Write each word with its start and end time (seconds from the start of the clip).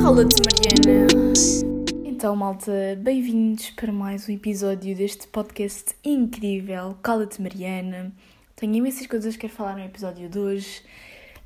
Cala-te, 0.00 0.36
Mariana. 0.46 1.32
Então, 2.04 2.36
malta, 2.36 2.72
bem-vindos 2.96 3.70
para 3.70 3.90
mais 3.90 4.28
um 4.28 4.32
episódio 4.32 4.94
deste 4.94 5.26
podcast 5.26 5.96
incrível. 6.04 6.96
Cala-te, 7.02 7.42
Mariana. 7.42 8.12
Tenho 8.54 8.72
imensas 8.76 9.08
coisas 9.08 9.34
que 9.34 9.40
quero 9.40 9.52
falar 9.52 9.76
no 9.76 9.84
episódio 9.84 10.28
de 10.28 10.38
hoje. 10.38 10.80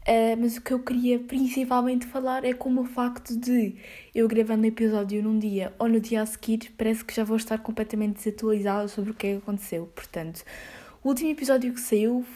Uh, 0.03 0.37
mas 0.39 0.59
o 0.59 0.61
que 0.61 0.75
eu 0.75 0.81
queria 0.81 1.19
principalmente 1.19 2.05
falar 2.05 2.45
é 2.45 2.53
como 2.53 2.83
o 2.83 2.85
facto 2.85 3.35
de 3.35 3.77
eu 4.15 4.29
gravando 4.29 4.65
o 4.65 4.67
episódio 4.67 5.23
num 5.23 5.39
dia 5.39 5.73
ou 5.79 5.89
no 5.89 5.99
dia 6.01 6.21
a 6.21 6.27
seguir, 6.27 6.71
parece 6.77 7.03
que 7.03 7.15
já 7.15 7.25
vou 7.25 7.39
estar 7.39 7.57
completamente 7.57 8.17
desatualizada 8.17 8.89
sobre 8.89 9.13
o 9.13 9.15
que 9.15 9.27
é 9.27 9.31
que 9.31 9.39
aconteceu. 9.39 9.91
Portanto, 9.95 10.45
o 11.03 11.09
último 11.09 11.31
episódio 11.31 11.73
que 11.73 11.81
saiu, 11.81 12.27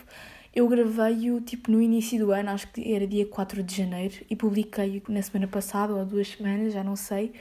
eu 0.54 0.66
gravei-o 0.68 1.40
tipo 1.40 1.70
no 1.70 1.80
início 1.80 2.18
do 2.18 2.32
ano, 2.32 2.50
acho 2.50 2.68
que 2.72 2.92
era 2.92 3.06
dia 3.06 3.26
4 3.26 3.62
de 3.62 3.76
janeiro, 3.76 4.14
e 4.28 4.36
publiquei-o 4.36 5.02
na 5.12 5.22
semana 5.22 5.46
passada 5.46 5.94
ou 5.94 6.04
duas 6.04 6.28
semanas, 6.28 6.72
já 6.72 6.82
não 6.82 6.96
sei. 6.96 7.32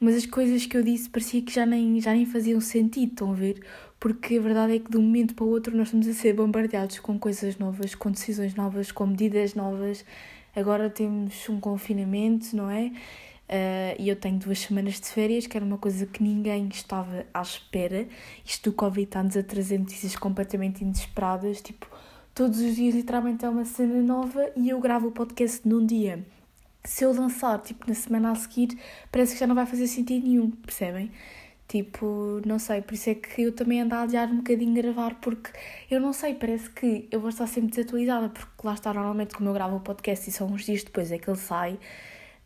Mas 0.00 0.16
as 0.16 0.26
coisas 0.26 0.66
que 0.66 0.76
eu 0.76 0.82
disse 0.82 1.08
parecia 1.08 1.40
que 1.42 1.52
já 1.52 1.64
nem, 1.64 2.00
já 2.00 2.12
nem 2.12 2.26
faziam 2.26 2.60
sentido, 2.60 3.12
estão 3.12 3.30
a 3.30 3.34
ver? 3.34 3.60
porque 4.02 4.36
a 4.36 4.40
verdade 4.40 4.74
é 4.74 4.78
que 4.80 4.90
de 4.90 4.96
um 4.96 5.02
momento 5.02 5.32
para 5.32 5.44
o 5.44 5.48
outro 5.48 5.76
nós 5.76 5.86
estamos 5.86 6.08
a 6.08 6.12
ser 6.12 6.32
bombardeados 6.32 6.98
com 6.98 7.16
coisas 7.16 7.56
novas, 7.56 7.94
com 7.94 8.10
decisões 8.10 8.52
novas, 8.52 8.90
com 8.90 9.06
medidas 9.06 9.54
novas. 9.54 10.04
Agora 10.56 10.90
temos 10.90 11.48
um 11.48 11.60
confinamento, 11.60 12.56
não 12.56 12.68
é? 12.68 12.86
Uh, 12.86 13.94
e 14.00 14.08
eu 14.08 14.16
tenho 14.16 14.40
duas 14.40 14.58
semanas 14.58 15.00
de 15.00 15.06
férias, 15.06 15.46
que 15.46 15.56
era 15.56 15.64
uma 15.64 15.78
coisa 15.78 16.04
que 16.04 16.20
ninguém 16.20 16.66
estava 16.66 17.24
à 17.32 17.42
espera. 17.42 18.08
Isto 18.44 18.70
do 18.70 18.76
Covid 18.76 19.04
está-nos 19.04 19.36
a 19.36 19.42
trazer 19.44 19.78
notícias 19.78 20.16
completamente 20.16 20.82
inesperadas. 20.82 21.60
Tipo, 21.60 21.86
todos 22.34 22.60
os 22.60 22.76
dias 22.76 22.94
literalmente 22.94 23.44
é 23.44 23.48
uma 23.48 23.64
cena 23.64 24.02
nova 24.02 24.50
e 24.56 24.70
eu 24.70 24.80
gravo 24.80 25.08
o 25.08 25.12
podcast 25.12 25.66
num 25.68 25.84
dia. 25.84 26.24
Se 26.84 27.04
eu 27.04 27.12
lançar, 27.12 27.60
tipo, 27.60 27.86
na 27.86 27.94
semana 27.94 28.32
a 28.32 28.34
seguir, 28.34 28.76
parece 29.10 29.34
que 29.34 29.40
já 29.40 29.46
não 29.46 29.54
vai 29.54 29.66
fazer 29.66 29.86
sentido 29.86 30.26
nenhum, 30.26 30.50
percebem? 30.50 31.10
Tipo, 31.68 32.40
não 32.44 32.58
sei, 32.58 32.82
por 32.82 32.94
isso 32.94 33.08
é 33.10 33.14
que 33.14 33.42
eu 33.42 33.52
também 33.52 33.80
ando 33.80 33.94
a 33.94 34.02
adiar 34.02 34.28
um 34.30 34.38
bocadinho 34.38 34.74
gravar, 34.74 35.14
porque 35.20 35.50
eu 35.90 36.00
não 36.00 36.12
sei, 36.12 36.34
parece 36.34 36.68
que 36.70 37.08
eu 37.10 37.20
vou 37.20 37.30
estar 37.30 37.46
sempre 37.46 37.70
desatualizada, 37.70 38.28
porque 38.28 38.50
lá 38.66 38.74
está, 38.74 38.92
normalmente, 38.92 39.34
como 39.34 39.48
eu 39.48 39.54
gravo 39.54 39.76
o 39.76 39.80
podcast 39.80 40.28
e 40.28 40.32
são 40.32 40.48
uns 40.48 40.64
dias 40.66 40.82
depois 40.82 41.10
é 41.12 41.18
que 41.18 41.30
ele 41.30 41.38
sai, 41.38 41.78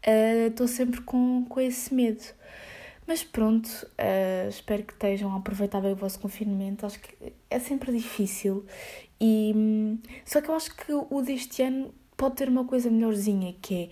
eh, 0.02 0.46
estou 0.48 0.66
uh, 0.66 0.68
sempre 0.68 1.00
com, 1.00 1.44
com 1.48 1.60
esse 1.60 1.92
medo. 1.94 2.22
Mas 3.06 3.22
pronto, 3.22 3.68
uh, 3.68 4.48
espero 4.48 4.82
que 4.82 4.92
estejam 4.92 5.32
a 5.32 5.36
aproveitar 5.36 5.80
bem 5.80 5.92
o 5.92 5.96
vosso 5.96 6.18
confinamento. 6.18 6.84
Acho 6.84 6.98
que 7.00 7.32
é 7.48 7.58
sempre 7.58 7.92
difícil. 7.92 8.64
E, 9.20 9.98
só 10.24 10.40
que 10.40 10.50
eu 10.50 10.54
acho 10.54 10.74
que 10.74 10.92
o 10.92 11.22
deste 11.22 11.62
ano 11.62 11.94
pode 12.16 12.36
ter 12.36 12.48
uma 12.48 12.64
coisa 12.64 12.90
melhorzinha, 12.90 13.54
que 13.60 13.74
é 13.74 13.90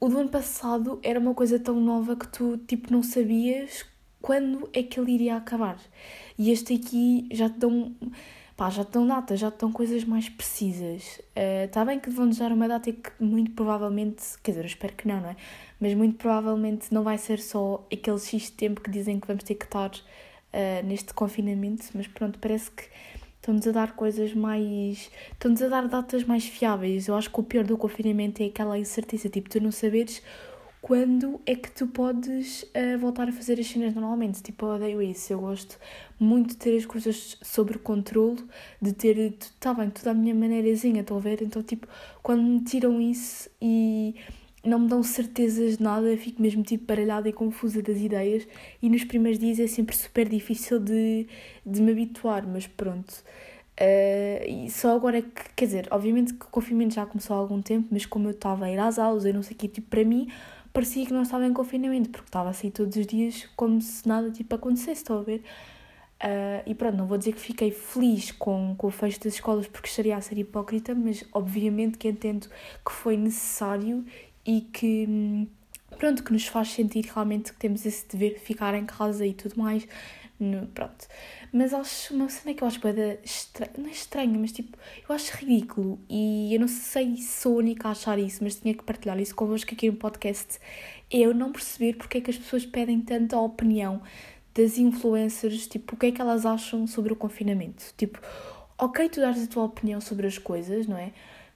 o 0.00 0.08
do 0.08 0.18
ano 0.18 0.30
passado 0.30 0.98
era 1.02 1.20
uma 1.20 1.34
coisa 1.34 1.58
tão 1.58 1.78
nova 1.78 2.16
que 2.16 2.26
tu 2.28 2.56
tipo 2.56 2.90
não 2.90 3.02
sabias 3.02 3.84
quando 4.20 4.68
é 4.72 4.82
que 4.82 4.98
ele 4.98 5.12
iria 5.12 5.36
acabar. 5.36 5.78
E 6.38 6.50
este 6.50 6.74
aqui 6.74 7.28
já 7.30 7.48
te 7.48 7.58
dão, 7.58 7.94
pá, 8.56 8.70
já 8.70 8.84
te 8.84 8.92
dão 8.92 9.06
data, 9.06 9.36
já 9.36 9.50
te 9.50 9.58
dão 9.58 9.72
coisas 9.72 10.04
mais 10.04 10.28
precisas. 10.28 11.20
Está 11.64 11.80
eh, 11.80 11.82
uh, 11.82 11.86
bem 11.86 12.00
que 12.00 12.10
vão-nos 12.10 12.38
dar 12.38 12.52
uma 12.52 12.68
data 12.68 12.90
que 12.92 13.10
muito 13.18 13.50
provavelmente, 13.52 14.22
quer 14.42 14.52
dizer, 14.52 14.62
eu 14.62 14.66
espero 14.66 14.94
que 14.94 15.08
não, 15.08 15.20
não 15.20 15.30
é? 15.30 15.36
Mas 15.78 15.94
muito 15.94 16.16
provavelmente 16.16 16.92
não 16.92 17.02
vai 17.02 17.18
ser 17.18 17.38
só 17.38 17.86
aquele 17.92 18.18
X 18.18 18.50
tempo 18.50 18.80
que 18.80 18.90
dizem 18.90 19.20
que 19.20 19.26
vamos 19.26 19.44
ter 19.44 19.54
que 19.54 19.64
estar 19.64 19.90
uh, 19.90 20.86
neste 20.86 21.12
confinamento, 21.14 21.86
mas 21.94 22.06
pronto, 22.06 22.38
parece 22.38 22.70
que 22.70 22.84
estão-nos 23.40 23.66
a 23.66 23.72
dar 23.72 23.96
coisas 23.96 24.34
mais. 24.34 25.10
estão-nos 25.32 25.62
a 25.62 25.68
dar 25.68 25.88
datas 25.88 26.24
mais 26.24 26.44
fiáveis. 26.44 27.08
Eu 27.08 27.16
acho 27.16 27.30
que 27.30 27.40
o 27.40 27.42
pior 27.42 27.64
do 27.64 27.76
confinamento 27.76 28.42
é 28.42 28.46
aquela 28.46 28.78
incerteza, 28.78 29.28
tipo, 29.28 29.48
tu 29.48 29.60
não 29.60 29.72
saberes 29.72 30.22
quando 30.80 31.40
é 31.44 31.54
que 31.54 31.70
tu 31.70 31.86
podes 31.86 32.62
uh, 32.62 32.98
voltar 32.98 33.28
a 33.28 33.32
fazer 33.32 33.58
as 33.60 33.66
cenas 33.66 33.94
normalmente. 33.94 34.42
Tipo, 34.42 34.66
eu 34.66 34.70
odeio 34.70 35.02
isso. 35.02 35.32
Eu 35.32 35.40
gosto 35.40 35.78
muito 36.18 36.50
de 36.50 36.56
ter 36.56 36.76
as 36.76 36.86
coisas 36.86 37.36
sob 37.42 37.78
controle, 37.78 38.42
de 38.80 38.92
ter, 38.92 39.18
está 39.18 39.74
bem, 39.74 39.90
tudo 39.90 40.08
à 40.08 40.14
minha 40.14 40.34
maneirazinha, 40.34 41.00
estão 41.02 41.16
a 41.16 41.20
ver? 41.20 41.42
Então, 41.42 41.62
tipo, 41.62 41.86
quando 42.22 42.42
me 42.42 42.60
tiram 42.62 43.00
isso 43.00 43.50
e 43.60 44.14
não 44.64 44.80
me 44.80 44.88
dão 44.88 45.02
certezas 45.02 45.78
de 45.78 45.82
nada, 45.82 46.16
fico 46.16 46.40
mesmo 46.40 46.62
tipo 46.62 46.84
baralhada 46.84 47.28
e 47.28 47.32
confusa 47.32 47.82
das 47.82 47.98
ideias 47.98 48.46
e 48.82 48.88
nos 48.88 49.04
primeiros 49.04 49.38
dias 49.38 49.58
é 49.58 49.66
sempre 49.66 49.96
super 49.96 50.28
difícil 50.28 50.78
de, 50.78 51.26
de 51.64 51.80
me 51.80 51.92
habituar, 51.92 52.46
mas 52.46 52.66
pronto. 52.66 53.24
Uh, 53.80 54.44
e 54.46 54.70
só 54.70 54.94
agora 54.94 55.18
é 55.18 55.22
que, 55.22 55.54
quer 55.56 55.64
dizer, 55.64 55.88
obviamente 55.90 56.34
que 56.34 56.44
o 56.44 56.48
confinamento 56.48 56.94
já 56.94 57.06
começou 57.06 57.34
há 57.34 57.38
algum 57.38 57.62
tempo, 57.62 57.88
mas 57.90 58.04
como 58.04 58.28
eu 58.28 58.32
estava 58.32 58.66
a 58.66 58.70
ir 58.70 58.78
às 58.78 58.98
aulas, 58.98 59.24
eu 59.24 59.32
não 59.32 59.42
sei 59.42 59.56
o 59.56 59.58
que, 59.58 59.68
tipo, 59.68 59.88
para 59.88 60.04
mim 60.04 60.28
parecia 60.72 61.04
que 61.06 61.12
não 61.12 61.22
estava 61.22 61.46
em 61.46 61.52
confinamento, 61.52 62.10
porque 62.10 62.28
estava 62.28 62.50
a 62.50 62.52
sair 62.52 62.70
todos 62.70 62.94
os 62.96 63.06
dias 63.06 63.48
como 63.56 63.80
se 63.80 64.06
nada 64.06 64.30
tipo 64.30 64.54
acontecesse, 64.54 65.00
estão 65.00 65.18
a 65.18 65.22
ver? 65.22 65.42
Uh, 66.22 66.60
e 66.66 66.74
pronto, 66.74 66.98
não 66.98 67.06
vou 67.06 67.16
dizer 67.16 67.32
que 67.32 67.40
fiquei 67.40 67.70
feliz 67.70 68.30
com, 68.32 68.74
com 68.76 68.88
o 68.88 68.90
fecho 68.90 69.18
das 69.20 69.32
escolas 69.34 69.66
porque 69.66 69.88
estaria 69.88 70.14
a 70.14 70.20
ser 70.20 70.36
hipócrita, 70.36 70.94
mas 70.94 71.24
obviamente 71.32 71.96
que 71.96 72.08
entendo 72.08 72.46
que 72.84 72.92
foi 72.92 73.16
necessário 73.16 74.04
e 74.46 74.62
que, 74.62 75.48
pronto, 75.98 76.22
que 76.22 76.32
nos 76.32 76.46
faz 76.46 76.68
sentir 76.68 77.04
realmente 77.06 77.52
que 77.52 77.58
temos 77.58 77.84
esse 77.84 78.06
dever 78.08 78.34
de 78.34 78.40
ficar 78.40 78.74
em 78.74 78.84
casa 78.84 79.26
e 79.26 79.34
tudo 79.34 79.58
mais. 79.58 79.86
No, 80.38 80.66
pronto. 80.68 81.06
Mas 81.52 81.74
acho 81.74 82.14
uma 82.14 82.28
cena 82.30 82.54
que 82.54 82.62
eu 82.62 82.66
acho 82.66 82.80
bem 82.80 83.18
estranha, 83.22 83.72
não 83.76 83.86
é 83.86 83.90
estranha, 83.90 84.38
mas 84.38 84.52
tipo, 84.52 84.78
eu 85.06 85.14
acho 85.14 85.36
ridículo 85.36 86.00
e 86.08 86.54
eu 86.54 86.58
não 86.58 86.68
sei 86.68 87.14
se 87.18 87.42
sou 87.42 87.56
a 87.56 87.58
única 87.58 87.88
a 87.88 87.90
achar 87.90 88.18
isso, 88.18 88.42
mas 88.42 88.54
tinha 88.54 88.72
que 88.72 88.82
partilhar 88.82 89.20
isso 89.20 89.34
convosco 89.34 89.74
aqui 89.74 89.90
no 89.90 89.96
podcast. 89.98 90.58
É 91.10 91.18
eu 91.18 91.34
não 91.34 91.52
perceber 91.52 91.96
porque 91.96 92.18
é 92.18 92.20
que 92.22 92.30
as 92.30 92.38
pessoas 92.38 92.64
pedem 92.64 93.00
tanto 93.02 93.36
a 93.36 93.40
opinião 93.42 94.00
das 94.54 94.78
influencers, 94.78 95.66
tipo, 95.66 95.94
o 95.94 95.98
que 95.98 96.06
é 96.06 96.12
que 96.12 96.20
elas 96.20 96.46
acham 96.46 96.86
sobre 96.86 97.12
o 97.12 97.16
confinamento. 97.16 97.84
Tipo, 97.96 98.18
ok, 98.78 99.08
tu 99.10 99.20
dás 99.20 99.42
a 99.42 99.46
tua 99.46 99.64
opinião 99.64 100.00
sobre 100.00 100.26
as 100.26 100.38
coisas, 100.38 100.86
não 100.86 100.96
é? 100.96 101.12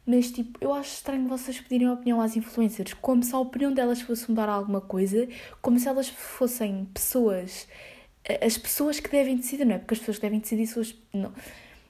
Mas, 0.06 0.30
tipo, 0.30 0.58
eu 0.60 0.72
acho 0.74 0.94
estranho 0.94 1.26
vocês 1.28 1.60
pedirem 1.60 1.88
opinião 1.90 2.20
às 2.20 2.36
influencers, 2.36 2.92
como 2.94 3.22
se 3.22 3.34
a 3.34 3.38
opinião 3.38 3.72
delas 3.72 4.00
fosse 4.00 4.28
mudar 4.28 4.48
alguma 4.48 4.80
coisa, 4.80 5.26
como 5.62 5.78
se 5.78 5.88
elas 5.88 6.08
fossem 6.08 6.86
pessoas 6.92 7.66
as 8.40 8.56
pessoas 8.56 8.98
que 9.00 9.10
devem 9.10 9.36
decidir, 9.36 9.64
não 9.64 9.74
é? 9.74 9.78
Porque 9.78 9.94
as 9.94 10.00
pessoas 10.00 10.16
que 10.16 10.22
devem 10.22 10.40
decidir 10.40 10.66
são 10.66 10.80
as. 10.80 10.94
Não, 11.12 11.32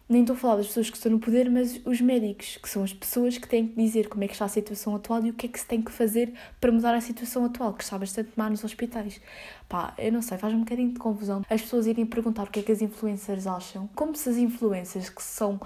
nem 0.07 0.21
estou 0.21 0.35
a 0.35 0.39
falar 0.39 0.57
das 0.57 0.67
pessoas 0.67 0.91
que 0.91 0.97
estão 0.97 1.13
no 1.13 1.19
poder, 1.19 1.51
mas 1.51 1.81
os 1.85 2.01
médicos, 2.01 2.59
que 2.59 2.69
são 2.69 2.83
as 2.85 2.93
pessoas 2.93 3.39
que 3.39 3.49
têm 3.49 3.69
que 3.69 3.75
dizer 3.75 4.09
como 4.09 4.23
é 4.23 4.27
que 4.27 4.35
está 4.35 4.45
a 4.45 4.49
situação 4.49 4.95
atual 4.95 5.25
e 5.25 5.31
o 5.31 5.33
que 5.33 5.47
é 5.47 5.49
que 5.49 5.59
se 5.59 5.65
tem 5.65 5.81
que 5.81 5.91
fazer 5.91 6.35
para 6.61 6.71
mudar 6.71 6.95
a 6.95 7.01
situação 7.01 7.45
atual, 7.45 7.73
que 7.73 7.83
está 7.83 7.97
bastante 7.97 8.31
má 8.37 8.51
nos 8.51 8.63
hospitais. 8.65 9.19
Pá, 9.67 9.95
eu 9.97 10.13
não 10.13 10.21
sei, 10.21 10.37
faz 10.37 10.53
um 10.53 10.61
bocadinho 10.61 10.93
de 10.93 10.99
confusão 10.99 11.43
as 11.49 11.63
pessoas 11.63 11.87
irem 11.87 12.05
perguntar 12.05 12.45
o 12.45 12.51
que 12.51 12.61
é 12.61 12.63
que 12.63 12.73
as 12.73 12.83
influencers 12.83 13.47
acham, 13.47 13.89
como 13.95 14.15
se 14.15 14.29
as 14.29 14.37
influências 14.37 15.09
que 15.09 15.23
são 15.23 15.59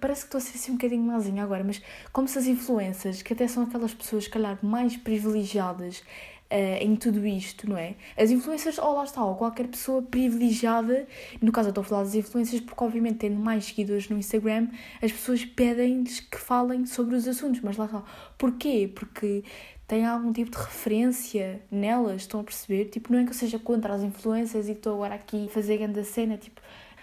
parece 0.00 0.22
que 0.22 0.26
estou 0.26 0.38
a 0.38 0.40
ser 0.40 0.56
assim 0.56 0.72
um 0.72 0.74
bocadinho 0.74 1.02
mazinha 1.02 1.42
agora, 1.42 1.62
mas 1.62 1.80
como 2.12 2.26
se 2.26 2.38
as 2.38 2.46
influências, 2.46 3.22
que 3.22 3.32
até 3.32 3.46
são 3.46 3.62
aquelas 3.62 3.94
pessoas, 3.94 4.26
calhar, 4.26 4.58
mais 4.62 4.96
privilegiadas 4.96 6.02
uh, 6.50 6.82
em 6.82 6.96
tudo 6.96 7.26
isto, 7.26 7.68
não 7.68 7.76
é? 7.76 7.94
As 8.16 8.30
influências, 8.30 8.78
ou 8.78 8.90
oh, 8.90 8.94
lá 8.94 9.04
está, 9.04 9.24
ou 9.24 9.34
qualquer 9.36 9.68
pessoa 9.68 10.02
privilegiada, 10.02 11.06
no 11.40 11.52
caso 11.52 11.68
eu 11.68 11.70
estou 11.70 11.82
a 11.82 11.84
falar 11.84 12.02
das 12.04 12.14
influências 12.14 12.60
porque 12.60 12.82
obviamente 12.82 13.18
tendo 13.18 13.36
mais 13.36 13.66
seguidores 13.66 14.08
no 14.08 14.18
Instagram, 14.18 14.68
as 15.02 15.12
pessoas 15.12 15.44
pedem-lhes 15.44 16.20
que 16.20 16.38
falem 16.38 16.86
sobre 16.86 17.14
os 17.14 17.26
assuntos, 17.26 17.60
mas 17.60 17.76
lá 17.76 17.86
está. 17.86 18.02
Porquê? 18.38 18.90
Porque 18.94 19.44
tem 19.86 20.04
algum 20.06 20.32
tipo 20.32 20.50
de 20.50 20.56
referência 20.56 21.60
nelas, 21.70 22.22
estão 22.22 22.40
a 22.40 22.44
perceber? 22.44 22.86
Tipo, 22.86 23.12
não 23.12 23.20
é 23.20 23.24
que 23.24 23.30
eu 23.30 23.34
seja 23.34 23.58
contra 23.58 23.94
as 23.94 24.02
influências 24.02 24.68
e 24.68 24.72
estou 24.72 24.94
agora 24.94 25.14
aqui 25.14 25.46
a 25.46 25.48
fazer 25.48 25.76
grande 25.78 26.02
cena, 26.04 26.36
tipo, 26.36 26.60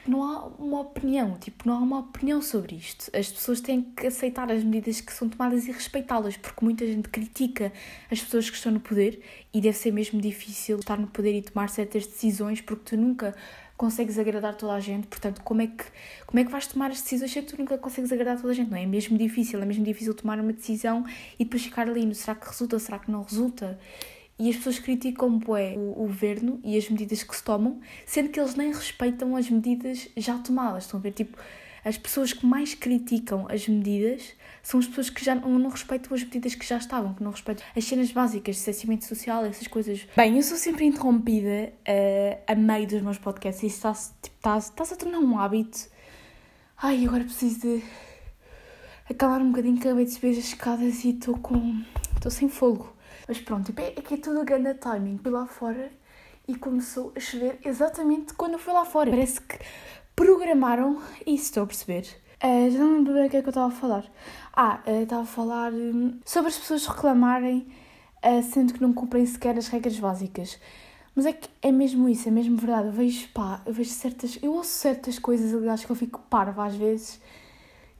não 0.07 0.23
há 0.23 0.47
uma 0.57 0.81
opinião, 0.81 1.37
tipo, 1.37 1.67
não 1.67 1.75
há 1.75 1.79
uma 1.79 1.99
opinião 1.99 2.41
sobre 2.41 2.75
isto. 2.75 3.09
As 3.15 3.31
pessoas 3.31 3.61
têm 3.61 3.81
que 3.81 4.07
aceitar 4.07 4.51
as 4.51 4.63
medidas 4.63 4.99
que 4.99 5.13
são 5.13 5.29
tomadas 5.29 5.67
e 5.67 5.71
respeitá-las, 5.71 6.37
porque 6.37 6.63
muita 6.63 6.85
gente 6.85 7.07
critica 7.09 7.71
as 8.09 8.19
pessoas 8.19 8.49
que 8.49 8.55
estão 8.55 8.71
no 8.71 8.79
poder 8.79 9.21
e 9.53 9.61
deve 9.61 9.77
ser 9.77 9.91
mesmo 9.91 10.19
difícil 10.19 10.79
estar 10.79 10.97
no 10.97 11.07
poder 11.07 11.37
e 11.37 11.41
tomar 11.41 11.69
certas 11.69 12.07
decisões, 12.07 12.61
porque 12.61 12.83
tu 12.83 12.97
nunca 12.97 13.35
consegues 13.77 14.19
agradar 14.19 14.55
toda 14.55 14.73
a 14.73 14.79
gente, 14.79 15.07
portanto, 15.07 15.41
como 15.43 15.61
é 15.61 15.67
que, 15.67 15.83
como 16.27 16.39
é 16.39 16.43
que 16.43 16.51
vais 16.51 16.67
tomar 16.67 16.91
as 16.91 17.01
decisões 17.01 17.31
se 17.31 17.41
tu 17.41 17.57
nunca 17.57 17.77
consegues 17.79 18.11
agradar 18.11 18.37
toda 18.37 18.53
a 18.53 18.55
gente? 18.55 18.69
Não 18.69 18.77
é? 18.77 18.83
é 18.83 18.85
mesmo 18.85 19.17
difícil, 19.17 19.59
é 19.59 19.65
mesmo 19.65 19.83
difícil 19.83 20.13
tomar 20.13 20.39
uma 20.39 20.53
decisão 20.53 21.03
e 21.39 21.43
depois 21.43 21.63
ficar 21.63 21.87
ali 21.87 22.13
será 22.13 22.35
que 22.35 22.47
resulta, 22.47 22.77
será 22.77 22.99
que 22.99 23.09
não 23.09 23.23
resulta? 23.23 23.79
E 24.41 24.49
as 24.49 24.55
pessoas 24.55 24.79
criticam 24.79 25.37
bué, 25.37 25.75
o, 25.77 25.91
o 25.91 26.07
governo 26.07 26.59
e 26.63 26.75
as 26.75 26.89
medidas 26.89 27.21
que 27.21 27.35
se 27.35 27.43
tomam, 27.43 27.79
sendo 28.07 28.29
que 28.29 28.39
eles 28.39 28.55
nem 28.55 28.73
respeitam 28.73 29.35
as 29.35 29.47
medidas 29.47 30.09
já 30.17 30.35
tomadas. 30.39 30.85
Estão 30.85 30.99
a 30.99 31.03
ver? 31.03 31.11
Tipo, 31.11 31.37
as 31.85 31.95
pessoas 31.95 32.33
que 32.33 32.43
mais 32.43 32.73
criticam 32.73 33.45
as 33.47 33.67
medidas 33.67 34.33
são 34.63 34.79
as 34.79 34.87
pessoas 34.87 35.11
que 35.11 35.23
já 35.23 35.35
não, 35.35 35.59
não 35.59 35.69
respeitam 35.69 36.15
as 36.15 36.23
medidas 36.23 36.55
que 36.55 36.65
já 36.65 36.77
estavam, 36.77 37.13
que 37.13 37.21
não 37.21 37.29
respeitam 37.29 37.63
as 37.75 37.85
cenas 37.85 38.11
básicas 38.11 38.55
distanciamento 38.55 39.05
social, 39.05 39.45
essas 39.45 39.67
coisas. 39.67 40.07
Bem, 40.17 40.35
eu 40.35 40.41
sou 40.41 40.57
sempre 40.57 40.85
interrompida 40.85 41.71
uh, 41.87 42.41
a 42.47 42.55
meio 42.55 42.87
dos 42.87 43.01
meus 43.03 43.19
podcasts 43.19 43.61
e 43.61 43.67
isso 43.67 43.87
está-se 43.87 44.11
tipo, 44.23 44.39
a 44.49 44.97
tornar 44.97 45.19
um 45.19 45.37
hábito. 45.37 45.87
Ai, 46.81 47.05
agora 47.05 47.23
preciso 47.23 47.59
de 47.59 47.83
acalmar 49.07 49.39
um 49.41 49.51
bocadinho, 49.51 49.77
acabei 49.77 50.05
de 50.05 50.11
subir 50.11 50.31
as 50.31 50.37
escadas 50.37 51.03
e 51.03 51.11
estou 51.11 51.37
com. 51.37 51.83
estou 52.15 52.31
sem 52.31 52.49
fogo. 52.49 53.00
Mas 53.31 53.39
pronto, 53.39 53.67
tipo, 53.67 53.79
é, 53.79 53.93
é 53.95 54.01
que 54.01 54.15
é 54.15 54.17
tudo 54.17 54.43
grande 54.43 54.73
timing. 54.73 55.17
Fui 55.17 55.31
lá 55.31 55.47
fora 55.47 55.89
e 56.45 56.53
começou 56.53 57.13
a 57.15 57.19
chover 57.21 57.59
exatamente 57.63 58.33
quando 58.33 58.53
eu 58.55 58.59
fui 58.59 58.73
lá 58.73 58.83
fora. 58.83 59.09
Parece 59.09 59.39
que 59.39 59.57
programaram 60.13 61.01
isso, 61.25 61.45
estou 61.45 61.63
a 61.63 61.65
perceber. 61.65 62.05
Uh, 62.43 62.69
já 62.69 62.79
não 62.79 62.97
lembro 62.97 63.13
bem 63.13 63.27
o 63.27 63.29
que 63.29 63.37
é 63.37 63.41
que 63.41 63.47
eu 63.47 63.51
estava 63.51 63.69
a 63.69 63.71
falar. 63.71 64.03
Ah, 64.51 64.81
uh, 64.85 65.03
estava 65.03 65.21
a 65.21 65.25
falar 65.25 65.71
um, 65.71 66.19
sobre 66.25 66.49
as 66.49 66.57
pessoas 66.57 66.85
reclamarem 66.85 67.65
uh, 68.21 68.43
sendo 68.43 68.73
que 68.73 68.81
não 68.81 68.91
cumprem 68.91 69.25
sequer 69.25 69.57
as 69.57 69.69
regras 69.69 69.97
básicas. 69.97 70.59
Mas 71.15 71.25
é 71.25 71.31
que 71.31 71.47
é 71.61 71.71
mesmo 71.71 72.09
isso, 72.09 72.27
é 72.27 72.31
mesmo 72.33 72.57
verdade. 72.57 72.87
Eu 72.87 72.91
vejo, 72.91 73.29
pá, 73.29 73.61
eu 73.65 73.71
vejo 73.71 73.91
certas. 73.91 74.37
Eu 74.41 74.51
ouço 74.51 74.71
certas 74.71 75.17
coisas, 75.17 75.53
aliás, 75.53 75.85
que 75.85 75.89
eu 75.89 75.95
fico 75.95 76.19
parva 76.29 76.65
às 76.65 76.75
vezes 76.75 77.21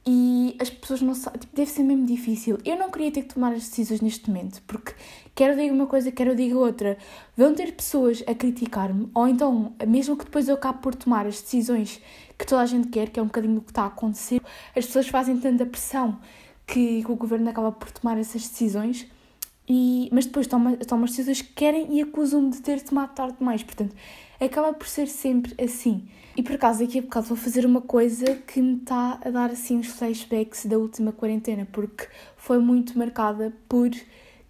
e 0.06 0.56
as 0.60 0.70
pessoas 0.70 1.02
não 1.02 1.14
sabem. 1.14 1.40
Tipo, 1.40 1.56
deve 1.56 1.70
ser 1.70 1.84
mesmo 1.84 2.06
difícil. 2.06 2.58
Eu 2.66 2.78
não 2.78 2.90
queria 2.90 3.12
ter 3.12 3.24
que 3.24 3.34
tomar 3.34 3.54
as 3.54 3.68
decisões 3.70 4.02
neste 4.02 4.30
momento, 4.30 4.62
porque 4.66 4.94
quero 5.36 5.56
diga 5.56 5.74
uma 5.74 5.88
coisa, 5.88 6.12
quero 6.12 6.36
diga 6.36 6.58
outra. 6.58 6.98
Vão 7.38 7.54
ter 7.54 7.72
pessoas 7.74 8.24
a 8.28 8.34
criticar-me, 8.34 9.10
ou 9.14 9.28
então, 9.28 9.74
mesmo 9.88 10.18
que 10.18 10.26
depois 10.26 10.48
eu 10.48 10.56
acabe 10.56 10.82
por 10.82 10.96
tomar 10.96 11.26
as 11.26 11.42
decisões 11.42 12.02
que 12.38 12.46
toda 12.46 12.62
a 12.62 12.66
gente 12.66 12.88
quer, 12.88 13.10
que 13.10 13.20
é 13.20 13.24
um 13.24 13.28
bocadinho 13.28 13.60
o 13.60 13.62
que 13.62 13.72
está 13.72 13.84
a 13.84 13.88
acontecer, 13.88 14.42
as 14.76 14.86
pessoas 14.86 15.08
fazem 15.08 15.38
tanta 15.38 15.66
pressão 15.66 16.20
que, 16.66 17.04
o 17.08 17.16
governo 17.16 17.50
acaba 17.50 17.72
por 17.72 17.92
tomar 17.92 18.18
essas 18.18 18.48
decisões 18.48 19.08
e, 19.68 20.10
mas 20.12 20.26
depois 20.26 20.48
tomam 20.48 20.78
as 20.78 21.12
decisões 21.12 21.42
que 21.42 21.54
querem 21.54 21.98
e 21.98 22.02
acusam-me 22.02 22.52
de 22.52 22.62
ter 22.62 22.82
tomado 22.82 23.14
tarde 23.14 23.38
demais. 23.38 23.64
Portanto, 23.64 23.96
acaba 24.40 24.74
por 24.74 24.88
ser 24.88 25.08
sempre 25.08 25.54
assim. 25.64 26.08
E 26.36 26.42
por 26.42 26.56
acaso, 26.56 26.84
aqui 26.84 27.00
a 27.00 27.02
bocado 27.02 27.28
vou 27.28 27.38
fazer 27.38 27.66
uma 27.66 27.82
coisa 27.82 28.36
que 28.48 28.62
me 28.62 28.78
está 28.78 29.20
a 29.24 29.30
dar 29.30 29.52
assim 29.52 29.78
uns 29.78 29.88
flashbacks 29.88 30.66
da 30.66 30.78
última 30.78 31.12
quarentena, 31.12 31.68
porque 31.72 32.08
foi 32.38 32.58
muito 32.60 32.98
marcada 32.98 33.54
por 33.68 33.92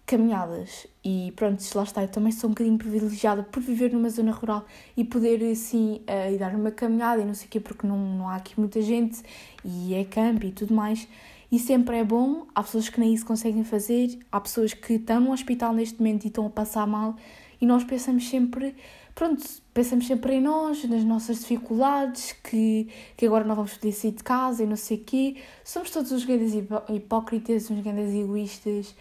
caminhadas. 0.06 0.86
E 1.04 1.32
pronto, 1.34 1.62
lá 1.74 1.82
está, 1.82 2.02
eu 2.02 2.08
também 2.08 2.32
sou 2.32 2.48
um 2.48 2.52
bocadinho 2.52 2.78
privilegiada 2.78 3.42
por 3.42 3.62
viver 3.62 3.92
numa 3.92 4.08
zona 4.10 4.30
rural 4.30 4.64
e 4.96 5.04
poder 5.04 5.42
assim 5.50 6.02
uh, 6.08 6.32
ir 6.32 6.38
dar 6.38 6.54
uma 6.54 6.70
caminhada 6.70 7.22
e 7.22 7.24
não 7.24 7.34
sei 7.34 7.46
o 7.46 7.50
quê, 7.50 7.60
porque 7.60 7.86
não, 7.86 7.98
não 7.98 8.28
há 8.28 8.36
aqui 8.36 8.58
muita 8.58 8.80
gente 8.80 9.22
e 9.64 9.94
é 9.94 10.04
campo 10.04 10.46
e 10.46 10.52
tudo 10.52 10.72
mais. 10.74 11.08
E 11.52 11.58
sempre 11.58 11.98
é 11.98 12.04
bom, 12.04 12.46
há 12.54 12.62
pessoas 12.62 12.88
que 12.88 12.98
nem 12.98 13.12
isso 13.12 13.26
conseguem 13.26 13.62
fazer, 13.62 14.18
há 14.32 14.40
pessoas 14.40 14.72
que 14.72 14.94
estão 14.94 15.20
no 15.20 15.32
hospital 15.32 15.74
neste 15.74 15.98
momento 15.98 16.24
e 16.24 16.28
estão 16.28 16.46
a 16.46 16.50
passar 16.50 16.86
mal, 16.86 17.14
e 17.60 17.66
nós 17.66 17.84
pensamos 17.84 18.26
sempre, 18.26 18.74
pronto, 19.14 19.44
pensamos 19.74 20.06
sempre 20.06 20.36
em 20.36 20.40
nós, 20.40 20.82
nas 20.84 21.04
nossas 21.04 21.40
dificuldades, 21.40 22.32
que, 22.42 22.88
que 23.18 23.26
agora 23.26 23.44
não 23.44 23.54
vamos 23.54 23.74
poder 23.74 23.92
sair 23.92 24.12
de 24.12 24.24
casa 24.24 24.62
e 24.62 24.66
não 24.66 24.76
sei 24.76 24.96
o 24.96 25.00
quê. 25.00 25.36
Somos 25.62 25.90
todos 25.90 26.10
uns 26.10 26.24
grandes 26.24 26.54
hipócritas, 26.88 27.70
uns 27.70 27.82
grandes 27.82 28.14
egoístas, 28.14 28.96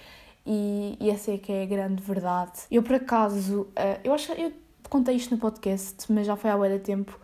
e, 0.45 0.97
e 1.00 1.09
essa 1.09 1.31
é 1.31 1.38
que 1.38 1.54
é 1.54 1.63
a 1.63 1.65
grande 1.65 2.04
verdade. 2.04 2.51
Eu, 2.69 2.83
por 2.83 2.95
acaso, 2.95 3.62
uh, 3.62 4.00
eu 4.04 4.13
acho 4.13 4.30
eu 4.33 4.51
contei 4.89 5.15
isto 5.15 5.33
no 5.33 5.39
podcast, 5.39 6.12
mas 6.12 6.27
já 6.27 6.36
foi 6.36 6.50
há 6.50 6.57
muito 6.57 6.83
tempo 6.83 7.18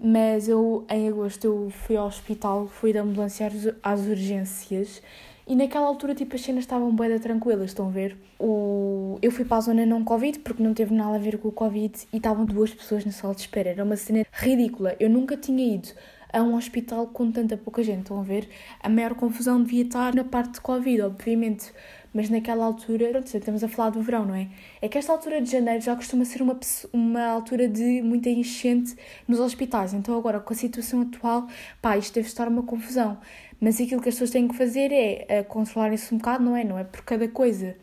mas 0.00 0.48
eu, 0.48 0.84
em 0.90 1.08
agosto, 1.08 1.44
eu 1.44 1.70
fui 1.70 1.96
ao 1.96 2.06
hospital, 2.06 2.66
fui 2.66 2.92
de 2.92 2.98
ambulância 2.98 3.50
às 3.82 4.06
urgências 4.06 5.02
e 5.48 5.56
naquela 5.56 5.86
altura, 5.86 6.14
tipo, 6.14 6.36
as 6.36 6.42
cenas 6.42 6.64
estavam 6.64 6.94
bem 6.94 7.18
tranquilas, 7.18 7.70
estão 7.70 7.88
a 7.88 7.90
ver? 7.90 8.18
O... 8.38 9.18
Eu 9.22 9.32
fui 9.32 9.46
para 9.46 9.56
a 9.56 9.60
zona 9.62 9.86
não 9.86 10.04
Covid, 10.04 10.40
porque 10.40 10.62
não 10.62 10.74
teve 10.74 10.94
nada 10.94 11.16
a 11.16 11.18
ver 11.18 11.38
com 11.38 11.48
o 11.48 11.52
Covid, 11.52 11.94
e 12.12 12.18
estavam 12.18 12.44
duas 12.44 12.70
pessoas 12.74 13.02
na 13.06 13.12
sala 13.12 13.34
de 13.34 13.40
espera. 13.40 13.70
Era 13.70 13.82
uma 13.82 13.96
cena 13.96 14.26
ridícula. 14.30 14.94
Eu 15.00 15.08
nunca 15.08 15.38
tinha 15.38 15.74
ido 15.74 15.88
a 16.30 16.42
um 16.42 16.54
hospital 16.54 17.06
com 17.06 17.32
tanta 17.32 17.56
pouca 17.56 17.82
gente, 17.82 18.00
estão 18.00 18.20
a 18.20 18.22
ver? 18.22 18.46
A 18.82 18.90
maior 18.90 19.14
confusão 19.14 19.62
devia 19.62 19.84
estar 19.84 20.14
na 20.14 20.22
parte 20.22 20.52
de 20.52 20.60
Covid, 20.60 21.00
obviamente 21.00 21.72
mas 22.12 22.30
naquela 22.30 22.64
altura, 22.64 23.10
pronto, 23.10 23.36
estamos 23.36 23.62
a 23.62 23.68
falar 23.68 23.90
do 23.90 24.02
verão, 24.02 24.24
não 24.24 24.34
é? 24.34 24.48
É 24.80 24.88
que 24.88 24.98
esta 24.98 25.12
altura 25.12 25.40
de 25.40 25.50
janeiro 25.50 25.82
já 25.82 25.94
costuma 25.94 26.24
ser 26.24 26.42
uma, 26.42 26.58
uma 26.92 27.26
altura 27.26 27.68
de 27.68 28.02
muita 28.02 28.28
enchente 28.30 28.96
nos 29.26 29.40
hospitais, 29.40 29.94
então 29.94 30.16
agora 30.16 30.40
com 30.40 30.52
a 30.52 30.56
situação 30.56 31.02
atual, 31.02 31.46
pá, 31.82 31.96
isto 31.96 32.14
deve 32.14 32.28
estar 32.28 32.48
uma 32.48 32.62
confusão. 32.62 33.18
Mas 33.60 33.80
aquilo 33.80 34.00
que 34.00 34.08
as 34.08 34.14
pessoas 34.14 34.30
têm 34.30 34.46
que 34.46 34.56
fazer 34.56 34.92
é 34.92 35.40
uh, 35.40 35.44
controlarem-se 35.44 36.14
um 36.14 36.18
bocado, 36.18 36.44
não 36.44 36.56
é? 36.56 36.62
Não 36.62 36.78
é 36.78 36.84
por 36.84 37.02
cada 37.02 37.26
coisa, 37.28 37.76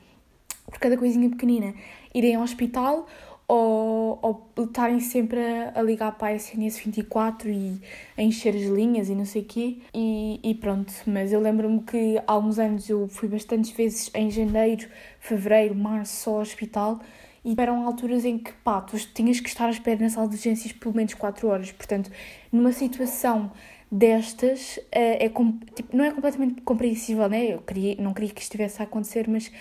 por 0.66 0.80
cada 0.80 0.98
coisinha 0.98 1.30
pequenina, 1.30 1.74
irem 2.13 2.36
ao 2.36 2.44
hospital 2.44 3.07
ou, 3.47 4.50
estarem 4.57 5.00
sempre 5.00 5.39
a, 5.39 5.74
a, 5.75 5.81
ligar 5.81 6.12
para 6.13 6.30
a 6.30 6.36
SNS 6.36 6.80
24 6.80 7.50
e 7.50 7.80
a 8.18 8.21
encher 8.21 8.56
as 8.56 8.63
linhas 8.63 9.09
e 9.09 9.15
não 9.15 9.25
sei 9.25 9.42
o 9.44 9.45
quê. 9.45 9.77
E, 9.94 10.39
e 10.44 10.56
pronto, 10.56 10.94
mas 11.06 11.31
eu 11.31 11.39
lembro-me 11.39 11.81
que 11.81 12.21
há 12.25 12.38
uns 12.38 12.57
anos 12.59 12.89
eu 12.89 13.07
fui 13.07 13.27
bastantes 13.27 13.71
vezes 13.71 14.09
em 14.13 14.31
janeiro, 14.31 14.88
fevereiro, 15.19 15.75
março 15.75 16.24
só 16.24 16.31
ao 16.31 16.42
hospital 16.42 17.00
e 17.44 17.53
eram 17.57 17.86
alturas 17.86 18.25
em 18.25 18.39
que, 18.39 18.51
pá, 18.63 18.81
tu 18.81 18.97
tinhas 19.13 19.39
que 19.39 19.48
estar 19.48 19.68
à 19.68 19.69
espera 19.69 20.01
na 20.01 20.09
sala 20.09 20.27
de 20.27 20.36
urgências 20.36 20.71
pelo 20.74 20.95
menos 20.95 21.13
4 21.13 21.48
horas. 21.48 21.71
Portanto, 21.71 22.09
numa 22.51 22.71
situação 22.71 23.51
destas, 23.91 24.80
é, 24.91 25.25
é 25.25 25.30
tipo, 25.30 25.95
não 25.95 26.03
é 26.03 26.12
completamente 26.12 26.62
compreensível, 26.62 27.30
né? 27.30 27.53
Eu 27.53 27.59
queria, 27.59 27.95
não 28.00 28.13
queria 28.13 28.31
que 28.31 28.41
estivesse 28.41 28.81
a 28.81 28.86
acontecer, 28.86 29.30
mas 29.30 29.51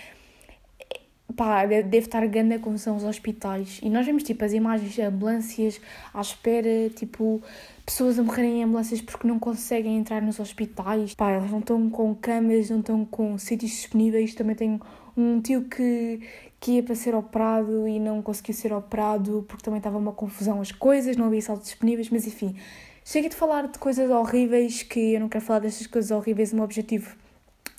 pá, 1.37 1.65
deve 1.67 1.99
estar 1.99 2.27
grande 2.27 2.55
a 2.55 2.59
confusão 2.59 2.97
os 2.97 3.05
hospitais. 3.05 3.81
E 3.83 3.89
nós 3.89 4.07
vemos, 4.07 4.23
tipo, 4.23 4.45
as 4.45 4.53
imagens 4.53 4.93
de 4.93 5.03
ambulâncias 5.03 5.81
à 6.13 6.21
espera, 6.21 6.91
tipo, 6.95 7.43
pessoas 7.85 8.19
a 8.19 8.23
morrerem 8.23 8.61
em 8.61 8.65
ambulâncias 8.65 9.01
porque 9.01 9.27
não 9.27 9.39
conseguem 9.39 9.97
entrar 9.97 10.21
nos 10.23 10.39
hospitais. 10.39 11.15
Pá, 11.15 11.31
elas 11.31 11.51
não 11.51 11.61
estão 11.61 11.91
com 11.91 12.15
camas, 12.15 12.71
não 12.71 12.81
estão 12.81 13.05
com 13.05 13.37
sítios 13.39 13.73
disponíveis. 13.73 14.35
Também 14.35 14.55
tenho 14.55 14.81
um 15.17 15.41
tio 15.41 15.63
que, 15.63 16.21
que 16.61 16.73
ia 16.73 16.83
para 16.83 16.95
ser 16.95 17.15
operado 17.15 17.89
e 17.89 17.99
não 17.99 18.23
conseguiu 18.23 18.55
ser 18.55 18.73
operado 18.73 19.45
porque 19.49 19.65
também 19.65 19.79
estava 19.79 19.99
uma 19.99 20.13
confusão 20.13 20.61
as 20.61 20.73
coisas, 20.73 21.17
não 21.17 21.27
havia 21.27 21.43
saltos 21.43 21.67
disponíveis, 21.67 22.11
mas 22.11 22.27
enfim. 22.27 22.57
Chega 23.05 23.29
de 23.29 23.37
falar 23.37 23.69
de 23.69 23.79
coisas 23.79 24.11
horríveis, 24.11 24.83
que 24.83 25.15
eu 25.15 25.21
não 25.21 25.29
quero 25.29 25.45
falar 25.45 25.59
destas 25.61 25.87
coisas 25.87 26.11
horríveis. 26.11 26.53
O 26.53 26.57
meu 26.57 26.65
objetivo 26.65 27.15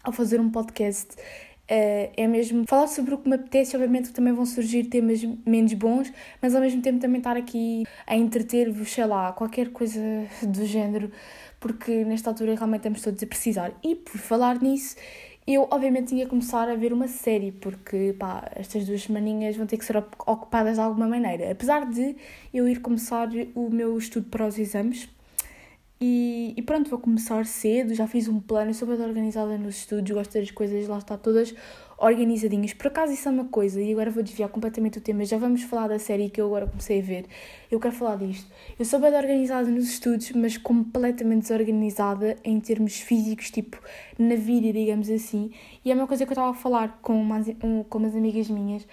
ao 0.04 0.14
fazer 0.14 0.40
um 0.40 0.52
podcast 0.52 1.16
Uh, 1.66 2.14
é 2.16 2.28
mesmo 2.28 2.64
falar 2.68 2.86
sobre 2.88 3.16
o 3.16 3.18
que 3.18 3.28
me 3.28 3.36
apetece. 3.36 3.76
Obviamente 3.76 4.10
que 4.10 4.14
também 4.14 4.34
vão 4.34 4.46
surgir 4.46 4.86
temas 4.86 5.24
menos 5.46 5.74
bons, 5.74 6.14
mas 6.42 6.54
ao 6.54 6.62
mesmo 6.62 6.82
tempo 6.82 7.00
também 7.00 7.18
estar 7.18 7.36
aqui 7.36 7.84
a 8.06 8.16
entreter-vos, 8.16 8.92
sei 8.92 9.06
lá, 9.06 9.32
qualquer 9.34 9.70
coisa 9.70 10.00
do 10.44 10.66
género, 10.66 11.12
porque 11.60 12.06
nesta 12.06 12.30
altura 12.30 12.56
realmente 12.56 12.82
estamos 12.82 13.02
todos 13.02 13.22
a 13.22 13.28
precisar. 13.28 13.72
E 13.84 13.96
por 13.96 14.18
falar 14.18 14.62
nisso, 14.62 14.96
eu 15.48 15.68
obviamente 15.72 16.10
tinha 16.10 16.24
que 16.24 16.30
começar 16.30 16.68
a 16.70 16.76
ver 16.76 16.92
uma 16.92 17.08
série, 17.08 17.52
porque 17.52 18.16
pá, 18.18 18.52
estas 18.56 18.86
duas 18.86 19.04
semaninhas 19.04 19.56
vão 19.56 19.68
ter 19.68 19.78
que 19.78 19.86
ser 19.86 19.98
ocupadas 19.98 20.76
de 20.76 20.82
alguma 20.82 21.08
maneira. 21.08 21.52
Apesar 21.52 21.90
de 21.90 22.16
eu 22.54 22.68
ir 22.68 22.80
começar 22.82 23.30
o 23.54 23.70
meu 23.70 23.98
estudo 23.98 24.28
para 24.30 24.48
os 24.48 24.58
exames, 24.58 25.08
e, 26.00 26.54
e, 26.58 26.62
pronto, 26.62 26.90
vou 26.90 27.00
começar 27.00 27.46
cedo, 27.46 27.94
já 27.94 28.06
fiz 28.06 28.28
um 28.28 28.40
plano, 28.40 28.74
sou 28.74 28.86
bem 28.88 29.00
organizada 29.00 29.58
nos 29.58 29.78
estudos, 29.78 30.12
gosto 30.12 30.34
das 30.34 30.52
coisas 30.52 30.88
lá 30.88 30.98
está 30.98 31.18
todas 31.18 31.56
organizadinhas. 31.98 32.74
Por 32.74 32.88
acaso 32.88 33.14
isso 33.14 33.30
é 33.30 33.32
uma 33.32 33.46
coisa, 33.46 33.82
e 33.82 33.94
agora 33.94 34.12
vou 34.12 34.22
desviar 34.22 34.50
completamente 34.50 34.98
o 34.98 35.02
tema, 35.02 35.24
já 35.24 35.38
vamos 35.38 35.64
falar 35.64 35.88
da 35.88 35.98
série 35.98 36.30
que 36.30 36.42
eu 36.42 36.48
agora 36.48 36.68
comecei 36.68 37.00
a 37.00 37.02
ver. 37.02 37.26
Eu 37.72 37.80
quero 37.80 37.96
falar 37.96 38.18
disto. 38.18 38.52
Eu 38.78 38.84
sou 38.84 39.00
bem 39.00 39.16
organizada 39.16 39.70
nos 39.70 39.86
estudos, 39.86 40.32
mas 40.32 40.58
completamente 40.58 41.44
desorganizada 41.44 42.36
em 42.44 42.60
termos 42.60 43.00
físicos, 43.00 43.50
tipo, 43.50 43.80
na 44.20 44.36
vida, 44.36 44.74
digamos 44.74 45.10
assim. 45.10 45.52
E 45.84 45.92
é 45.92 45.96
uma 45.96 46.08
coisa 46.08 46.26
que 46.26 46.32
eu 46.32 46.34
estava 46.34 46.52
a 46.52 46.54
falar 46.54 47.00
com 47.02 47.22
umas, 47.22 47.48
com 47.90 47.98
umas 47.98 48.16
amigas 48.16 48.50
minhas 48.50 48.86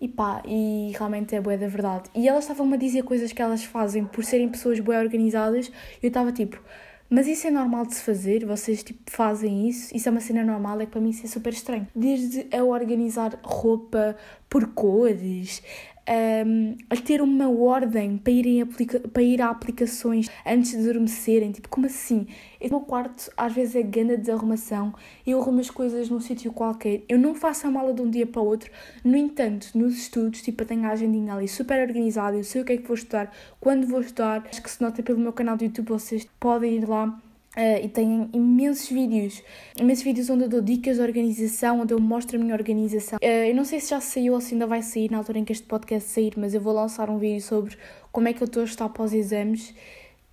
e 0.00 0.08
pá, 0.08 0.42
e 0.46 0.92
realmente 0.96 1.34
é 1.34 1.40
boa 1.40 1.56
da 1.56 1.68
verdade. 1.68 2.10
E 2.14 2.28
elas 2.28 2.44
estavam-me 2.44 2.74
a 2.74 2.76
dizer 2.76 3.02
coisas 3.04 3.32
que 3.32 3.40
elas 3.40 3.64
fazem 3.64 4.04
por 4.04 4.24
serem 4.24 4.48
pessoas 4.48 4.80
bem 4.80 4.98
organizadas, 4.98 5.68
e 5.68 6.06
eu 6.06 6.08
estava 6.08 6.32
tipo, 6.32 6.60
mas 7.08 7.26
isso 7.26 7.46
é 7.46 7.50
normal 7.50 7.86
de 7.86 7.94
se 7.94 8.02
fazer? 8.02 8.44
Vocês 8.44 8.82
tipo 8.82 9.10
fazem 9.10 9.68
isso? 9.68 9.94
Isso 9.94 10.08
é 10.08 10.10
uma 10.10 10.20
cena 10.20 10.42
normal? 10.44 10.80
É 10.80 10.86
que 10.86 10.92
para 10.92 11.00
mim 11.00 11.10
isso 11.10 11.24
é 11.26 11.28
super 11.28 11.52
estranho. 11.52 11.86
Desde 11.94 12.46
a 12.52 12.64
organizar 12.64 13.38
roupa 13.42 14.16
por 14.48 14.68
cores, 14.74 15.62
um, 16.08 16.76
a 16.90 16.96
ter 16.96 17.20
uma 17.20 17.48
ordem 17.48 18.18
para, 18.18 18.32
irem 18.32 18.64
para 19.12 19.22
ir 19.22 19.40
a 19.40 19.50
aplicações 19.50 20.28
antes 20.46 20.72
de 20.72 20.78
adormecerem. 20.88 21.52
Tipo, 21.52 21.68
como 21.68 21.86
assim? 21.86 22.26
O 22.60 22.68
meu 22.68 22.80
quarto 22.80 23.30
às 23.36 23.52
vezes 23.52 23.76
é 23.76 23.82
grande 23.82 24.16
desarrumação, 24.16 24.94
eu 25.26 25.38
arrumo 25.40 25.60
as 25.60 25.68
coisas 25.68 26.08
num 26.08 26.20
sítio 26.20 26.50
qualquer, 26.52 27.02
eu 27.08 27.18
não 27.18 27.34
faço 27.34 27.66
a 27.66 27.70
mala 27.70 27.92
de 27.92 28.00
um 28.00 28.08
dia 28.08 28.26
para 28.26 28.40
o 28.40 28.46
outro. 28.46 28.70
No 29.04 29.16
entanto, 29.16 29.70
nos 29.74 29.94
estudos, 29.98 30.40
tipo, 30.40 30.62
eu 30.62 30.66
tenho 30.66 30.84
a 30.86 30.90
agendinha 30.90 31.34
ali 31.34 31.46
super 31.46 31.86
organizada, 31.86 32.36
eu 32.36 32.44
sei 32.44 32.62
o 32.62 32.64
que 32.64 32.72
é 32.72 32.76
que 32.78 32.86
vou 32.86 32.94
estudar, 32.94 33.30
quando 33.60 33.86
vou 33.86 34.00
estudar. 34.00 34.46
Acho 34.48 34.62
que 34.62 34.70
se 34.70 34.80
nota 34.82 35.02
pelo 35.02 35.18
meu 35.18 35.32
canal 35.32 35.56
de 35.56 35.66
YouTube, 35.66 35.88
vocês 35.88 36.26
podem 36.40 36.76
ir 36.76 36.88
lá 36.88 37.20
Uh, 37.56 37.84
e 37.84 37.88
tenho 37.88 38.28
imensos 38.32 38.88
vídeos, 38.88 39.40
imensos 39.78 40.02
vídeos 40.02 40.28
onde 40.28 40.42
eu 40.44 40.48
dou 40.48 40.60
dicas 40.60 40.96
de 40.96 41.02
organização, 41.02 41.82
onde 41.82 41.94
eu 41.94 42.00
mostro 42.00 42.36
a 42.36 42.42
minha 42.42 42.54
organização. 42.54 43.16
Uh, 43.22 43.26
eu 43.48 43.54
não 43.54 43.64
sei 43.64 43.78
se 43.78 43.90
já 43.90 44.00
saiu 44.00 44.34
ou 44.34 44.40
se 44.40 44.54
ainda 44.54 44.66
vai 44.66 44.82
sair 44.82 45.08
na 45.10 45.18
altura 45.18 45.38
em 45.38 45.44
que 45.44 45.52
este 45.52 45.64
podcast 45.64 46.08
sair, 46.10 46.32
mas 46.36 46.52
eu 46.52 46.60
vou 46.60 46.72
lançar 46.72 47.08
um 47.08 47.18
vídeo 47.18 47.40
sobre 47.40 47.76
como 48.10 48.26
é 48.26 48.32
que 48.32 48.42
eu 48.42 48.46
estou 48.46 48.62
a 48.62 48.66
estar 48.66 48.90
os 49.00 49.12
exames 49.12 49.72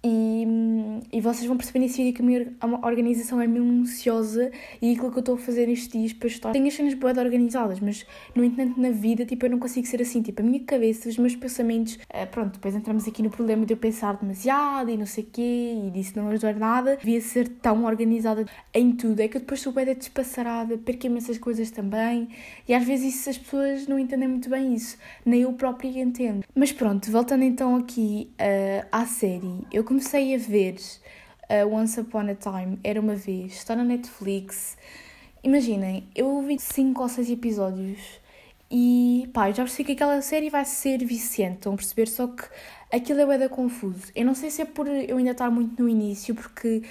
E, 0.04 0.48
e 1.14 1.22
vocês 1.22 1.46
vão 1.46 1.56
perceber 1.56 1.80
nesse 1.80 1.98
vídeo 1.98 2.16
que 2.16 2.22
a 2.24 2.26
minha 2.26 2.52
organização 2.84 3.40
é 3.40 3.46
minuciosa 3.46 4.52
e 4.82 4.94
aquilo 4.94 5.12
que 5.12 5.18
eu 5.18 5.20
estou 5.20 5.36
a 5.36 5.38
fazer 5.38 5.68
nestes 5.68 5.90
dias 5.90 6.14
para 6.14 6.28
estar. 6.28 6.52
Tenho 6.52 6.68
as 6.68 6.74
cenas 6.74 6.96
boas 6.96 7.18
organizadas, 7.18 7.80
mas 7.80 8.06
no 8.34 8.44
entanto 8.44 8.82
na 8.82 8.90
vida, 8.90 9.26
tipo, 9.26 9.46
eu 9.46 9.52
não 9.52 9.60
consigo 9.60 9.86
ser 9.86 10.02
assim. 10.02 10.24
Tipo, 10.24 10.42
a 10.42 10.46
minha 10.46 10.60
cabeça, 10.62 11.08
os 11.08 11.18
meus 11.18 11.36
pensamentos. 11.36 11.96
Uh, 11.96 12.26
pronto, 12.32 12.54
depois 12.54 12.76
entramos 12.76 13.08
aqui 13.08 13.22
no 13.22 13.30
problema 13.30 13.64
de 13.64 13.74
eu 13.74 13.78
pensar 13.78 14.18
demasiado 14.18 14.90
e 14.90 14.98
não 14.98 15.06
sei 15.06 15.24
o 15.24 15.28
quê 15.32 15.76
e 15.86 15.92
disso 15.92 16.14
não 16.16 16.30
ajudar 16.30 16.56
nada. 16.56 16.98
Devia 16.98 17.22
ser 17.22 17.48
tão 17.48 17.86
organizada 17.86 18.46
em 18.74 18.92
tudo. 18.94 19.20
É 19.20 19.28
que 19.28 19.38
eu 19.38 19.42
depois 19.42 19.60
sou 19.60 19.72
bem 19.72 19.86
despassarada, 19.86 20.78
perco 20.80 21.06
imensas 21.06 21.38
coisas 21.38 21.70
também 21.70 22.30
e 22.68 22.74
às 22.74 22.84
vezes 22.84 23.16
isso, 23.16 23.30
as 23.30 23.38
pessoas 23.38 23.88
não 23.88 24.00
entendem 24.00 24.28
muito 24.28 24.50
bem 24.50 24.74
isso. 24.74 24.98
Nem 25.24 25.42
eu 25.42 25.54
própria 25.54 26.02
entendo. 26.02 26.44
Mas 26.56 26.72
pronto, 26.72 27.12
voltando 27.12 27.44
então 27.44 27.76
aqui 27.76 28.30
uh, 28.40 28.88
à 28.92 29.06
série. 29.06 29.66
Eu 29.72 29.84
comecei 29.92 30.34
a 30.34 30.38
ver 30.38 30.78
uh, 31.50 31.76
Once 31.76 32.00
Upon 32.00 32.30
a 32.30 32.34
Time, 32.34 32.80
Era 32.82 33.02
Uma 33.02 33.14
Vez, 33.14 33.52
está 33.52 33.76
na 33.76 33.84
Netflix. 33.84 34.78
Imaginem, 35.44 36.08
eu 36.16 36.42
vi 36.44 36.58
5 36.58 37.02
ou 37.02 37.10
6 37.10 37.30
episódios 37.30 38.00
e 38.72 39.30
pá, 39.34 39.52
já 39.52 39.64
percebi 39.64 39.88
que 39.88 39.92
aquela 39.92 40.22
série 40.22 40.50
vai 40.50 40.64
ser 40.64 41.06
viciante, 41.06 41.56
estão 41.56 41.74
a 41.74 41.76
perceber? 41.76 42.08
Só 42.08 42.28
que 42.28 42.44
aquilo 42.90 43.30
é 43.30 43.38
da 43.38 43.50
confuso. 43.50 44.14
Eu 44.16 44.24
não 44.24 44.34
sei 44.34 44.50
se 44.50 44.62
é 44.62 44.66
por 44.66 44.88
eu 44.88 45.18
ainda 45.18 45.32
estar 45.32 45.52
muito 45.52 45.84
no 45.84 45.90
início, 45.90 46.34
porque 46.34 46.84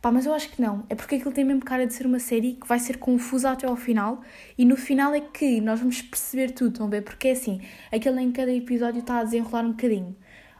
pá, 0.00 0.10
mas 0.10 0.24
eu 0.24 0.32
acho 0.32 0.48
que 0.48 0.62
não. 0.62 0.86
É 0.88 0.94
porque 0.94 1.16
aquilo 1.16 1.32
tem 1.32 1.44
mesmo 1.44 1.62
cara 1.62 1.86
de 1.86 1.92
ser 1.92 2.06
uma 2.06 2.18
série 2.18 2.54
que 2.54 2.66
vai 2.66 2.78
ser 2.78 2.96
confusa 2.96 3.50
até 3.50 3.66
ao 3.66 3.76
final 3.76 4.22
e 4.56 4.64
no 4.64 4.74
final 4.74 5.12
é 5.12 5.20
que 5.20 5.60
nós 5.60 5.80
vamos 5.80 6.00
perceber 6.00 6.52
tudo, 6.52 6.70
estão 6.70 6.86
a 6.86 6.90
ver? 6.90 7.02
Porque 7.02 7.28
é 7.28 7.32
assim, 7.32 7.60
aquele 7.92 8.22
em 8.22 8.32
cada 8.32 8.50
episódio 8.50 9.00
está 9.00 9.18
a 9.18 9.24
desenrolar 9.24 9.66
um 9.66 9.72
bocadinho 9.72 10.16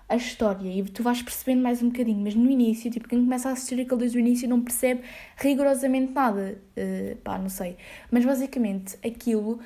a 0.08 0.16
história 0.16 0.70
e 0.70 0.82
tu 0.84 1.02
vais 1.02 1.20
percebendo 1.20 1.62
mais 1.62 1.82
um 1.82 1.90
bocadinho, 1.90 2.20
mas 2.22 2.34
no 2.34 2.50
início, 2.50 2.90
tipo, 2.90 3.06
quem 3.06 3.22
começa 3.22 3.50
a 3.50 3.52
assistir 3.52 3.80
aquele 3.80 4.00
desde 4.00 4.16
o 4.16 4.20
início 4.20 4.48
não 4.48 4.62
percebe 4.62 5.02
rigorosamente 5.36 6.12
nada, 6.12 6.58
uh, 6.76 7.16
pá, 7.16 7.38
não 7.38 7.50
sei. 7.50 7.76
Mas 8.10 8.24
basicamente 8.24 8.96
aquilo 9.06 9.52
uh, 9.52 9.60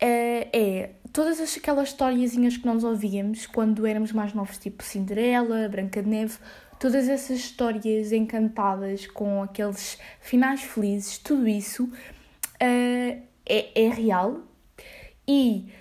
é 0.00 0.90
todas 1.12 1.40
aquelas 1.56 1.90
historiazinhas 1.90 2.56
que 2.56 2.66
nós 2.66 2.82
ouvíamos 2.82 3.46
quando 3.46 3.86
éramos 3.86 4.10
mais 4.10 4.34
novos, 4.34 4.58
tipo 4.58 4.82
Cinderela, 4.82 5.68
Branca 5.68 6.02
de 6.02 6.08
Neve, 6.08 6.38
todas 6.80 7.08
essas 7.08 7.38
histórias 7.38 8.10
encantadas 8.10 9.06
com 9.06 9.42
aqueles 9.42 9.96
finais 10.20 10.62
felizes, 10.62 11.18
tudo 11.18 11.46
isso 11.46 11.84
uh, 11.84 11.92
é, 12.60 13.22
é 13.46 13.88
real 13.88 14.40
e 15.28 15.72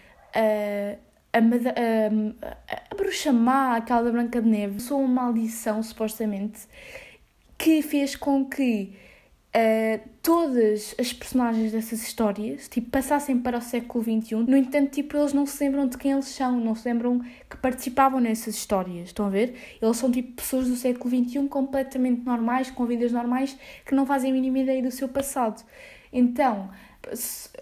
a, 1.34 1.38
a, 1.38 2.81
a 2.92 2.96
bruxa 2.96 3.32
má, 3.32 3.78
aquela 3.78 4.04
da 4.04 4.12
Branca 4.12 4.42
de 4.42 4.50
Neve, 4.50 4.82
sou 4.82 5.00
uma 5.00 5.24
maldição, 5.24 5.82
supostamente, 5.82 6.68
que 7.58 7.82
fez 7.82 8.18
com 8.18 8.44
que 8.44 8.94
uh, 9.56 10.10
todas 10.22 10.94
as 11.00 11.14
personagens 11.14 11.72
dessas 11.72 12.04
histórias 12.04 12.68
tipo, 12.68 12.90
passassem 12.90 13.40
para 13.40 13.60
o 13.60 13.62
século 13.62 14.04
XXI. 14.04 14.36
No 14.36 14.58
entanto, 14.58 14.92
tipo, 14.92 15.16
eles 15.16 15.32
não 15.32 15.46
se 15.46 15.64
lembram 15.64 15.88
de 15.88 15.98
quem 15.98 16.12
eles 16.12 16.26
são, 16.26 16.60
não 16.60 16.76
se 16.76 16.86
lembram 16.90 17.22
que 17.50 17.56
participavam 17.56 18.20
nessas 18.20 18.56
histórias. 18.56 19.08
Estão 19.08 19.26
a 19.26 19.30
ver? 19.30 19.56
Eles 19.82 19.96
são 19.96 20.12
tipo 20.12 20.34
pessoas 20.34 20.68
do 20.68 20.76
século 20.76 21.10
XXI 21.10 21.48
completamente 21.48 22.26
normais, 22.26 22.70
com 22.70 22.86
vidas 22.86 23.14
normais, 23.14 23.58
que 23.86 23.96
não 23.96 24.06
fazem 24.06 24.32
a 24.32 24.34
mínima 24.34 24.60
ideia 24.60 24.84
do 24.84 24.92
seu 24.92 25.08
passado. 25.08 25.64
Então, 26.12 26.70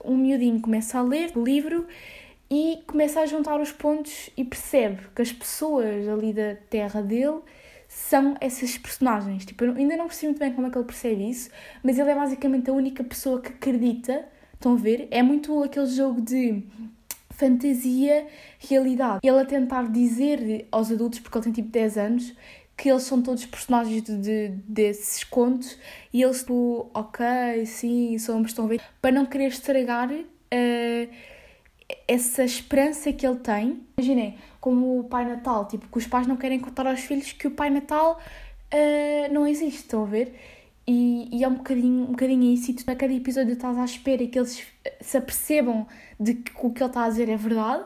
um 0.03 0.17
miudinho 0.17 0.59
começa 0.59 0.97
a 0.97 1.03
ler 1.03 1.31
o 1.35 1.43
livro 1.43 1.85
e 2.49 2.81
começa 2.87 3.21
a 3.21 3.25
juntar 3.25 3.59
os 3.59 3.71
pontos 3.71 4.29
e 4.35 4.43
percebe 4.43 5.01
que 5.15 5.21
as 5.21 5.31
pessoas 5.31 6.07
ali 6.07 6.33
da 6.33 6.55
terra 6.69 7.01
dele 7.01 7.39
são 7.87 8.35
essas 8.39 8.77
personagens. 8.77 9.45
Tipo, 9.45 9.65
eu 9.65 9.75
ainda 9.75 9.95
não 9.95 10.07
percebi 10.07 10.27
muito 10.27 10.39
bem 10.39 10.53
como 10.53 10.67
é 10.67 10.69
que 10.69 10.77
ele 10.77 10.85
percebe 10.85 11.29
isso, 11.29 11.49
mas 11.83 11.97
ele 11.99 12.09
é 12.09 12.15
basicamente 12.15 12.69
a 12.69 12.73
única 12.73 13.03
pessoa 13.03 13.41
que 13.41 13.49
acredita. 13.49 14.25
Estão 14.53 14.73
a 14.73 14.75
ver? 14.75 15.07
É 15.09 15.23
muito 15.23 15.63
aquele 15.63 15.85
jogo 15.85 16.21
de 16.21 16.63
fantasia, 17.29 18.27
realidade. 18.59 19.19
Ele 19.23 19.39
a 19.39 19.45
tentar 19.45 19.89
dizer 19.89 20.67
aos 20.71 20.91
adultos, 20.91 21.19
porque 21.19 21.37
ele 21.37 21.45
tem 21.45 21.53
tipo 21.53 21.69
10 21.69 21.97
anos, 21.97 22.33
que 22.75 22.89
eles 22.89 23.03
são 23.03 23.21
todos 23.21 23.45
personagens 23.45 24.03
de, 24.03 24.17
de, 24.17 24.47
desses 24.67 25.23
contos 25.23 25.77
e 26.13 26.21
eles, 26.21 26.39
tipo, 26.39 26.89
ok, 26.93 27.65
sim, 27.65 28.17
somos, 28.17 28.51
estão 28.51 28.65
a 28.65 28.67
ver, 28.69 28.81
para 29.01 29.11
não 29.11 29.25
querer 29.25 29.47
estragar. 29.47 30.09
Uh, 30.11 31.38
essa 32.07 32.43
esperança 32.43 33.11
que 33.11 33.25
ele 33.25 33.37
tem. 33.37 33.81
Imaginem, 33.97 34.37
como 34.59 34.99
o 34.99 35.03
Pai 35.05 35.25
Natal, 35.25 35.67
tipo, 35.67 35.87
que 35.87 35.97
os 35.97 36.07
pais 36.07 36.27
não 36.27 36.37
querem 36.37 36.59
contar 36.59 36.87
aos 36.87 37.01
filhos 37.01 37.31
que 37.31 37.47
o 37.47 37.51
Pai 37.51 37.69
Natal 37.69 38.19
uh, 38.73 39.33
não 39.33 39.47
existe, 39.47 39.81
estão 39.81 40.03
a 40.03 40.05
ver? 40.05 40.35
E, 40.87 41.29
e, 41.31 41.43
é 41.43 41.47
um 41.47 41.55
bocadinho, 41.55 42.03
um 42.03 42.11
bocadinho 42.11 42.51
isso, 42.51 42.71
e 42.71 42.73
tu 42.73 42.89
a 42.89 42.95
cada 42.95 43.13
episódio 43.13 43.53
estás 43.53 43.77
à 43.77 43.85
espera 43.85 44.25
que 44.25 44.39
eles 44.39 44.65
se 44.99 45.17
apercebam 45.17 45.85
de 46.19 46.33
que 46.33 46.51
o 46.55 46.71
que 46.71 46.81
ele 46.81 46.89
está 46.89 47.03
a 47.03 47.09
dizer 47.09 47.29
é 47.29 47.37
verdade, 47.37 47.83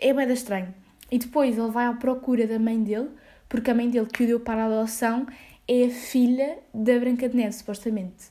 é 0.00 0.12
bem 0.12 0.28
estranho. 0.32 0.74
E 1.10 1.18
depois 1.18 1.56
ele 1.56 1.70
vai 1.70 1.86
à 1.86 1.92
procura 1.92 2.46
da 2.46 2.58
mãe 2.58 2.82
dele, 2.82 3.10
porque 3.48 3.70
a 3.70 3.74
mãe 3.74 3.88
dele 3.88 4.06
que 4.06 4.24
o 4.24 4.26
deu 4.26 4.40
para 4.40 4.64
a 4.64 4.66
adoção 4.66 5.24
é 5.68 5.84
a 5.84 5.90
filha 5.90 6.58
da 6.74 6.98
Branca 6.98 7.28
de 7.28 7.36
Neve, 7.36 7.52
supostamente. 7.52 8.26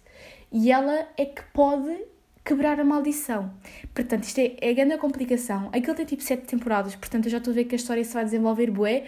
E 0.52 0.72
ela 0.72 1.08
é 1.18 1.26
que 1.26 1.44
pode 1.54 1.98
quebrar 2.46 2.80
a 2.80 2.84
maldição. 2.84 3.52
Portanto, 3.94 4.24
isto 4.24 4.40
é, 4.40 4.56
é 4.62 4.70
a 4.70 4.74
grande 4.74 4.98
complicação. 4.98 5.70
Aquilo 5.74 5.96
tem 5.96 6.06
tipo 6.06 6.22
sete 6.22 6.44
temporadas, 6.44 6.96
portanto 6.96 7.26
eu 7.26 7.32
já 7.32 7.40
estou 7.40 7.52
a 7.52 7.56
ver 7.56 7.66
que 7.66 7.74
a 7.74 7.78
história 7.78 8.04
se 8.04 8.14
vai 8.14 8.24
desenvolver 8.24 8.70
bué 8.70 9.08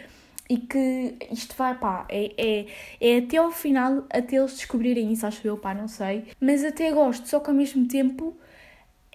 e 0.50 0.58
que 0.58 1.15
isto 1.32 1.56
vai, 1.56 1.77
pá, 1.77 2.06
é, 2.10 2.32
é, 2.38 2.65
é 3.00 3.17
até 3.17 3.38
ao 3.38 3.51
final, 3.51 4.06
até 4.10 4.38
eles 4.38 4.56
descobrirem 4.56 5.12
isso, 5.12 5.25
acho 5.27 5.46
eu, 5.48 5.58
pá, 5.58 5.74
não 5.74 5.88
sei. 5.88 6.25
Mas 6.39 6.63
até 6.63 6.91
gosto, 6.91 7.27
só 7.27 7.39
que 7.39 7.50
ao 7.50 7.56
mesmo 7.56 7.88
tempo 7.88 8.36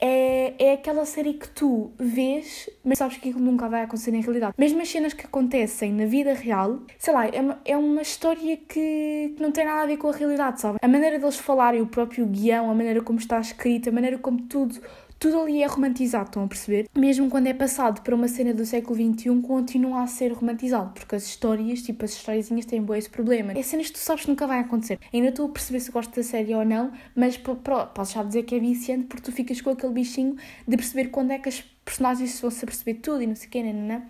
é, 0.05 0.55
é 0.59 0.73
aquela 0.73 1.07
série 1.07 1.35
que 1.35 1.49
tu 1.49 1.93
vês, 1.97 2.69
mas 2.85 2.99
sabes 2.99 3.19
que 3.19 3.29
aquilo 3.29 3.45
nunca 3.45 3.69
vai 3.69 3.83
acontecer 3.85 4.11
na 4.11 4.19
realidade. 4.19 4.53
Mesmo 4.59 4.83
as 4.83 4.89
cenas 4.89 5.13
que 5.13 5.25
acontecem 5.25 5.93
na 5.93 6.07
vida 6.07 6.35
real, 6.35 6.81
sei 6.99 7.15
lá, 7.15 7.29
é 7.29 7.41
uma, 7.41 7.61
é 7.65 7.77
uma 7.77 8.03
história 8.03 8.57
que, 8.57 9.33
que 9.37 9.41
não 9.41 9.53
tem 9.53 9.65
nada 9.65 9.83
a 9.83 9.87
ver 9.87 9.99
com 9.99 10.09
a 10.09 10.13
realidade, 10.13 10.61
sabe? 10.61 10.79
A 10.83 10.89
maneira 10.89 11.21
deles 11.21 11.37
falarem, 11.37 11.81
o 11.81 11.87
próprio 11.87 12.27
guião, 12.27 12.69
a 12.69 12.75
maneira 12.75 13.01
como 13.01 13.21
está 13.21 13.39
escrito, 13.39 13.91
a 13.91 13.93
maneira 13.93 14.19
como 14.19 14.43
tudo 14.43 14.81
tudo 15.23 15.41
ali 15.41 15.63
é 15.63 15.67
romantizado, 15.67 16.27
estão 16.27 16.43
a 16.43 16.49
perceber? 16.49 16.89
Mesmo 16.97 17.31
quando 17.31 17.47
é 17.47 17.55
passado 17.55 18.03
para 18.03 18.13
uma 18.13 18.27
cena 18.27 18.53
do 18.53 18.67
século 18.67 18.97
XXI, 18.97 19.41
continua 19.41 20.03
a 20.03 20.07
ser 20.09 20.33
romantizado, 20.33 20.91
porque 20.95 21.15
as 21.15 21.25
histórias, 21.25 21.81
tipo 21.81 22.05
as 22.05 22.11
historiazinhas, 22.11 22.67
têm 22.67 22.83
bom 22.83 22.93
esse 22.93 23.09
problema. 23.09 23.53
É 23.53 23.63
cenas 23.63 23.87
que 23.87 23.93
tu 23.93 24.01
sabes 24.01 24.25
que 24.25 24.31
nunca 24.31 24.49
vai 24.49 24.59
acontecer. 24.59 24.99
Ainda 25.15 25.29
estou 25.29 25.47
a 25.47 25.49
perceber 25.51 25.79
se 25.79 25.93
gosto 25.93 26.17
da 26.17 26.25
série 26.25 26.53
ou 26.57 26.65
não, 26.65 26.91
mas 27.15 27.37
posso 27.37 28.15
já 28.15 28.25
dizer 28.25 28.43
que 28.43 28.57
é 28.57 28.59
viciante 28.59 29.05
porque 29.05 29.23
tu 29.23 29.31
ficas 29.31 29.61
com 29.61 29.71
aquele 29.71 29.93
bichinho 29.93 30.35
de 30.67 30.77
perceber 30.77 31.11
quando 31.11 31.31
é 31.31 31.39
que 31.39 31.49
as 31.49 31.61
personagens 31.85 32.41
vão 32.41 32.51
se 32.51 32.67
perceber 32.67 32.95
tudo 32.95 33.23
e 33.23 33.27
não 33.29 33.37
sei 33.37 33.47
o 33.47 33.51
que, 33.51 33.63
não, 33.63 33.73
não. 33.75 34.03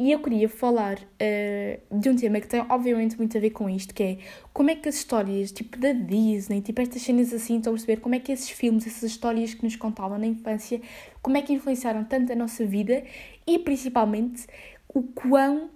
E 0.00 0.12
eu 0.12 0.18
queria 0.20 0.48
falar 0.48 0.96
uh, 0.96 1.98
de 2.00 2.08
um 2.08 2.16
tema 2.16 2.40
que 2.40 2.48
tem 2.48 2.64
obviamente 2.70 3.18
muito 3.18 3.36
a 3.36 3.40
ver 3.40 3.50
com 3.50 3.68
isto, 3.68 3.92
que 3.92 4.02
é 4.02 4.18
como 4.50 4.70
é 4.70 4.74
que 4.74 4.88
as 4.88 4.94
histórias, 4.94 5.52
tipo 5.52 5.76
da 5.76 5.92
Disney, 5.92 6.62
tipo 6.62 6.80
estas 6.80 7.02
cenas 7.02 7.34
assim, 7.34 7.58
estão 7.58 7.74
a 7.74 7.76
perceber 7.76 8.00
como 8.00 8.14
é 8.14 8.18
que 8.18 8.32
esses 8.32 8.48
filmes, 8.48 8.86
essas 8.86 9.02
histórias 9.02 9.52
que 9.52 9.62
nos 9.62 9.76
contavam 9.76 10.18
na 10.18 10.26
infância, 10.26 10.80
como 11.20 11.36
é 11.36 11.42
que 11.42 11.52
influenciaram 11.52 12.02
tanto 12.02 12.32
a 12.32 12.34
nossa 12.34 12.64
vida 12.64 13.04
e 13.46 13.58
principalmente 13.58 14.46
o 14.88 15.02
quão, 15.02 15.68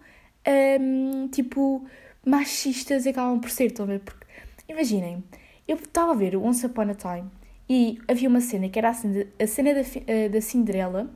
um, 0.80 1.28
tipo, 1.28 1.84
machistas 2.24 3.06
acabam 3.06 3.38
por 3.38 3.50
ser, 3.50 3.66
estão 3.66 3.84
a 3.84 3.88
ver? 3.88 4.00
Porque, 4.00 4.24
imaginem, 4.66 5.22
eu 5.68 5.76
estava 5.76 6.12
a 6.12 6.14
ver 6.14 6.34
o 6.34 6.42
Once 6.42 6.64
Upon 6.64 6.88
a 6.88 6.94
Time 6.94 7.30
e 7.68 7.98
havia 8.08 8.30
uma 8.30 8.40
cena 8.40 8.70
que 8.70 8.78
era 8.78 8.88
a 8.88 8.94
cena, 8.94 9.26
a 9.38 9.46
cena 9.46 9.74
da, 9.74 9.82
uh, 9.82 10.30
da 10.30 10.40
Cinderela, 10.40 11.10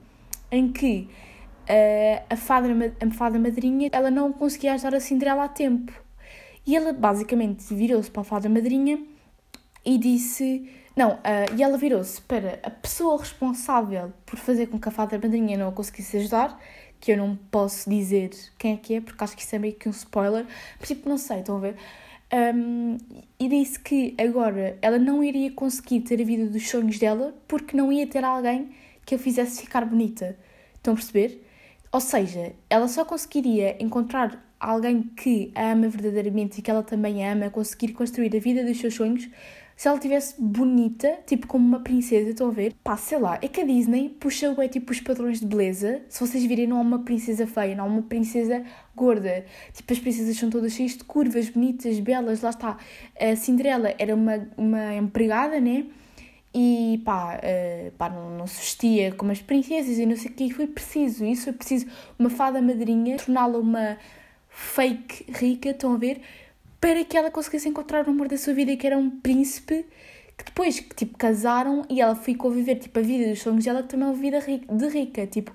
em 0.53 0.71
que 0.71 1.09
uh, 1.69 2.25
a, 2.31 2.37
fada, 2.37 2.69
a 3.01 3.11
fada 3.11 3.39
madrinha 3.39 3.89
ela 3.93 4.11
não 4.11 4.33
conseguia 4.33 4.75
ajudar 4.75 4.95
a 4.97 5.01
Cinderela 5.01 5.45
a 5.45 5.49
tempo. 5.49 5.93
E 6.67 6.77
ela 6.77 6.93
basicamente 6.93 7.73
virou-se 7.75 8.11
para 8.11 8.23
a 8.23 8.25
fada 8.25 8.49
madrinha 8.49 8.99
e 9.85 9.99
disse. 9.99 10.71
Não, 10.97 11.13
uh, 11.13 11.57
e 11.57 11.63
ela 11.63 11.79
virou-se 11.79 12.21
para 12.23 12.59
a 12.63 12.71
pessoa 12.71 13.19
responsável 13.19 14.13
por 14.27 14.37
fazer 14.37 14.67
com 14.67 14.81
que 14.81 14.89
a 14.89 14.93
fada 14.93 15.17
madrinha 15.17 15.57
não 15.57 15.69
a 15.69 15.73
conseguisse 15.73 16.17
ajudar, 16.17 16.61
que 16.99 17.13
eu 17.13 17.17
não 17.17 17.37
posso 17.37 17.89
dizer 17.89 18.31
quem 18.59 18.75
é 18.75 18.77
que 18.77 18.95
é, 18.95 19.01
porque 19.01 19.23
acho 19.23 19.37
que 19.37 19.43
isso 19.43 19.55
é 19.55 19.61
meio 19.61 19.75
que 19.75 19.89
um 19.89 19.93
spoiler, 19.93 20.45
mas 20.79 20.89
tipo, 20.89 21.09
não 21.09 21.17
sei, 21.17 21.39
estão 21.39 21.57
a 21.59 21.61
ver? 21.61 21.77
Um, 22.31 22.99
e 23.39 23.49
disse 23.49 23.79
que 23.79 24.15
agora 24.19 24.77
ela 24.83 24.99
não 24.99 25.25
iria 25.25 25.51
conseguir 25.53 26.01
ter 26.01 26.21
a 26.21 26.25
vida 26.25 26.47
dos 26.47 26.69
sonhos 26.69 26.99
dela 26.99 27.33
porque 27.47 27.77
não 27.77 27.91
ia 27.93 28.07
ter 28.07 28.25
alguém 28.25 28.71
que 29.07 29.15
a 29.15 29.19
fizesse 29.19 29.63
ficar 29.63 29.87
bonita. 29.87 30.37
Estão 30.75 30.93
a 30.93 30.97
perceber? 30.97 31.48
Ou 31.91 32.01
seja, 32.01 32.53
ela 32.69 32.89
só 32.89 33.05
conseguiria 33.05 33.83
encontrar 33.83 34.45
alguém 34.61 35.03
que 35.03 35.53
a 35.55 35.73
ama 35.73 35.89
verdadeiramente 35.89 36.59
e 36.59 36.63
que 36.63 36.71
ela 36.71 36.83
também 36.83 37.27
ama, 37.27 37.51
conseguir 37.51 37.93
construir 37.93 38.35
a 38.37 38.41
vida 38.41 38.65
dos 38.65 38.79
seus 38.79 38.95
sonhos 38.95 39.29
se 39.79 39.87
ela 39.87 39.97
tivesse 39.97 40.35
bonita, 40.43 41.21
tipo 41.25 41.47
como 41.47 41.65
uma 41.65 41.79
princesa, 41.79 42.31
estão 42.31 42.49
a 42.49 42.51
ver? 42.51 42.75
Pá, 42.83 42.97
sei 42.97 43.17
lá, 43.17 43.39
é 43.41 43.47
que 43.47 43.61
a 43.61 43.65
Disney 43.65 44.09
puxa 44.09 44.53
é 44.59 44.67
tipo 44.67 44.91
os 44.91 45.01
padrões 45.01 45.39
de 45.39 45.47
beleza. 45.47 46.03
Se 46.09 46.19
vocês 46.19 46.45
virem, 46.45 46.67
não 46.67 46.79
há 46.79 46.81
uma 46.81 46.99
princesa 47.05 47.47
feia, 47.47 47.77
não 47.77 47.85
há 47.85 47.87
uma 47.87 48.03
princesa 48.03 48.65
gorda. 48.97 49.45
Tipo, 49.73 49.93
as 49.93 50.01
princesas 50.01 50.37
são 50.37 50.51
todas 50.51 50.73
cheias 50.73 50.97
de 50.97 51.05
curvas, 51.05 51.49
bonitas, 51.49 52.01
belas, 52.01 52.43
lá 52.43 52.51
está. 52.51 52.77
A 53.21 53.37
Cinderela 53.37 53.95
era 54.01 54.17
uma, 54.17 54.49
uma 54.57 54.97
empregada, 54.97 55.61
né? 55.61 55.87
E 56.55 57.01
pá, 57.05 57.39
uh, 57.39 57.91
pá 57.93 58.09
não, 58.09 58.31
não, 58.31 58.47
se 58.47 58.59
vestia 58.59 59.13
como 59.13 59.31
as 59.31 59.41
princesas 59.41 59.99
e 59.99 60.07
não 60.07 60.17
sei 60.17 60.31
o 60.31 60.35
que. 60.35 60.51
Foi 60.53 60.67
preciso 60.67 61.25
isso, 61.25 61.45
foi 61.45 61.53
preciso 61.53 61.87
uma 62.19 62.31
fada 62.31 62.61
madrinha 62.61 63.17
torná-la 63.19 63.59
uma 63.59 63.99
fake 64.49 65.31
rica, 65.31 65.71
estão 65.71 65.95
a 65.95 65.97
ver? 65.99 66.21
para 66.81 67.05
que 67.05 67.17
ela 67.17 67.31
conseguisse 67.31 67.69
encontrar 67.69 68.07
o 68.07 68.11
amor 68.11 68.29
da 68.29 68.37
sua 68.37 68.55
vida, 68.55 68.77
que 68.77 68.87
era 68.87 68.97
um 68.97 69.11
príncipe 69.11 69.85
que 70.37 70.45
depois 70.45 70.79
que 70.79 70.95
tipo 70.95 71.19
casaram 71.19 71.85
e 71.91 72.01
ela 72.01 72.15
ficou 72.15 72.51
a 72.51 72.55
viver 72.55 72.77
tipo 72.77 72.99
a 72.99 73.03
vida 73.03 73.29
dos 73.29 73.41
sonhos 73.41 73.65
dela 73.65 73.83
que 73.83 73.89
também 73.89 74.07
é 74.07 74.11
uma 74.11 74.17
vida 74.17 74.41
de 74.41 74.89
rica, 74.89 75.27
tipo, 75.27 75.53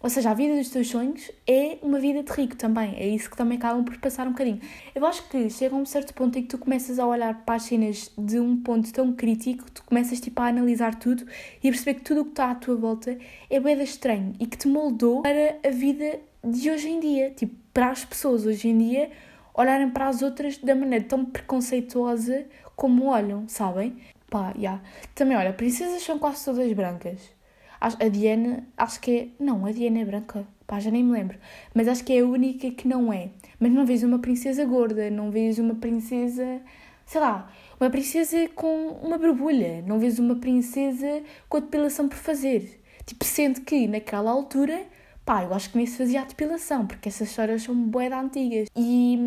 ou 0.00 0.08
seja, 0.08 0.30
a 0.30 0.34
vida 0.34 0.54
dos 0.54 0.70
teus 0.70 0.88
sonhos 0.88 1.30
é 1.46 1.78
uma 1.82 1.98
vida 1.98 2.22
de 2.22 2.30
rico 2.32 2.54
também, 2.54 2.94
é 2.96 3.08
isso 3.08 3.28
que 3.28 3.36
também 3.36 3.58
acabam 3.58 3.84
por 3.84 3.96
passar 3.98 4.28
um 4.28 4.30
bocadinho. 4.30 4.60
Eu 4.94 5.04
acho 5.04 5.28
que 5.28 5.50
chega 5.50 5.74
a 5.74 5.78
um 5.78 5.84
certo 5.84 6.14
ponto 6.14 6.38
em 6.38 6.42
que 6.42 6.48
tu 6.48 6.58
começas 6.58 7.00
a 7.00 7.06
olhar 7.06 7.42
para 7.44 7.56
as 7.56 7.64
cenas 7.64 8.12
de 8.16 8.38
um 8.38 8.56
ponto 8.62 8.92
tão 8.92 9.12
crítico, 9.12 9.68
tu 9.72 9.82
começas 9.84 10.20
tipo 10.20 10.40
a 10.40 10.46
analisar 10.46 10.94
tudo 10.94 11.24
e 11.62 11.68
a 11.68 11.72
perceber 11.72 11.94
que 11.94 12.02
tudo 12.04 12.20
o 12.20 12.24
que 12.24 12.30
está 12.30 12.52
à 12.52 12.54
tua 12.54 12.76
volta 12.76 13.18
é 13.50 13.58
bem 13.58 13.82
estranho 13.82 14.34
e 14.38 14.46
que 14.46 14.56
te 14.56 14.68
moldou 14.68 15.22
para 15.22 15.58
a 15.64 15.70
vida 15.70 16.20
de 16.44 16.70
hoje 16.70 16.88
em 16.88 17.00
dia, 17.00 17.30
tipo, 17.30 17.56
para 17.74 17.90
as 17.90 18.04
pessoas 18.04 18.46
hoje 18.46 18.68
em 18.68 18.78
dia 18.78 19.10
olharem 19.52 19.90
para 19.90 20.06
as 20.06 20.22
outras 20.22 20.58
da 20.58 20.76
maneira 20.76 21.04
tão 21.04 21.24
preconceituosa 21.24 22.46
como 22.76 23.06
olham, 23.06 23.48
sabem? 23.48 23.96
Pá, 24.30 24.52
já. 24.54 24.58
Yeah. 24.58 24.82
Também, 25.14 25.36
olha, 25.36 25.52
princesas 25.52 26.02
são 26.02 26.18
quase 26.18 26.44
todas 26.44 26.72
brancas. 26.72 27.37
A 27.80 28.08
Diana, 28.08 28.66
acho 28.76 29.00
que 29.00 29.10
é. 29.10 29.28
Não, 29.38 29.64
a 29.64 29.72
Diana 29.72 30.00
é 30.00 30.04
branca. 30.04 30.46
Pá, 30.66 30.80
já 30.80 30.90
nem 30.90 31.02
me 31.02 31.12
lembro. 31.12 31.38
Mas 31.74 31.88
acho 31.88 32.04
que 32.04 32.12
é 32.12 32.20
a 32.20 32.26
única 32.26 32.70
que 32.70 32.86
não 32.86 33.12
é. 33.12 33.30
Mas 33.58 33.72
não 33.72 33.86
vês 33.86 34.02
uma 34.02 34.18
princesa 34.18 34.64
gorda, 34.64 35.10
não 35.10 35.30
vês 35.30 35.58
uma 35.58 35.74
princesa. 35.74 36.60
Sei 37.06 37.20
lá, 37.20 37.50
uma 37.80 37.88
princesa 37.88 38.48
com 38.54 38.88
uma 39.02 39.16
borbulha, 39.16 39.82
não 39.86 39.98
vês 39.98 40.18
uma 40.18 40.36
princesa 40.36 41.22
com 41.48 41.56
a 41.56 41.60
depilação 41.60 42.08
por 42.08 42.18
fazer. 42.18 42.82
Tipo, 43.06 43.24
sendo 43.24 43.62
que 43.62 43.86
naquela 43.88 44.30
altura 44.30 44.86
Pá, 45.28 45.44
eu 45.44 45.52
acho 45.52 45.68
que 45.68 45.76
nem 45.76 45.84
se 45.84 45.98
fazia 45.98 46.22
a 46.22 46.24
depilação, 46.24 46.86
porque 46.86 47.10
essas 47.10 47.28
histórias 47.28 47.62
são 47.62 47.74
bué 47.74 48.08
antigas. 48.10 48.66
E, 48.74 49.18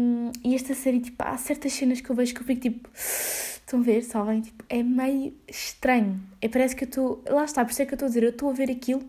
e 0.43 0.55
esta 0.55 0.73
série, 0.73 0.99
tipo, 0.99 1.23
há 1.23 1.37
certas 1.37 1.73
cenas 1.73 2.01
que 2.01 2.09
eu 2.09 2.15
vejo 2.15 2.33
que 2.33 2.41
eu 2.41 2.43
fico 2.43 2.59
tipo. 2.59 2.89
Estão 3.71 3.79
a 3.79 3.83
ver, 3.83 4.01
sabem? 4.03 4.41
Tipo, 4.41 4.65
é 4.67 4.83
meio 4.83 5.33
estranho. 5.47 6.21
É, 6.41 6.49
parece 6.49 6.75
que 6.75 6.83
eu 6.83 6.89
estou. 6.89 7.23
Lá 7.29 7.45
está, 7.45 7.63
por 7.63 7.71
isso 7.71 7.81
é 7.81 7.85
que 7.85 7.93
eu 7.93 7.95
estou 7.95 8.05
a 8.05 8.09
dizer, 8.09 8.21
eu 8.21 8.31
estou 8.31 8.49
a 8.49 8.53
ver 8.53 8.69
aquilo 8.69 9.01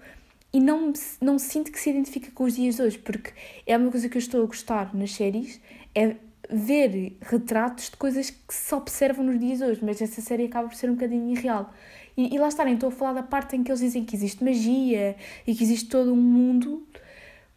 e 0.52 0.60
não, 0.60 0.92
não 1.20 1.36
sinto 1.36 1.72
que 1.72 1.80
se 1.80 1.90
identifica 1.90 2.30
com 2.30 2.44
os 2.44 2.54
dias 2.54 2.76
de 2.76 2.82
hoje, 2.82 2.96
porque 2.96 3.32
é 3.66 3.76
uma 3.76 3.90
coisa 3.90 4.08
que 4.08 4.16
eu 4.16 4.20
estou 4.20 4.40
a 4.44 4.46
gostar 4.46 4.94
nas 4.94 5.10
séries, 5.14 5.60
é 5.96 6.14
ver 6.48 7.16
retratos 7.20 7.90
de 7.90 7.96
coisas 7.96 8.30
que 8.30 8.54
se 8.54 8.72
observam 8.72 9.24
nos 9.24 9.40
dias 9.40 9.58
de 9.58 9.64
hoje, 9.64 9.80
mas 9.82 10.00
essa 10.00 10.20
série 10.20 10.44
acaba 10.44 10.68
por 10.68 10.76
ser 10.76 10.88
um 10.90 10.94
bocadinho 10.94 11.36
irreal. 11.36 11.74
E, 12.16 12.32
e 12.32 12.38
lá 12.38 12.46
estarem, 12.46 12.74
estou 12.74 12.90
a 12.90 12.92
falar 12.92 13.14
da 13.14 13.22
parte 13.24 13.56
em 13.56 13.64
que 13.64 13.70
eles 13.72 13.80
dizem 13.80 14.04
que 14.04 14.14
existe 14.14 14.44
magia 14.44 15.16
e 15.44 15.56
que 15.56 15.64
existe 15.64 15.88
todo 15.88 16.12
um 16.12 16.22
mundo, 16.22 16.86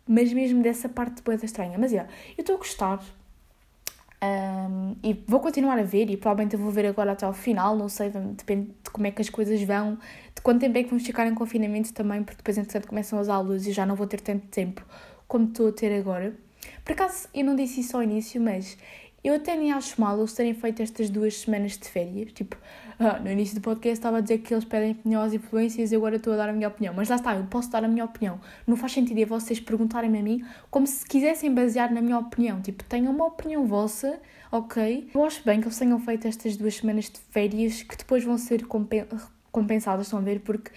mas 0.07 0.33
mesmo 0.33 0.63
dessa 0.63 0.89
parte 0.89 1.17
de 1.17 1.21
boeda 1.21 1.45
estranha. 1.45 1.77
Mas, 1.77 1.91
yeah, 1.91 2.11
eu 2.35 2.41
estou 2.41 2.55
a 2.55 2.57
gostar. 2.57 2.99
Um, 4.25 4.95
e 5.03 5.13
vou 5.27 5.39
continuar 5.39 5.77
a 5.77 5.83
ver 5.83 6.09
e 6.09 6.17
provavelmente 6.17 6.55
eu 6.55 6.59
vou 6.59 6.71
ver 6.71 6.85
agora 6.85 7.11
até 7.11 7.25
ao 7.25 7.33
final, 7.33 7.75
não 7.75 7.89
sei, 7.89 8.09
depende 8.09 8.71
de 8.83 8.89
como 8.89 9.05
é 9.05 9.11
que 9.11 9.21
as 9.21 9.29
coisas 9.29 9.61
vão, 9.61 9.97
de 10.33 10.41
quanto 10.41 10.61
tempo 10.61 10.77
é 10.77 10.83
que 10.83 10.89
vamos 10.89 11.05
ficar 11.05 11.27
em 11.27 11.35
confinamento 11.35 11.93
também, 11.93 12.23
porque 12.23 12.37
depois 12.37 12.57
entretanto 12.57 12.87
começam 12.87 13.19
as 13.19 13.29
aulas 13.29 13.67
e 13.67 13.71
já 13.71 13.85
não 13.85 13.95
vou 13.95 14.07
ter 14.07 14.21
tanto 14.21 14.47
tempo 14.47 14.83
como 15.27 15.45
estou 15.45 15.67
a 15.67 15.71
ter 15.71 15.93
agora. 15.99 16.33
Por 16.83 16.93
acaso, 16.93 17.27
eu 17.33 17.43
não 17.43 17.55
disse 17.55 17.81
isso 17.81 17.95
ao 17.95 18.03
início, 18.03 18.41
mas 18.41 18.77
eu 19.25 19.33
até 19.33 19.55
nem 19.55 19.71
acho 19.71 19.99
mal 19.99 20.15
eles 20.19 20.33
terem 20.33 20.53
feito 20.53 20.83
estas 20.83 21.09
duas 21.09 21.39
semanas 21.39 21.77
de 21.77 21.89
férias. 21.89 22.31
Tipo, 22.31 22.55
ah, 22.99 23.19
no 23.19 23.31
início 23.31 23.55
do 23.55 23.61
podcast 23.61 23.93
estava 23.93 24.19
a 24.19 24.21
dizer 24.21 24.37
que 24.37 24.53
eles 24.53 24.63
pedem 24.63 24.91
opinião 24.91 25.23
às 25.23 25.33
influências 25.33 25.91
e 25.91 25.95
agora 25.95 26.17
estou 26.17 26.33
a 26.33 26.37
dar 26.37 26.49
a 26.49 26.53
minha 26.53 26.67
opinião. 26.67 26.93
Mas 26.93 27.09
lá 27.09 27.15
está, 27.15 27.35
eu 27.35 27.43
posso 27.45 27.71
dar 27.71 27.83
a 27.83 27.87
minha 27.87 28.05
opinião. 28.05 28.39
Não 28.67 28.77
faz 28.77 28.91
sentido 28.91 29.19
é 29.19 29.25
vocês 29.25 29.59
perguntarem-me 29.59 30.19
a 30.19 30.21
mim 30.21 30.45
como 30.69 30.85
se 30.85 31.03
quisessem 31.07 31.51
basear 31.51 31.91
na 31.91 32.01
minha 32.01 32.19
opinião. 32.19 32.61
Tipo, 32.61 32.83
tenham 32.83 33.11
uma 33.11 33.25
opinião 33.25 33.65
vossa, 33.65 34.19
ok? 34.51 35.09
Eu 35.11 35.25
acho 35.25 35.43
bem 35.43 35.59
que 35.59 35.65
eles 35.65 35.79
tenham 35.79 35.99
feito 35.99 36.27
estas 36.27 36.55
duas 36.55 36.75
semanas 36.75 37.05
de 37.05 37.17
férias 37.31 37.81
que 37.81 37.97
depois 37.97 38.23
vão 38.23 38.37
ser 38.37 38.63
compensadas, 39.51 40.05
estão 40.05 40.19
a 40.19 40.21
ver? 40.21 40.41
Porque 40.41 40.69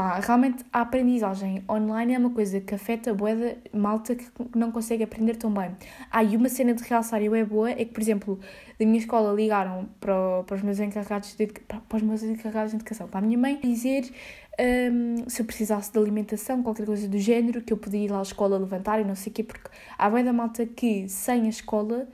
Pá, 0.00 0.18
realmente 0.18 0.64
a 0.72 0.80
aprendizagem 0.80 1.62
online 1.68 2.14
é 2.14 2.18
uma 2.18 2.30
coisa 2.30 2.58
que 2.58 2.74
afeta 2.74 3.10
a 3.10 3.14
boeda 3.14 3.58
malta 3.70 4.14
que 4.14 4.24
não 4.56 4.72
consegue 4.72 5.04
aprender 5.04 5.36
tão 5.36 5.52
bem. 5.52 5.76
Ah, 6.10 6.24
e 6.24 6.38
uma 6.38 6.48
cena 6.48 6.72
de 6.72 6.82
realçar 6.84 7.22
eu 7.22 7.34
é 7.34 7.44
boa 7.44 7.70
é 7.70 7.84
que, 7.84 7.92
por 7.92 8.00
exemplo, 8.00 8.40
da 8.78 8.86
minha 8.86 8.98
escola 8.98 9.30
ligaram 9.30 9.90
para, 10.00 10.42
para 10.44 10.56
os 10.56 10.62
meus 10.62 10.80
encarregados 10.80 11.36
de, 11.36 11.46
para, 11.46 11.96
os 11.98 12.02
meus 12.02 12.22
encarregados 12.22 12.70
de 12.70 12.76
educação, 12.76 13.08
para 13.08 13.18
a 13.18 13.22
minha 13.22 13.36
mãe, 13.36 13.60
dizer 13.62 14.10
um, 14.90 15.28
se 15.28 15.42
eu 15.42 15.44
precisasse 15.44 15.92
de 15.92 15.98
alimentação, 15.98 16.62
qualquer 16.62 16.86
coisa 16.86 17.06
do 17.06 17.18
género, 17.18 17.60
que 17.60 17.70
eu 17.70 17.76
podia 17.76 18.00
ir 18.00 18.10
lá 18.10 18.20
à 18.20 18.22
escola 18.22 18.56
levantar 18.56 19.02
e 19.02 19.04
não 19.04 19.14
sei 19.14 19.30
o 19.30 19.34
quê, 19.34 19.44
porque 19.44 19.68
há 19.98 20.08
bem 20.08 20.24
da 20.24 20.32
malta 20.32 20.64
que 20.64 21.10
sem 21.10 21.42
a 21.42 21.50
escola 21.50 22.08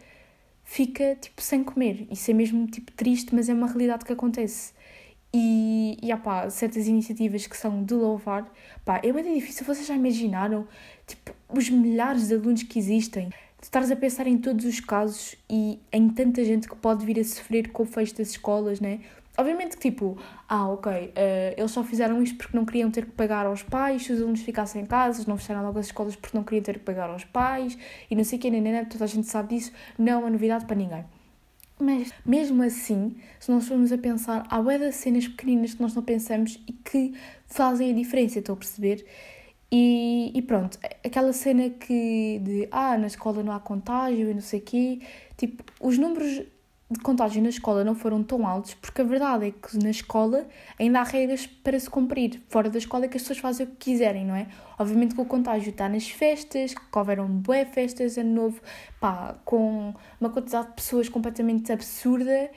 fica 0.65 1.15
tipo 1.21 1.41
sem 1.41 1.63
comer. 1.63 2.09
Isso 2.11 2.33
é 2.33 2.35
mesmo 2.35 2.67
tipo 2.67 2.91
triste, 2.91 3.33
mas 3.33 3.49
é 3.49 3.55
uma 3.55 3.69
realidade 3.69 4.05
que 4.05 4.13
acontece. 4.13 4.75
E, 5.39 5.99
e 6.03 6.51
certas 6.51 6.89
iniciativas 6.89 7.47
que 7.47 7.55
são 7.55 7.85
de 7.85 7.93
louvar, 7.93 8.51
pá, 8.87 9.03
é 9.05 9.13
bem 9.13 9.35
difícil, 9.35 9.67
vocês 9.67 9.87
já 9.87 9.95
imaginaram, 9.95 10.67
tipo, 11.07 11.31
os 11.53 11.69
milhares 11.69 12.29
de 12.29 12.35
alunos 12.37 12.63
que 12.63 12.79
existem, 12.79 13.29
estares 13.61 13.91
a 13.91 13.97
pensar 13.97 14.27
em 14.27 14.39
todos 14.39 14.65
os 14.65 14.81
casos 14.81 15.37
e 15.51 15.79
em 15.93 16.09
tanta 16.09 16.43
gente 16.43 16.67
que 16.67 16.75
pode 16.75 17.05
vir 17.05 17.21
a 17.21 17.25
sofrer 17.25 17.71
com 17.71 17.83
o 17.83 17.87
fecho 17.87 18.17
das 18.17 18.31
escolas, 18.31 18.81
né? 18.81 19.01
Obviamente 19.37 19.77
que, 19.77 19.91
tipo, 19.91 20.17
ah, 20.49 20.71
ok, 20.71 20.91
uh, 20.91 21.13
eles 21.55 21.71
só 21.71 21.85
fizeram 21.85 22.23
isto 22.23 22.39
porque 22.39 22.57
não 22.57 22.65
queriam 22.65 22.91
ter 22.91 23.05
que 23.05 23.13
pagar 23.13 23.45
aos 23.45 23.63
pais, 23.63 24.05
se 24.05 24.13
os 24.15 24.23
alunos 24.23 24.41
ficassem 24.41 24.81
em 24.81 24.87
casa, 24.87 25.23
não 25.29 25.37
fecharam 25.37 25.63
logo 25.63 25.79
as 25.79 25.87
escolas 25.87 26.17
porque 26.17 26.35
não 26.35 26.45
queriam 26.45 26.63
ter 26.63 26.79
que 26.79 26.85
pagar 26.85 27.11
aos 27.11 27.25
pais, 27.25 27.77
e 28.11 28.17
não 28.17 28.25
sei 28.25 28.39
o 28.39 28.41
que, 28.41 28.51
nem, 28.51 28.63
nem, 28.63 28.87
toda 28.87 29.05
a 29.05 29.07
gente 29.07 29.27
sabe 29.27 29.55
disso, 29.55 29.71
não 29.99 30.13
é 30.13 30.17
uma 30.17 30.31
novidade 30.31 30.65
para 30.65 30.77
ninguém. 30.77 31.05
Mas 31.79 32.13
mesmo 32.25 32.63
assim, 32.63 33.17
se 33.39 33.51
nós 33.51 33.69
formos 33.69 33.93
a 33.93 33.99
pensar, 33.99 34.47
há 34.49 34.63
bué 34.63 34.91
cenas 34.93 35.29
pequeninas 35.29 35.75
que 35.75 35.83
nós 35.83 35.95
não 35.95 36.03
pensamos 36.03 36.59
e 36.67 36.73
que 36.73 37.13
fazem 37.47 37.91
a 37.91 37.95
diferença, 37.95 38.39
estou 38.39 38.55
a 38.55 38.57
perceber? 38.57 39.05
E, 39.71 40.33
e 40.35 40.43
pronto, 40.43 40.79
aquela 41.05 41.33
cena 41.33 41.69
que 41.71 42.39
de 42.43 42.69
ah, 42.71 42.97
na 42.97 43.09
escola 43.09 43.43
não 43.43 43.53
há 43.53 43.61
contágio 43.61 44.31
e 44.31 44.35
não 44.35 44.41
sei 44.41 44.61
o 44.61 44.63
quê, 44.63 45.01
tipo, 45.37 45.65
os 45.81 45.99
números 45.99 46.43
de 46.89 47.01
contágio 47.01 47.43
na 47.43 47.49
escola 47.49 47.83
não 47.83 47.97
foram 47.97 48.23
tão 48.23 48.47
altos, 48.47 48.75
porque 48.75 49.01
a 49.01 49.05
verdade 49.05 49.49
é 49.49 49.51
que 49.51 49.77
na 49.83 49.91
escola 49.91 50.47
ainda 50.79 51.01
há 51.01 51.03
regras 51.03 51.45
para 51.45 51.79
se 51.81 51.91
cumprir. 51.91 52.41
Fora 52.49 52.71
da 52.71 52.79
escola 52.79 53.07
é 53.07 53.09
que 53.09 53.17
as 53.17 53.23
pessoas 53.23 53.39
fazem 53.39 53.67
o 53.67 53.71
que 53.71 53.91
quiserem, 53.91 54.25
não 54.25 54.37
é? 54.37 54.47
Obviamente 54.79 55.15
que 55.15 55.21
o 55.21 55.25
contágio 55.25 55.71
está 55.71 55.89
nas 55.89 56.09
festas, 56.09 56.75
que 56.75 56.99
houveram 56.99 57.27
bué 57.27 57.65
festas, 57.65 58.17
ano 58.17 58.31
novo, 58.31 58.61
pá, 59.01 59.37
com 59.45 59.93
uma 60.21 60.31
quantidade 60.31 60.69
de 60.69 60.75
pessoas 60.75 61.09
completamente 61.09 61.73
absurda. 61.73 62.51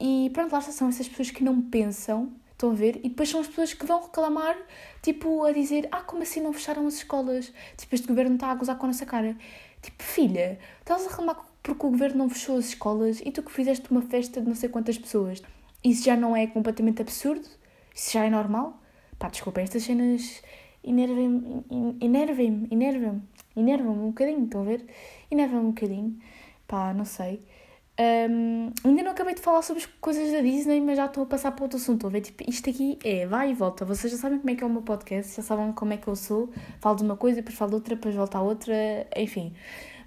E 0.00 0.30
pronto, 0.32 0.52
lá 0.52 0.62
são 0.62 0.88
essas 0.88 1.06
pessoas 1.06 1.30
que 1.30 1.44
não 1.44 1.60
pensam, 1.60 2.32
estão 2.52 2.70
a 2.70 2.74
ver? 2.74 3.00
E 3.04 3.10
depois 3.10 3.28
são 3.28 3.40
as 3.40 3.48
pessoas 3.48 3.74
que 3.74 3.84
vão 3.84 4.02
reclamar, 4.02 4.56
tipo, 5.02 5.44
a 5.44 5.52
dizer, 5.52 5.88
ah, 5.92 6.00
como 6.00 6.22
assim 6.22 6.40
não 6.40 6.54
fecharam 6.54 6.86
as 6.86 6.94
escolas? 6.94 7.52
Tipo, 7.76 7.94
este 7.94 8.08
governo 8.08 8.36
está 8.36 8.50
a 8.50 8.54
gozar 8.54 8.78
com 8.78 8.86
a 8.86 8.88
nossa 8.88 9.04
cara. 9.04 9.36
Tipo, 9.82 10.02
filha, 10.02 10.58
estás 10.80 11.06
a 11.06 11.10
reclamar 11.10 11.36
porque 11.64 11.86
o 11.86 11.90
governo 11.90 12.18
não 12.18 12.28
fechou 12.28 12.58
as 12.58 12.66
escolas 12.66 13.20
e 13.24 13.32
tu 13.32 13.42
que 13.42 13.50
fizeste 13.50 13.90
uma 13.90 14.02
festa 14.02 14.40
de 14.40 14.46
não 14.46 14.54
sei 14.54 14.68
quantas 14.68 14.98
pessoas. 14.98 15.42
Isso 15.82 16.04
já 16.04 16.14
não 16.14 16.36
é 16.36 16.46
completamente 16.46 17.00
absurdo? 17.02 17.48
Isso 17.92 18.12
já 18.12 18.24
é 18.24 18.30
normal? 18.30 18.80
Pá, 19.18 19.28
desculpa, 19.28 19.62
estas 19.62 19.82
cenas 19.82 20.42
enervem-me, 20.84 21.64
enervem-me, 22.00 22.68
enervem-me, 22.70 23.22
enervam-me 23.56 24.02
um 24.02 24.08
bocadinho, 24.08 24.44
estão 24.44 24.60
a 24.60 24.64
ver? 24.64 24.84
Enervam-me 25.30 25.66
um 25.66 25.70
bocadinho, 25.70 26.18
pá, 26.68 26.92
não 26.92 27.06
sei. 27.06 27.40
Um, 27.98 28.70
ainda 28.84 29.02
não 29.02 29.12
acabei 29.12 29.34
de 29.34 29.40
falar 29.40 29.62
sobre 29.62 29.82
as 29.84 29.88
coisas 30.00 30.32
da 30.32 30.40
Disney, 30.42 30.80
mas 30.80 30.96
já 30.96 31.06
estou 31.06 31.22
a 31.22 31.26
passar 31.26 31.52
para 31.52 31.64
outro 31.64 31.78
assunto. 31.78 31.94
Estou 31.96 32.08
a 32.08 32.12
ver, 32.12 32.20
tipo, 32.20 32.44
isto 32.50 32.68
aqui 32.68 32.98
é 33.02 33.26
vai 33.26 33.52
e 33.52 33.54
volta. 33.54 33.86
Vocês 33.86 34.12
já 34.12 34.18
sabem 34.18 34.38
como 34.38 34.50
é 34.50 34.54
que 34.54 34.64
é 34.64 34.66
o 34.66 34.70
meu 34.70 34.82
podcast, 34.82 35.36
já 35.36 35.42
sabem 35.42 35.72
como 35.72 35.94
é 35.94 35.96
que 35.96 36.08
eu 36.08 36.16
sou. 36.16 36.50
Falo 36.80 36.96
de 36.96 37.04
uma 37.04 37.16
coisa, 37.16 37.36
depois 37.36 37.56
falo 37.56 37.70
de 37.70 37.76
outra, 37.76 37.94
depois 37.94 38.14
volto 38.14 38.36
a 38.36 38.42
outra, 38.42 38.74
enfim. 39.16 39.54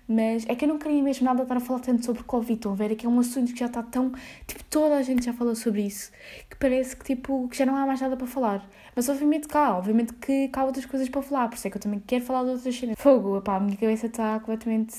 Mas 0.08 0.46
é 0.48 0.56
que 0.56 0.64
eu 0.64 0.70
não 0.70 0.78
queria 0.80 1.04
mesmo 1.04 1.26
nada 1.26 1.44
estar 1.44 1.58
a 1.58 1.60
falar 1.60 1.82
tanto 1.82 2.06
sobre 2.06 2.24
Covid, 2.24 2.54
estão 2.54 2.72
a 2.72 2.76
ver? 2.76 2.92
É 2.92 2.96
que 2.96 3.06
é 3.06 3.10
um 3.10 3.20
assunto 3.20 3.52
que 3.52 3.60
já 3.60 3.66
está 3.66 3.84
tão. 3.84 4.14
Tipo, 4.46 4.64
toda 4.66 4.96
a 4.96 5.04
gente 5.04 5.26
já 5.26 5.34
falou 5.34 5.54
sobre 5.54 5.82
isso, 5.82 6.12
que 6.50 6.56
parece 6.56 6.96
que, 6.96 7.04
tipo, 7.04 7.48
que 7.50 7.58
já 7.58 7.66
não 7.66 7.76
há 7.76 7.86
mais 7.86 8.00
nada 8.00 8.16
para 8.16 8.26
falar. 8.26 8.68
Mas 8.96 9.10
obviamente 9.10 9.48
cá, 9.48 9.78
obviamente 9.78 10.14
que 10.14 10.48
cá 10.48 10.62
há 10.62 10.66
outras 10.66 10.86
coisas 10.86 11.10
para 11.10 11.22
falar, 11.22 11.50
por 11.50 11.56
isso 11.56 11.68
é 11.68 11.70
que 11.70 11.78
eu 11.78 11.82
também 11.82 12.00
quero 12.00 12.24
falar 12.24 12.44
de 12.46 12.52
outras 12.52 12.76
cenas. 12.76 12.96
Fogo, 12.98 13.42
pá, 13.42 13.58
a 13.58 13.60
minha 13.60 13.76
cabeça 13.76 14.08
está 14.08 14.40
completamente 14.40 14.96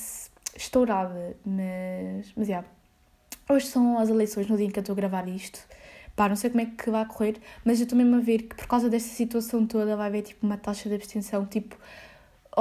estourada, 0.54 1.36
mas. 1.44 2.32
Mas. 2.36 2.48
Yeah. 2.48 2.66
Hoje 3.48 3.66
são 3.66 3.98
as 3.98 4.10
eleições, 4.10 4.46
no 4.46 4.58
dia 4.58 4.66
em 4.66 4.70
que 4.70 4.78
eu 4.78 4.82
estou 4.82 4.92
a 4.92 4.96
gravar 4.96 5.26
isto. 5.26 5.58
Pá, 6.14 6.28
não 6.28 6.36
sei 6.36 6.50
como 6.50 6.60
é 6.60 6.66
que 6.66 6.90
vai 6.90 7.06
correr, 7.06 7.36
mas 7.64 7.78
eu 7.78 7.84
estou 7.84 7.96
mesmo 7.96 8.16
a 8.16 8.18
ver 8.18 8.42
que 8.42 8.56
por 8.56 8.66
causa 8.66 8.90
desta 8.90 9.08
situação 9.08 9.64
toda 9.64 9.96
vai 9.96 10.08
haver 10.08 10.22
tipo 10.22 10.44
uma 10.44 10.58
taxa 10.58 10.88
de 10.88 10.96
abstenção 10.96 11.46
tipo 11.46 11.76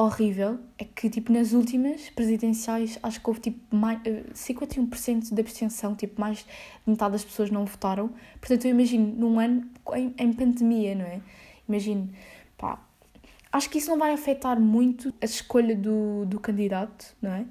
horrível. 0.01 0.59
É 0.77 0.85
que 0.85 1.09
tipo 1.09 1.31
nas 1.31 1.53
últimas 1.53 2.09
presidenciais 2.09 2.99
acho 3.01 3.19
que 3.19 3.29
houve 3.29 3.39
tipo 3.39 3.75
mais, 3.75 3.99
51% 4.01 5.33
de 5.33 5.41
abstenção, 5.41 5.95
tipo 5.95 6.19
mais 6.19 6.39
de 6.39 6.45
metade 6.85 7.13
das 7.13 7.23
pessoas 7.23 7.49
não 7.49 7.65
votaram. 7.65 8.09
Portanto, 8.39 8.65
eu 8.65 8.71
imagino 8.71 9.07
num 9.15 9.39
ano 9.39 9.69
em, 9.95 10.13
em 10.17 10.33
pandemia, 10.33 10.95
não 10.95 11.05
é? 11.05 11.21
Imagino, 11.67 12.09
pá, 12.57 12.79
acho 13.51 13.69
que 13.69 13.77
isso 13.77 13.89
não 13.89 13.97
vai 13.97 14.13
afetar 14.13 14.59
muito 14.59 15.13
a 15.21 15.25
escolha 15.25 15.75
do, 15.75 16.25
do 16.25 16.39
candidato, 16.39 17.15
não 17.21 17.31
é? 17.31 17.45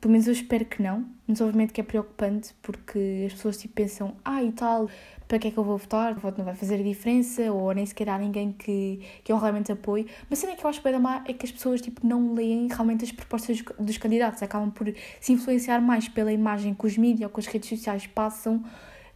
Pelo 0.00 0.12
menos 0.12 0.26
eu 0.28 0.32
espero 0.32 0.64
que 0.64 0.80
não, 0.80 1.04
mas 1.26 1.40
obviamente 1.40 1.72
que 1.72 1.80
é 1.80 1.84
preocupante 1.84 2.54
porque 2.62 3.24
as 3.26 3.32
pessoas 3.32 3.58
tipo, 3.58 3.74
pensam, 3.74 4.16
ah 4.24 4.42
e 4.42 4.52
tal, 4.52 4.88
para 5.26 5.38
que 5.38 5.48
é 5.48 5.50
que 5.50 5.58
eu 5.58 5.64
vou 5.64 5.76
votar? 5.76 6.16
O 6.16 6.20
voto 6.20 6.38
não 6.38 6.44
vai 6.44 6.54
fazer 6.54 6.82
diferença, 6.82 7.52
ou 7.52 7.72
nem 7.74 7.84
sequer 7.84 8.08
há 8.08 8.18
ninguém 8.18 8.52
que, 8.52 9.00
que 9.22 9.30
eu 9.30 9.36
realmente 9.36 9.70
apoie. 9.70 10.06
Mas 10.30 10.42
a 10.44 10.54
que 10.54 10.64
eu 10.64 10.70
acho 10.70 10.82
bem 10.82 10.98
má 10.98 11.22
é 11.26 11.32
que 11.32 11.44
as 11.44 11.52
pessoas 11.52 11.80
tipo, 11.80 12.06
não 12.06 12.32
leem 12.32 12.68
realmente 12.68 13.04
as 13.04 13.12
propostas 13.12 13.62
dos 13.78 13.98
candidatos, 13.98 14.42
acabam 14.42 14.70
por 14.70 14.92
se 15.20 15.32
influenciar 15.32 15.80
mais 15.80 16.08
pela 16.08 16.32
imagem 16.32 16.74
que 16.74 16.86
os 16.86 16.96
mídias 16.96 17.28
ou 17.28 17.34
que 17.34 17.40
as 17.40 17.46
redes 17.46 17.68
sociais 17.68 18.06
passam 18.06 18.64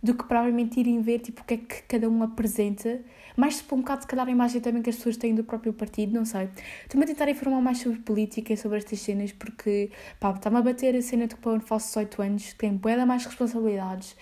do 0.02 0.14
que 0.14 0.24
provavelmente 0.24 0.80
irem 0.80 1.00
ver 1.00 1.20
tipo, 1.20 1.42
o 1.42 1.44
que 1.44 1.54
é 1.54 1.56
que 1.58 1.82
cada 1.82 2.08
um 2.10 2.22
apresenta. 2.22 3.00
Mais 3.36 3.60
por 3.62 3.76
um 3.76 3.78
bocado, 3.78 4.02
se 4.02 4.06
calhar, 4.06 4.26
a 4.26 4.30
imagem 4.30 4.60
também 4.60 4.82
que 4.82 4.90
as 4.90 4.96
pessoas 4.96 5.16
têm 5.16 5.34
do 5.34 5.44
próprio 5.44 5.72
partido, 5.72 6.12
não 6.14 6.24
sei. 6.24 6.48
A 6.48 7.06
tentar 7.06 7.28
informar 7.28 7.60
mais 7.60 7.78
sobre 7.78 7.98
política 8.00 8.52
e 8.52 8.56
sobre 8.56 8.78
estas 8.78 9.00
cenas, 9.00 9.32
porque, 9.32 9.90
pá, 10.20 10.32
está-me 10.32 10.58
a 10.58 10.62
bater 10.62 10.94
a 10.96 11.02
cena 11.02 11.26
de 11.26 11.34
que 11.36 11.48
o 11.48 11.60
faço 11.60 11.88
18 11.88 12.22
anos, 12.22 12.52
tem 12.54 12.74
bué 12.76 13.02
mais 13.04 13.24
responsabilidades. 13.24 14.16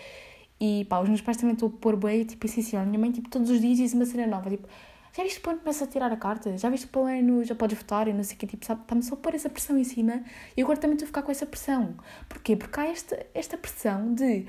E, 0.61 0.85
pá, 0.87 1.01
os 1.01 1.09
meus 1.09 1.21
pais 1.21 1.37
também 1.37 1.55
estão 1.55 1.69
a 1.69 1.73
pôr 1.73 1.97
bué, 1.97 2.25
tipo, 2.25 2.47
assim, 2.47 2.77
a 2.77 2.85
minha 2.85 2.99
mãe, 2.99 3.11
tipo, 3.11 3.29
todos 3.29 3.51
os 3.51 3.61
dias 3.61 3.79
diz 3.79 3.95
uma 3.95 4.05
cena 4.05 4.27
nova, 4.27 4.51
tipo, 4.51 4.69
já 5.17 5.25
viste 5.25 5.41
quando 5.41 5.61
começa 5.61 5.85
a 5.85 5.87
tirar 5.89 6.13
a 6.13 6.17
carta? 6.17 6.57
Já 6.57 6.71
viste 6.71 6.87
para 6.87 7.01
o 7.01 7.05
ano 7.05 7.45
já 7.45 7.55
podes 7.55 7.77
votar 7.77 8.07
e 8.07 8.13
não 8.13 8.23
sei 8.23 8.37
o 8.37 8.39
que, 8.39 8.47
tipo, 8.47 8.65
sabe? 8.65 8.83
Está-me 8.83 9.03
só 9.03 9.15
a 9.15 9.17
pôr 9.17 9.35
essa 9.35 9.51
pressão 9.51 9.77
em 9.77 9.83
cima 9.83 10.23
e 10.57 10.63
agora 10.63 10.79
também 10.79 10.95
estou 10.95 11.07
a 11.07 11.09
ficar 11.09 11.23
com 11.23 11.33
essa 11.33 11.47
pressão. 11.47 11.97
Porquê? 12.29 12.57
Porque 12.57 12.79
há 12.79 12.87
esta, 12.87 13.27
esta 13.35 13.59
pressão 13.59 14.15
de 14.15 14.47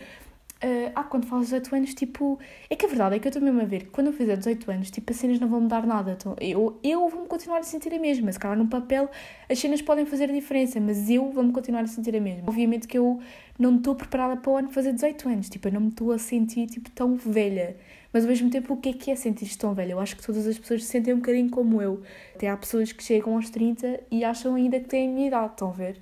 Uh, 0.63 0.91
ah, 0.93 1.03
quando 1.03 1.25
faz 1.25 1.45
18 1.45 1.75
anos, 1.75 1.93
tipo. 1.95 2.37
É 2.69 2.75
que 2.75 2.85
a 2.85 2.87
verdade 2.87 3.15
é 3.15 3.19
que 3.19 3.27
eu 3.27 3.29
estou 3.29 3.41
mesmo 3.41 3.61
a 3.61 3.65
ver 3.65 3.79
que 3.79 3.89
quando 3.89 4.07
eu 4.07 4.13
fizer 4.13 4.37
18 4.37 4.69
anos, 4.69 4.91
tipo, 4.91 5.11
as 5.11 5.17
cenas 5.17 5.39
não 5.39 5.47
vão 5.47 5.61
mudar 5.61 5.87
nada. 5.87 6.11
Então, 6.11 6.35
eu, 6.39 6.79
eu 6.83 7.09
vou-me 7.09 7.27
continuar 7.27 7.59
a 7.59 7.63
sentir 7.63 7.91
a 7.91 7.97
mesma. 7.97 8.31
Se 8.31 8.37
calhar 8.37 8.55
no 8.55 8.67
papel 8.67 9.09
as 9.49 9.57
cenas 9.57 9.81
podem 9.81 10.05
fazer 10.05 10.25
a 10.25 10.33
diferença, 10.33 10.79
mas 10.79 11.09
eu 11.09 11.31
vou-me 11.31 11.51
continuar 11.51 11.81
a 11.81 11.87
sentir 11.87 12.15
a 12.15 12.21
mesma. 12.21 12.43
Obviamente 12.47 12.87
que 12.87 12.95
eu 12.95 13.19
não 13.57 13.77
estou 13.77 13.95
preparada 13.95 14.37
para 14.37 14.51
o 14.51 14.57
ano 14.57 14.69
fazer 14.69 14.93
18 14.93 15.29
anos. 15.29 15.49
Tipo, 15.49 15.67
eu 15.67 15.73
não 15.73 15.81
me 15.81 15.89
estou 15.89 16.11
a 16.11 16.19
sentir, 16.19 16.67
tipo, 16.67 16.91
tão 16.91 17.15
velha. 17.15 17.75
Mas 18.13 18.23
ao 18.23 18.29
mesmo 18.29 18.51
tempo, 18.51 18.73
o 18.73 18.77
que 18.77 18.89
é 18.89 18.93
que 18.93 19.09
é 19.09 19.15
sentir-se 19.15 19.57
tão 19.57 19.73
velha? 19.73 19.93
Eu 19.93 19.99
acho 19.99 20.15
que 20.15 20.23
todas 20.23 20.45
as 20.45 20.59
pessoas 20.59 20.83
se 20.83 20.91
sentem 20.91 21.13
um 21.13 21.17
bocadinho 21.17 21.49
como 21.49 21.81
eu. 21.81 22.03
Até 22.35 22.49
há 22.49 22.55
pessoas 22.55 22.91
que 22.91 23.03
chegam 23.03 23.35
aos 23.35 23.49
30 23.49 24.01
e 24.11 24.23
acham 24.23 24.53
ainda 24.53 24.79
que 24.79 24.87
têm 24.87 25.09
a 25.09 25.11
minha 25.11 25.27
idade, 25.27 25.53
estão 25.53 25.69
a 25.69 25.73
ver? 25.73 25.99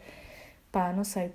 Pá, 0.72 0.92
não 0.92 1.04
sei. 1.04 1.32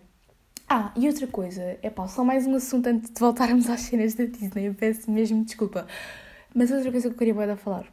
Ah, 0.69 0.93
e 0.97 1.07
outra 1.07 1.27
coisa, 1.27 1.79
é 1.83 1.91
pá, 1.91 2.09
só 2.09 2.25
mais 2.25 2.47
um 2.47 2.55
assunto 2.55 2.87
antes 2.87 3.11
de 3.11 3.21
voltarmos 3.21 3.69
às 3.69 3.81
cenas 3.81 4.15
da 4.15 4.25
Disney, 4.25 4.69
eu 4.69 4.75
peço 4.75 5.11
mesmo 5.11 5.45
desculpa. 5.45 5.87
Mas 6.55 6.71
outra 6.71 6.91
coisa 6.91 7.09
que 7.09 7.15
eu 7.15 7.19
queria 7.19 7.35
boa 7.35 7.57
falar. 7.57 7.85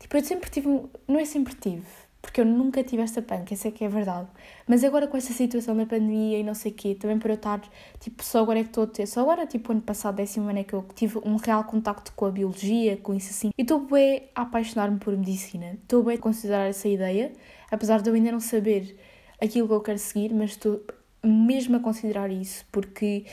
Tipo, 0.00 0.16
eu 0.16 0.24
sempre 0.24 0.50
tive, 0.50 0.68
não 1.06 1.18
é 1.18 1.24
sempre 1.24 1.54
tive, 1.54 1.86
porque 2.20 2.40
eu 2.40 2.44
nunca 2.44 2.82
tive 2.82 3.02
esta 3.02 3.22
panca, 3.22 3.54
essa 3.54 3.68
é 3.68 3.70
que 3.70 3.84
é 3.84 3.88
verdade. 3.88 4.28
Mas 4.66 4.82
agora 4.82 5.06
com 5.06 5.16
essa 5.16 5.32
situação 5.32 5.76
da 5.76 5.86
pandemia 5.86 6.38
e 6.38 6.42
não 6.42 6.54
sei 6.54 6.72
o 6.72 6.74
quê, 6.74 6.94
também 6.94 7.18
para 7.18 7.32
eu 7.32 7.36
estar, 7.36 7.62
tipo, 8.00 8.22
só 8.24 8.40
agora 8.40 8.58
é 8.58 8.62
que 8.64 8.70
estou 8.70 8.84
a 8.84 8.86
ter, 8.86 9.06
só 9.06 9.20
agora, 9.20 9.46
tipo, 9.46 9.72
ano 9.72 9.80
passado, 9.80 10.16
décimo 10.16 10.48
ano 10.50 10.58
é 10.58 10.64
que 10.64 10.74
eu 10.74 10.84
tive 10.94 11.18
um 11.24 11.36
real 11.36 11.64
contacto 11.64 12.12
com 12.16 12.26
a 12.26 12.30
biologia, 12.30 12.96
com 12.96 13.14
isso 13.14 13.30
assim. 13.30 13.50
E 13.56 13.62
estou 13.62 13.80
bem 13.80 14.28
a 14.34 14.42
apaixonar-me 14.42 14.98
por 14.98 15.16
medicina, 15.16 15.78
estou 15.82 16.02
bem 16.02 16.16
a 16.16 16.18
considerar 16.18 16.68
essa 16.68 16.88
ideia, 16.88 17.32
apesar 17.70 18.02
de 18.02 18.10
eu 18.10 18.14
ainda 18.14 18.32
não 18.32 18.40
saber 18.40 18.98
aquilo 19.40 19.68
que 19.68 19.74
eu 19.74 19.80
quero 19.80 19.98
seguir, 19.98 20.34
mas 20.34 20.50
estou 20.50 20.82
mesmo 21.24 21.76
a 21.76 21.80
considerar 21.80 22.30
isso, 22.30 22.64
porque, 22.70 23.24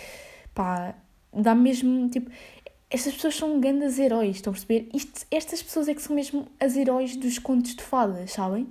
pá, 0.54 0.96
dá 1.34 1.56
mesmo, 1.56 2.10
tipo, 2.10 2.30
estas 2.90 3.14
pessoas 3.14 3.36
são 3.36 3.60
grandes 3.60 3.98
heróis, 3.98 4.36
estão 4.38 4.52
a 4.52 4.54
perceber? 4.54 4.90
Isto, 4.94 5.26
estas 5.32 5.64
pessoas 5.64 5.88
é 5.88 5.94
que 5.94 6.02
são 6.02 6.16
mesmo 6.16 6.48
as 6.60 6.76
heróis 6.76 7.16
dos 7.16 7.40
contos 7.40 7.76
de 7.76 7.84
fadas, 7.84 8.32
sabem? 8.34 8.68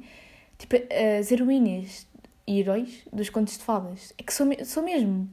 Tipo, 0.58 0.76
as 1.18 1.32
heroínas 1.32 2.06
e 2.46 2.60
heróis 2.60 3.02
dos 3.10 3.30
contos 3.30 3.56
de 3.56 3.64
fadas. 3.64 4.12
É 4.18 4.22
que 4.22 4.32
são, 4.32 4.50
são 4.64 4.84
mesmo. 4.84 5.30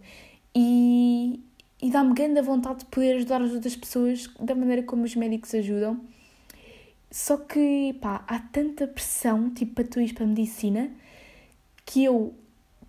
E, 0.55 1.43
e 1.81 1.91
dá-me 1.91 2.13
grande 2.13 2.41
vontade 2.41 2.79
de 2.79 2.85
poder 2.85 3.17
ajudar 3.17 3.41
as 3.41 3.51
outras 3.51 3.75
pessoas 3.75 4.27
da 4.39 4.55
maneira 4.55 4.83
como 4.83 5.03
os 5.03 5.15
médicos 5.15 5.53
ajudam. 5.53 5.99
Só 7.11 7.37
que, 7.37 7.93
pá, 8.01 8.23
há 8.27 8.39
tanta 8.39 8.87
pressão, 8.87 9.49
tipo, 9.49 9.75
para 9.75 9.83
tu 9.83 9.99
ir 9.99 10.13
para 10.13 10.23
a 10.23 10.27
medicina, 10.27 10.91
que 11.85 12.03
eu 12.03 12.33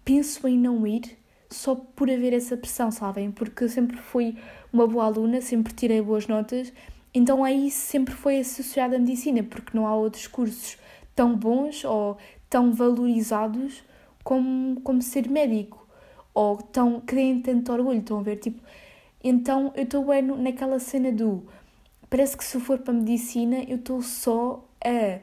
penso 0.08 0.48
em 0.48 0.58
não 0.58 0.86
ir 0.86 1.18
só 1.50 1.74
por 1.74 2.10
haver 2.10 2.32
essa 2.32 2.56
pressão, 2.56 2.90
sabem? 2.90 3.30
Porque 3.30 3.64
eu 3.64 3.68
sempre 3.68 3.98
fui 3.98 4.38
uma 4.72 4.86
boa 4.86 5.04
aluna, 5.04 5.42
sempre 5.42 5.74
tirei 5.74 6.00
boas 6.00 6.26
notas, 6.26 6.72
então 7.12 7.44
aí 7.44 7.70
sempre 7.70 8.14
foi 8.14 8.40
associada 8.40 8.96
à 8.96 8.98
medicina, 8.98 9.42
porque 9.42 9.76
não 9.76 9.86
há 9.86 9.94
outros 9.94 10.26
cursos 10.26 10.78
tão 11.14 11.36
bons 11.36 11.84
ou 11.84 12.16
tão 12.48 12.72
valorizados 12.72 13.84
como, 14.24 14.80
como 14.80 15.02
ser 15.02 15.28
médico, 15.28 15.86
ou 16.32 16.56
tão, 16.56 17.02
que 17.02 17.14
deem 17.14 17.42
tanto 17.42 17.70
orgulho, 17.70 17.98
estão 17.98 18.20
a 18.20 18.22
ver? 18.22 18.36
Tipo, 18.36 18.62
então 19.22 19.74
eu 19.76 19.82
estou 19.82 20.06
bem 20.06 20.22
naquela 20.22 20.78
cena 20.78 21.12
do. 21.12 21.42
Parece 22.08 22.34
que 22.34 22.44
se 22.44 22.58
for 22.58 22.78
para 22.78 22.94
a 22.94 22.96
medicina 22.96 23.62
eu 23.68 23.76
estou 23.76 24.00
só 24.00 24.64
a 24.82 25.18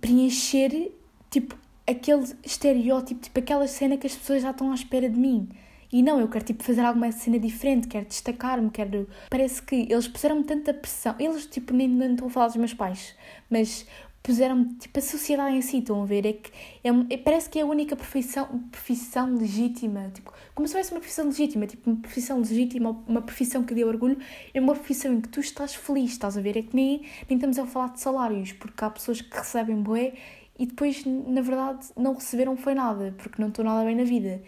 preencher 0.00 0.92
tipo 1.28 1.65
aquele 1.86 2.24
estereótipo, 2.44 3.20
tipo 3.20 3.38
aquela 3.38 3.66
cena 3.66 3.96
que 3.96 4.06
as 4.06 4.14
pessoas 4.14 4.42
já 4.42 4.50
estão 4.50 4.70
à 4.72 4.74
espera 4.74 5.08
de 5.08 5.18
mim. 5.18 5.48
E 5.92 6.02
não, 6.02 6.20
eu 6.20 6.28
quero 6.28 6.44
tipo 6.44 6.64
fazer 6.64 6.80
alguma 6.80 7.12
cena 7.12 7.38
diferente, 7.38 7.86
quero 7.86 8.06
destacar-me, 8.06 8.70
quero. 8.70 9.08
Parece 9.30 9.62
que 9.62 9.86
eles 9.88 10.08
puseram-me 10.08 10.44
tanta 10.44 10.74
pressão. 10.74 11.14
Eles, 11.18 11.46
tipo, 11.46 11.72
nem, 11.72 11.88
nem 11.88 12.12
estou 12.12 12.26
a 12.26 12.30
falar 12.30 12.46
dos 12.48 12.56
meus 12.56 12.74
pais, 12.74 13.14
mas 13.48 13.86
puseram-me, 14.26 14.74
tipo, 14.74 14.98
a 14.98 15.02
sociedade 15.02 15.56
em 15.56 15.62
si, 15.62 15.78
estão 15.78 16.02
a 16.02 16.04
ver? 16.04 16.26
É 16.26 16.32
que 16.32 16.50
é, 16.82 17.14
é, 17.14 17.16
parece 17.16 17.48
que 17.48 17.60
é 17.60 17.62
a 17.62 17.66
única 17.66 17.94
profissão, 17.94 18.46
profissão 18.72 19.36
legítima. 19.36 20.10
Tipo, 20.12 20.32
como 20.52 20.66
se 20.66 20.74
fosse 20.74 20.90
uma 20.90 20.98
profissão 20.98 21.26
legítima, 21.26 21.66
tipo, 21.68 21.88
uma 21.88 22.00
profissão 22.00 22.38
legítima, 22.40 22.90
uma 23.06 23.22
profissão 23.22 23.62
que 23.62 23.72
dê 23.72 23.84
orgulho, 23.84 24.18
é 24.52 24.60
uma 24.60 24.74
profissão 24.74 25.14
em 25.14 25.20
que 25.20 25.28
tu 25.28 25.38
estás 25.38 25.76
feliz, 25.76 26.10
estás 26.10 26.36
a 26.36 26.40
ver? 26.40 26.56
É 26.56 26.62
que 26.62 26.74
nem, 26.74 27.02
nem 27.28 27.36
estamos 27.36 27.56
a 27.58 27.66
falar 27.66 27.92
de 27.92 28.00
salários, 28.00 28.50
porque 28.50 28.84
há 28.84 28.90
pessoas 28.90 29.20
que 29.20 29.36
recebem 29.36 29.80
boé 29.80 30.14
e 30.58 30.66
depois, 30.66 31.04
na 31.04 31.40
verdade, 31.40 31.86
não 31.96 32.14
receberam 32.14 32.56
foi 32.56 32.74
nada, 32.74 33.14
porque 33.18 33.40
não 33.40 33.48
estou 33.48 33.64
nada 33.64 33.84
bem 33.84 33.94
na 33.94 34.04
vida. 34.04 34.42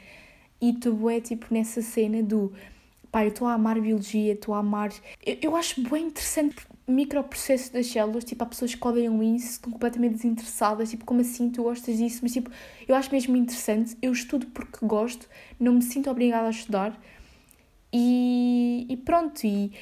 E 0.61 0.73
tu 0.73 1.09
é 1.09 1.21
tipo 1.21 1.47
nessa 1.51 1.83
cena 1.83 2.23
do 2.23 2.53
pá, 3.11 3.25
eu 3.25 3.29
estou 3.29 3.47
a 3.47 3.55
amar 3.55 3.81
biologia, 3.81 4.33
estou 4.33 4.55
a 4.55 4.59
amar. 4.59 4.91
Eu, 5.25 5.39
eu 5.43 5.57
acho 5.57 5.83
bem 5.89 6.07
interessante 6.07 6.57
o 6.87 6.93
microprocesso 6.93 7.73
das 7.73 7.87
células, 7.87 8.25
tipo, 8.25 8.43
há 8.43 8.47
pessoas 8.47 8.75
que 8.75 8.87
odeiam 8.87 9.23
isso, 9.23 9.53
estão 9.53 9.71
completamente 9.71 10.15
desinteressadas, 10.15 10.91
tipo, 10.91 11.05
como 11.05 11.21
assim 11.21 11.51
tu 11.51 11.63
gostas 11.63 11.99
disso? 11.99 12.21
Mas, 12.23 12.33
tipo, 12.33 12.51
eu 12.87 12.95
acho 12.95 13.11
mesmo 13.13 13.37
interessante, 13.37 13.97
eu 14.01 14.13
estudo 14.13 14.47
porque 14.47 14.79
gosto, 14.87 15.29
não 15.61 15.75
me 15.75 15.83
sinto 15.83 16.11
obrigada 16.11 16.47
a 16.47 16.51
estudar 16.51 16.99
e, 17.93 18.87
e 18.89 18.97
pronto, 18.97 19.47
e 19.47 19.73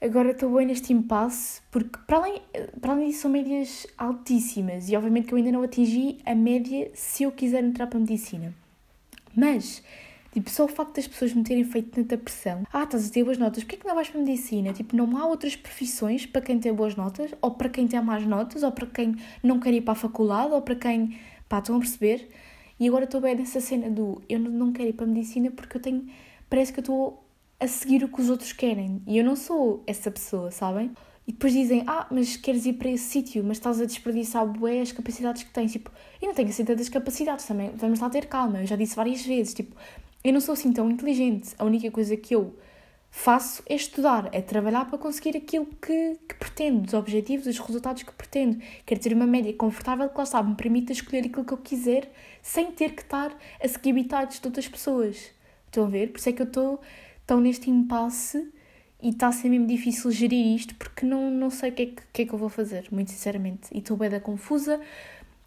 Agora 0.00 0.30
estou 0.30 0.54
bem 0.54 0.64
neste 0.64 0.92
impasse, 0.92 1.60
porque 1.72 1.98
para 2.06 2.18
além, 2.18 2.40
para 2.80 2.92
além 2.92 3.08
disso 3.08 3.22
são 3.22 3.30
médias 3.32 3.84
altíssimas 3.98 4.88
e 4.88 4.96
obviamente 4.96 5.26
que 5.26 5.34
eu 5.34 5.38
ainda 5.38 5.50
não 5.50 5.60
atingi 5.64 6.18
a 6.24 6.36
média 6.36 6.88
se 6.94 7.24
eu 7.24 7.32
quiser 7.32 7.64
entrar 7.64 7.88
para 7.88 7.98
a 7.98 8.00
medicina. 8.00 8.54
Mas, 9.34 9.82
tipo, 10.32 10.48
só 10.50 10.66
o 10.66 10.68
facto 10.68 10.94
das 10.94 11.08
pessoas 11.08 11.34
me 11.34 11.42
terem 11.42 11.64
feito 11.64 11.90
tanta 11.90 12.16
pressão. 12.16 12.62
Ah, 12.72 12.84
estás 12.84 13.08
a 13.08 13.12
ter 13.12 13.24
boas 13.24 13.38
notas, 13.38 13.64
porquê 13.64 13.74
é 13.74 13.78
que 13.80 13.88
não 13.88 13.96
vais 13.96 14.08
para 14.08 14.20
a 14.20 14.22
medicina? 14.22 14.72
Tipo, 14.72 14.94
não 14.94 15.16
há 15.16 15.26
outras 15.26 15.56
profissões 15.56 16.24
para 16.24 16.42
quem 16.42 16.60
tem 16.60 16.72
boas 16.72 16.94
notas, 16.94 17.34
ou 17.42 17.50
para 17.50 17.68
quem 17.68 17.88
tem 17.88 18.00
más 18.00 18.24
notas, 18.24 18.62
ou 18.62 18.70
para 18.70 18.86
quem 18.86 19.16
não 19.42 19.58
quer 19.58 19.74
ir 19.74 19.80
para 19.80 19.92
a 19.92 19.96
faculdade, 19.96 20.52
ou 20.52 20.62
para 20.62 20.76
quem, 20.76 21.18
pá, 21.48 21.58
estão 21.58 21.74
a 21.74 21.80
perceber? 21.80 22.28
E 22.78 22.86
agora 22.86 23.04
estou 23.04 23.20
bem 23.20 23.34
nessa 23.34 23.60
cena 23.60 23.90
do 23.90 24.22
eu 24.28 24.38
não 24.38 24.72
quero 24.72 24.90
ir 24.90 24.92
para 24.92 25.06
a 25.06 25.08
medicina 25.08 25.50
porque 25.50 25.76
eu 25.76 25.82
tenho, 25.82 26.06
parece 26.48 26.72
que 26.72 26.78
eu 26.78 26.82
estou 26.82 27.27
a 27.60 27.66
seguir 27.66 28.04
o 28.04 28.08
que 28.08 28.20
os 28.20 28.30
outros 28.30 28.52
querem. 28.52 29.02
E 29.06 29.18
eu 29.18 29.24
não 29.24 29.36
sou 29.36 29.82
essa 29.86 30.10
pessoa, 30.10 30.50
sabem? 30.50 30.92
E 31.26 31.32
depois 31.32 31.52
dizem, 31.52 31.84
ah, 31.86 32.06
mas 32.10 32.36
queres 32.36 32.64
ir 32.64 32.74
para 32.74 32.88
esse 32.88 33.04
sítio, 33.04 33.44
mas 33.44 33.58
estás 33.58 33.80
a 33.80 33.84
desperdiçar 33.84 34.46
bué 34.46 34.80
as 34.80 34.92
capacidades 34.92 35.42
que 35.42 35.50
tens. 35.50 35.72
Tipo, 35.72 35.90
eu 36.22 36.28
não 36.28 36.34
tenho 36.34 36.48
assim 36.48 36.64
tantas 36.64 36.88
capacidades 36.88 37.44
também, 37.44 37.70
vamos 37.76 38.00
lá 38.00 38.08
ter 38.08 38.26
calma. 38.26 38.60
Eu 38.60 38.66
já 38.66 38.76
disse 38.76 38.96
várias 38.96 39.20
vezes, 39.22 39.52
tipo, 39.52 39.76
eu 40.24 40.32
não 40.32 40.40
sou 40.40 40.54
assim 40.54 40.72
tão 40.72 40.90
inteligente. 40.90 41.54
A 41.58 41.64
única 41.64 41.90
coisa 41.90 42.16
que 42.16 42.34
eu 42.34 42.56
faço 43.10 43.62
é 43.66 43.74
estudar, 43.74 44.28
é 44.32 44.40
trabalhar 44.40 44.86
para 44.86 44.96
conseguir 44.96 45.36
aquilo 45.36 45.66
que, 45.66 46.16
que 46.28 46.34
pretendo, 46.36 46.86
os 46.86 46.94
objetivos, 46.94 47.46
os 47.46 47.58
resultados 47.58 48.04
que 48.04 48.12
pretendo. 48.12 48.58
Quero 48.86 49.00
ter 49.00 49.12
uma 49.12 49.26
média 49.26 49.52
confortável 49.52 50.08
que, 50.08 50.16
lá 50.16 50.24
sabe, 50.24 50.48
me 50.48 50.56
permita 50.56 50.92
escolher 50.92 51.26
aquilo 51.26 51.44
que 51.44 51.52
eu 51.52 51.58
quiser 51.58 52.10
sem 52.42 52.72
ter 52.72 52.92
que 52.94 53.02
estar 53.02 53.36
a 53.62 53.68
seguir 53.68 53.90
habitados 53.90 54.40
de 54.40 54.46
outras 54.46 54.66
pessoas. 54.66 55.30
Estão 55.66 55.84
a 55.84 55.88
ver? 55.88 56.10
Por 56.10 56.18
isso 56.18 56.28
é 56.30 56.32
que 56.32 56.40
eu 56.40 56.46
estou 56.46 56.80
estão 57.28 57.40
neste 57.42 57.70
impasse 57.70 58.50
e 59.02 59.10
está 59.10 59.28
a 59.28 59.32
ser 59.32 59.50
mesmo 59.50 59.66
difícil 59.66 60.10
gerir 60.10 60.56
isto 60.56 60.74
porque 60.76 61.04
não, 61.04 61.30
não 61.30 61.50
sei 61.50 61.70
o 61.70 61.74
que, 61.74 61.82
é 61.82 61.86
que, 61.86 62.02
que, 62.10 62.22
é 62.22 62.24
que 62.24 62.32
eu 62.32 62.38
vou 62.38 62.48
fazer, 62.48 62.88
muito 62.90 63.10
sinceramente. 63.10 63.68
E 63.70 63.78
estou 63.78 63.98
bem 63.98 64.08
da 64.08 64.18
confusa, 64.18 64.80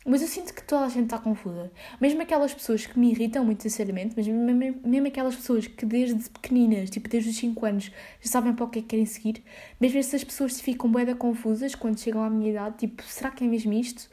mas 0.05 0.21
eu 0.21 0.27
sinto 0.27 0.53
que 0.53 0.63
toda 0.63 0.85
a 0.85 0.89
gente 0.89 1.05
está 1.05 1.17
confusa. 1.17 1.71
Mesmo 1.99 2.21
aquelas 2.21 2.53
pessoas 2.53 2.85
que 2.85 2.99
me 2.99 3.09
irritam, 3.09 3.43
muito 3.43 3.63
sinceramente, 3.63 4.13
mas 4.15 4.27
mesmo, 4.27 4.79
mesmo 4.85 5.07
aquelas 5.07 5.35
pessoas 5.35 5.65
que 5.65 5.83
desde 5.83 6.29
pequeninas, 6.29 6.91
tipo 6.91 7.09
desde 7.09 7.31
os 7.31 7.37
5 7.37 7.65
anos, 7.65 7.91
já 8.21 8.29
sabem 8.29 8.53
para 8.53 8.65
o 8.65 8.69
que 8.69 8.77
é 8.77 8.81
que 8.83 8.87
querem 8.89 9.05
seguir, 9.07 9.43
mesmo 9.79 9.97
essas 9.97 10.23
pessoas 10.23 10.53
se 10.53 10.61
ficam 10.61 10.89
bem 10.91 11.03
da 11.03 11.15
confusas 11.15 11.73
quando 11.73 11.99
chegam 11.99 12.23
à 12.23 12.29
minha 12.29 12.51
idade, 12.51 12.77
tipo, 12.77 13.01
será 13.03 13.31
que 13.31 13.43
é 13.43 13.47
mesmo 13.47 13.73
isto? 13.73 14.07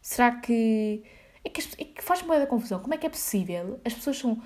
Será 0.00 0.32
que. 0.32 1.02
É 1.44 1.48
que, 1.48 1.60
é 1.78 1.84
que 1.84 2.02
faz-me 2.02 2.28
da 2.38 2.46
confusão. 2.46 2.80
Como 2.80 2.94
é 2.94 2.98
que 2.98 3.06
é 3.06 3.10
possível? 3.10 3.80
As 3.84 3.94
pessoas 3.94 4.18
são 4.18 4.40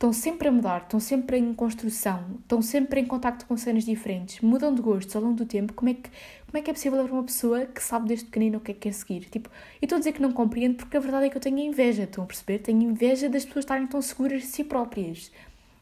estão 0.00 0.14
sempre 0.14 0.48
a 0.48 0.50
mudar, 0.50 0.80
estão 0.80 0.98
sempre 0.98 1.36
em 1.36 1.52
construção, 1.52 2.24
estão 2.40 2.62
sempre 2.62 3.00
em 3.00 3.04
contacto 3.04 3.44
com 3.44 3.54
cenas 3.58 3.84
diferentes, 3.84 4.40
mudam 4.40 4.74
de 4.74 4.80
gostos 4.80 5.14
ao 5.14 5.20
longo 5.20 5.34
do 5.34 5.44
tempo, 5.44 5.74
como 5.74 5.90
é 5.90 5.94
que, 5.94 6.08
como 6.46 6.56
é, 6.56 6.62
que 6.62 6.70
é 6.70 6.72
possível 6.72 6.98
haver 6.98 7.12
uma 7.12 7.22
pessoa 7.22 7.66
que 7.66 7.82
sabe 7.82 8.08
desde 8.08 8.24
pequenino 8.24 8.56
o 8.56 8.60
que 8.62 8.70
é 8.70 8.74
que 8.74 8.80
quer 8.80 8.94
seguir? 8.94 9.26
Tipo, 9.28 9.50
eu 9.50 9.84
estou 9.84 9.96
a 9.96 9.98
dizer 9.98 10.12
que 10.12 10.22
não 10.22 10.32
compreendo 10.32 10.76
porque 10.76 10.96
a 10.96 11.00
verdade 11.00 11.26
é 11.26 11.28
que 11.28 11.36
eu 11.36 11.40
tenho 11.40 11.58
inveja, 11.58 12.04
estão 12.04 12.24
a 12.24 12.26
perceber? 12.26 12.60
Tenho 12.60 12.80
inveja 12.80 13.28
das 13.28 13.44
pessoas 13.44 13.64
estarem 13.66 13.86
tão 13.86 14.00
seguras 14.00 14.40
de 14.40 14.48
si 14.48 14.64
próprias. 14.64 15.30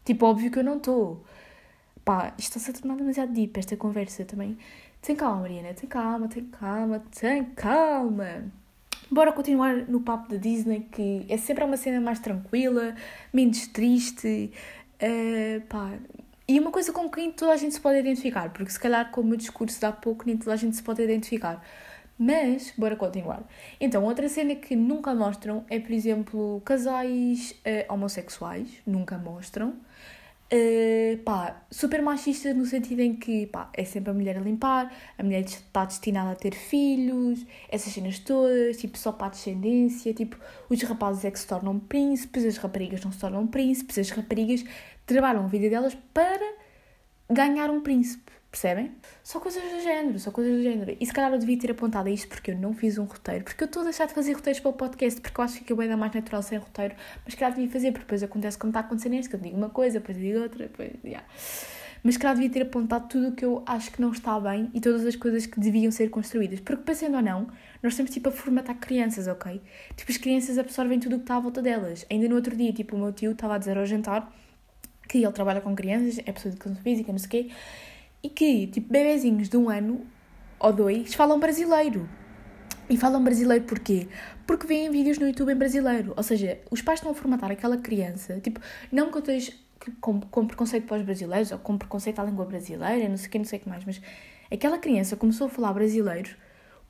Tipo, 0.05 0.27
óbvio 0.27 0.51
que 0.51 0.59
eu 0.59 0.65
não 0.65 0.79
estou. 0.79 1.23
Pá, 2.05 2.35
isto 2.37 2.57
está-se 2.59 2.77
a 2.77 2.81
tornar 2.81 2.97
demasiado 2.97 3.33
deep, 3.33 3.57
esta 3.57 3.77
conversa 3.77 4.25
também. 4.25 4.59
Tem 5.01 5.15
calma, 5.15 5.43
Mariana, 5.43 5.75
tem 5.75 5.89
calma, 5.89 6.27
tem 6.27 6.45
calma, 6.45 7.05
tem 7.21 7.45
calma. 7.45 8.51
Bora 9.11 9.33
continuar 9.33 9.89
no 9.89 10.01
papo 10.01 10.29
da 10.29 10.37
Disney, 10.37 10.87
que 10.93 11.25
é 11.31 11.39
sempre 11.39 11.65
uma 11.65 11.79
cena 11.79 11.99
mais 11.99 12.19
tranquila, 12.19 12.95
menos 13.33 13.67
triste. 13.69 14.53
Uh, 15.03 15.61
pá. 15.63 15.95
E 16.47 16.61
uma 16.61 16.71
coisa 16.71 16.93
com 16.93 17.09
quem 17.11 17.33
toda 17.33 17.53
a 17.53 17.57
gente 17.57 17.75
se 17.75 17.81
pode 17.81 17.99
identificar, 17.99 18.51
porque 18.51 18.71
se 18.71 18.79
calhar 18.79 19.11
com 19.11 19.23
o 19.23 19.25
meu 19.25 19.37
discurso 19.37 19.79
de 19.79 19.87
há 19.87 19.93
pouco 19.93 20.25
nem 20.27 20.37
toda 20.37 20.53
a 20.53 20.57
gente 20.57 20.77
se 20.77 20.83
pode 20.83 21.03
identificar. 21.03 21.63
Mas, 22.19 22.73
bora 22.77 22.97
continuar. 22.97 23.43
Então, 23.81 24.05
outra 24.05 24.29
cena 24.29 24.55
que 24.55 24.75
nunca 24.77 25.15
mostram 25.15 25.65
é, 25.71 25.79
por 25.79 25.93
exemplo, 25.93 26.61
casais 26.65 27.53
uh, 27.65 27.93
homossexuais, 27.93 28.69
nunca 28.87 29.17
mostram. 29.17 29.77
Uh, 30.51 31.19
pá, 31.25 31.63
super 31.71 32.01
machista 32.01 32.55
no 32.55 32.65
sentido 32.65 33.01
em 33.01 33.15
que 33.15 33.47
pá, 33.49 33.71
é 33.75 33.85
sempre 33.85 34.11
a 34.11 34.15
mulher 34.15 34.39
a 34.39 34.41
limpar, 34.41 34.91
a 35.19 35.23
mulher 35.23 35.41
está 35.41 35.85
destinada 35.85 36.31
a 36.31 36.35
ter 36.35 36.55
filhos, 36.55 37.45
essas 37.69 37.93
cenas 37.93 38.19
todas, 38.19 38.79
tipo, 38.79 38.97
só 38.97 39.13
para 39.13 39.27
a 39.27 39.31
descendência, 39.31 40.15
tipo, 40.15 40.39
os 40.71 40.83
rapazes 40.83 41.27
é 41.27 41.31
que 41.31 41.39
se 41.39 41.47
tornam 41.47 41.79
príncipes, 41.79 42.47
as 42.47 42.57
raparigas 42.57 43.05
não 43.05 43.13
se 43.13 43.19
tornam 43.19 43.47
príncipes, 43.47 43.99
as 43.99 44.09
raparigas 44.09 44.65
trabalham 45.05 45.45
a 45.45 45.49
vida 45.49 45.69
delas 45.69 45.95
para 46.15 46.55
ganhar 47.31 47.69
um 47.69 47.83
príncipe. 47.83 48.38
Percebem? 48.51 48.93
Só 49.23 49.39
coisas 49.41 49.63
do 49.63 49.81
género, 49.83 50.19
só 50.19 50.31
coisas 50.31 50.57
do 50.57 50.63
género. 50.63 50.97
E 50.99 51.05
se 51.05 51.13
calhar 51.13 51.31
eu 51.31 51.39
devia 51.39 51.59
ter 51.59 51.71
apontado 51.71 52.09
isto 52.09 52.29
porque 52.29 52.53
eu 52.53 52.57
não 52.57 52.73
fiz 52.73 52.97
um 52.97 53.05
roteiro. 53.05 53.45
Porque 53.45 53.63
eu 53.63 53.67
estou 53.67 53.83
a 53.83 53.85
deixar 53.85 54.07
de 54.07 54.15
fazer 54.15 54.33
roteiros 54.33 54.61
para 54.61 54.71
o 54.71 54.73
podcast 54.73 55.21
porque 55.21 55.39
eu 55.39 55.45
acho 55.45 55.55
que 55.55 55.61
fica 55.61 55.83
ainda 55.83 55.99
mais 55.99 56.15
natural 56.15 56.43
sem 56.43 56.57
roteiro. 56.57 56.95
Mas 57.25 57.35
se 57.35 57.37
calhar 57.39 57.55
devia 57.55 57.71
fazer, 57.71 57.93
porque 57.93 58.05
depois 58.05 58.23
acontece 58.23 58.57
quando 58.57 58.71
está 58.71 58.81
acontecendo 58.81 59.17
isto, 59.17 59.29
que 59.29 59.37
eu 59.37 59.41
digo 59.41 59.57
uma 59.57 59.69
coisa, 59.69 60.01
depois 60.01 60.17
digo 60.17 60.41
outra, 60.41 60.67
depois. 60.67 60.93
Yeah. 61.05 61.27
Mas 62.03 62.15
se 62.15 62.21
calhar 62.21 62.37
devia 62.37 62.51
ter 62.51 62.63
apontado 62.63 63.07
tudo 63.09 63.29
o 63.29 63.33
que 63.33 63.45
eu 63.45 63.63
acho 63.67 63.93
que 63.93 64.01
não 64.01 64.13
está 64.13 64.41
bem 64.41 64.71
e 64.73 64.81
todas 64.81 65.05
as 65.05 65.15
coisas 65.15 65.45
que 65.45 65.61
deviam 65.61 65.93
ser 65.93 66.09
construídas. 66.09 66.61
Porque, 66.61 66.83
pensando 66.83 67.17
ou 67.17 67.23
não, 67.23 67.49
nós 67.83 67.97
temos 67.97 68.11
tipo 68.11 68.31
a 68.31 68.33
formatar 68.33 68.77
crianças, 68.77 69.27
ok? 69.27 69.61
Tipo, 69.95 70.11
as 70.11 70.17
crianças 70.17 70.57
absorvem 70.57 70.99
tudo 70.99 71.17
o 71.17 71.19
que 71.19 71.25
está 71.25 71.37
à 71.37 71.41
volta 71.41 71.61
delas. 71.61 72.07
Ainda 72.11 72.27
no 72.29 72.37
outro 72.37 72.57
dia, 72.57 72.73
tipo, 72.73 72.97
o 72.97 72.99
meu 72.99 73.13
tio 73.13 73.33
estava 73.33 73.57
a 73.57 73.59
dizer 73.59 73.77
ao 73.77 73.85
jantar 73.85 74.33
que 75.07 75.19
ele 75.19 75.33
trabalha 75.33 75.61
com 75.61 75.75
crianças, 75.75 76.19
é 76.25 76.33
pessoa 76.33 76.51
de 76.51 76.57
educação 76.57 76.83
física, 76.83 77.13
não 77.13 77.19
sei 77.19 77.27
o 77.27 77.31
quê 77.31 77.51
e 78.23 78.29
que, 78.29 78.67
tipo, 78.67 78.93
bebezinhos 78.93 79.49
de 79.49 79.57
um 79.57 79.69
ano 79.69 80.07
ou 80.59 80.73
dois 80.73 81.15
falam 81.15 81.39
brasileiro. 81.39 82.09
E 82.91 82.97
falam 82.97 83.23
brasileiro 83.23 83.65
porquê? 83.65 84.09
Porque 84.47 84.67
veem 84.67 84.91
vídeos 84.91 85.19
no 85.19 85.27
YouTube 85.27 85.53
em 85.53 85.57
brasileiro. 85.57 86.15
Ou 86.17 86.23
seja, 86.23 86.59
os 86.71 86.81
pais 86.81 86.99
estão 86.99 87.13
a 87.13 87.15
formatar 87.15 87.51
aquela 87.51 87.77
criança, 87.77 88.41
tipo, 88.41 88.61
não 88.91 89.11
que 89.11 89.19
eu 89.19 89.21
esteja 89.21 89.53
com, 90.01 90.21
com 90.21 90.47
preconceito 90.47 90.87
para 90.87 90.97
os 90.97 91.03
brasileiros 91.03 91.53
ou 91.53 91.59
com 91.59 91.77
preconceito 91.77 92.19
à 92.19 92.25
língua 92.25 92.45
brasileira, 92.45 93.09
não 93.09 93.17
sei 93.17 93.29
o 93.29 93.31
que, 93.31 93.39
não 93.39 93.45
sei 93.45 93.59
o 93.59 93.63
que 93.63 93.69
mais, 93.69 93.85
mas 93.85 94.01
aquela 94.51 94.79
criança 94.79 95.17
começou 95.17 95.47
a 95.47 95.51
falar 95.51 95.73
brasileiro 95.73 96.31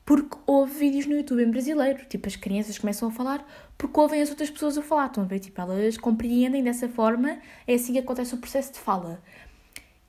porque 0.09 0.37
houve 0.47 0.73
vídeos 0.73 1.05
no 1.05 1.15
YouTube 1.15 1.43
em 1.43 1.51
brasileiro. 1.51 2.03
Tipo, 2.09 2.27
as 2.27 2.35
crianças 2.35 2.79
começam 2.79 3.09
a 3.09 3.11
falar 3.11 3.45
porque 3.77 3.99
ouvem 3.99 4.19
as 4.19 4.31
outras 4.31 4.49
pessoas 4.49 4.75
a 4.75 4.81
falar. 4.81 5.05
Estão 5.05 5.23
a 5.23 5.27
ver? 5.27 5.37
Tipo, 5.37 5.61
elas 5.61 5.97
compreendem 5.97 6.63
dessa 6.63 6.89
forma. 6.89 7.37
É 7.67 7.75
assim 7.75 7.93
que 7.93 7.99
acontece 7.99 8.33
o 8.33 8.39
processo 8.39 8.73
de 8.73 8.79
fala. 8.79 9.21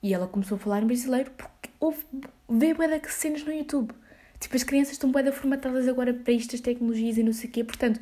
E 0.01 0.13
ela 0.13 0.27
começou 0.27 0.55
a 0.55 0.59
falar 0.59 0.81
em 0.81 0.87
brasileiro 0.87 1.31
porque 1.31 1.69
houve, 1.79 2.03
vê 2.49 2.73
bué 2.73 2.99
de 2.99 3.11
cenas 3.11 3.43
no 3.43 3.53
YouTube. 3.53 3.93
Tipo, 4.39 4.55
as 4.55 4.63
crianças 4.63 4.93
estão 4.93 5.11
bué 5.11 5.31
formatadas 5.31 5.87
agora 5.87 6.13
para 6.13 6.33
estas 6.33 6.59
tecnologias 6.59 7.17
e 7.17 7.23
não 7.23 7.33
sei 7.33 7.49
o 7.49 7.53
quê. 7.53 7.63
Portanto, 7.63 7.99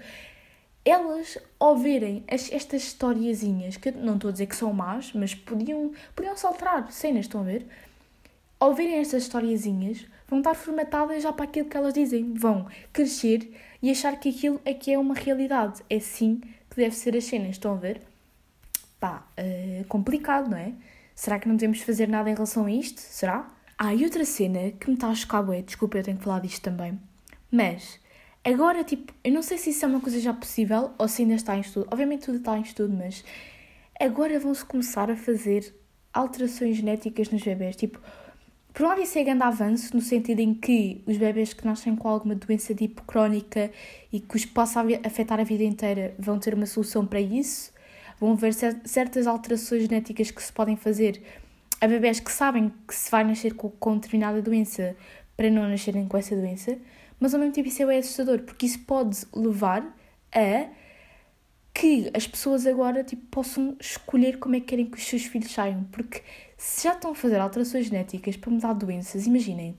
elas, 0.85 1.37
ao 1.59 1.77
verem 1.77 2.23
as, 2.27 2.51
estas 2.51 2.83
historiazinhas, 2.83 3.77
que 3.77 3.91
não 3.91 4.15
estou 4.15 4.29
a 4.29 4.31
dizer 4.31 4.47
que 4.47 4.55
são 4.55 4.73
más, 4.73 5.11
mas 5.13 5.35
podiam, 5.35 5.91
podiam 6.15 6.35
saltar 6.37 6.91
cenas, 6.91 7.25
estão 7.25 7.41
a 7.41 7.43
ver? 7.43 7.65
Ao 8.59 8.73
verem 8.73 8.95
estas 8.95 9.23
historiazinhas, 9.23 10.05
vão 10.27 10.39
estar 10.39 10.53
formatadas 10.53 11.23
já 11.23 11.31
para 11.33 11.45
aquilo 11.45 11.69
que 11.69 11.77
elas 11.77 11.93
dizem. 11.93 12.33
Vão 12.33 12.67
crescer 12.91 13.51
e 13.81 13.89
achar 13.89 14.19
que 14.19 14.29
aquilo 14.29 14.59
é 14.65 14.73
que 14.73 14.91
é 14.91 14.97
uma 14.97 15.13
realidade. 15.15 15.81
É 15.89 15.97
assim 15.97 16.41
que 16.69 16.75
deve 16.77 16.95
ser 16.95 17.15
as 17.15 17.25
cenas, 17.25 17.51
estão 17.51 17.73
a 17.73 17.77
ver? 17.77 18.01
Pá, 18.99 19.25
é 19.37 19.83
complicado, 19.87 20.49
não 20.49 20.57
é? 20.57 20.73
Será 21.19 21.37
que 21.37 21.49
não 21.49 21.57
devemos 21.57 21.81
fazer 21.81 22.07
nada 22.07 22.29
em 22.29 22.33
relação 22.33 22.63
a 22.63 22.71
isto? 22.71 23.01
Será? 23.01 23.45
Ah, 23.77 23.93
e 23.93 24.05
outra 24.05 24.23
cena 24.23 24.71
que 24.71 24.87
me 24.87 24.93
está 24.93 25.09
a 25.09 25.13
chocar 25.13 25.43
bué, 25.43 25.61
desculpa, 25.61 25.97
eu 25.97 26.03
tenho 26.03 26.17
que 26.17 26.23
falar 26.23 26.39
disto 26.39 26.61
também. 26.61 26.97
Mas, 27.51 27.99
agora, 28.41 28.85
tipo, 28.85 29.13
eu 29.21 29.33
não 29.33 29.41
sei 29.41 29.57
se 29.57 29.71
isso 29.71 29.83
é 29.83 29.89
uma 29.89 29.99
coisa 29.99 30.17
já 30.21 30.33
possível 30.33 30.91
ou 30.97 31.09
se 31.09 31.23
ainda 31.23 31.33
está 31.33 31.57
em 31.57 31.59
estudo. 31.59 31.89
Obviamente 31.91 32.23
tudo 32.23 32.37
está 32.37 32.57
em 32.57 32.61
estudo, 32.61 32.95
mas 32.97 33.25
agora 33.99 34.39
vão-se 34.39 34.63
começar 34.63 35.11
a 35.11 35.17
fazer 35.17 35.75
alterações 36.13 36.77
genéticas 36.77 37.29
nos 37.29 37.43
bebés. 37.43 37.75
Tipo, 37.75 37.99
por 38.73 38.85
um 38.85 38.87
lado 38.87 39.01
isso 39.01 39.19
é 39.19 39.23
grande 39.25 39.43
avanço, 39.43 39.93
no 39.93 40.01
sentido 40.01 40.39
em 40.39 40.53
que 40.53 41.03
os 41.05 41.17
bebés 41.17 41.51
que 41.51 41.65
nascem 41.65 41.97
com 41.97 42.07
alguma 42.07 42.33
doença 42.33 42.73
tipo 42.73 43.03
crónica 43.03 43.69
e 44.09 44.21
que 44.21 44.37
os 44.37 44.45
possa 44.45 44.81
afetar 45.05 45.37
a 45.37 45.43
vida 45.43 45.65
inteira 45.65 46.15
vão 46.17 46.39
ter 46.39 46.53
uma 46.53 46.65
solução 46.65 47.05
para 47.05 47.19
isso 47.19 47.77
vão 48.19 48.33
haver 48.33 48.53
certas 48.53 49.27
alterações 49.27 49.83
genéticas 49.83 50.31
que 50.31 50.41
se 50.43 50.51
podem 50.51 50.75
fazer. 50.75 51.21
A 51.79 51.87
bebés 51.87 52.19
que 52.19 52.31
sabem 52.31 52.73
que 52.87 52.93
se 52.93 53.09
vai 53.09 53.23
nascer 53.23 53.53
com, 53.53 53.69
com 53.69 53.95
determinada 53.95 54.41
doença 54.41 54.95
para 55.37 55.49
não 55.49 55.67
nascerem 55.69 56.05
com 56.07 56.17
essa 56.17 56.35
doença, 56.35 56.77
mas 57.19 57.33
ao 57.33 57.39
mesmo 57.39 57.53
tempo 57.53 57.67
isso 57.69 57.89
é 57.89 57.97
assustador, 57.97 58.39
porque 58.39 58.65
isso 58.65 58.79
pode 58.79 59.17
levar 59.33 59.83
a 60.33 60.67
que 61.73 62.11
as 62.13 62.27
pessoas 62.27 62.67
agora 62.67 63.03
tipo, 63.03 63.25
possam 63.27 63.77
escolher 63.79 64.37
como 64.37 64.55
é 64.55 64.59
que 64.59 64.65
querem 64.65 64.85
que 64.85 64.97
os 64.97 65.03
seus 65.05 65.23
filhos 65.23 65.51
saiam, 65.51 65.85
porque 65.85 66.21
se 66.57 66.83
já 66.83 66.93
estão 66.93 67.11
a 67.11 67.15
fazer 67.15 67.37
alterações 67.37 67.85
genéticas 67.85 68.35
para 68.35 68.51
mudar 68.51 68.73
doenças, 68.73 69.25
imaginem, 69.25 69.77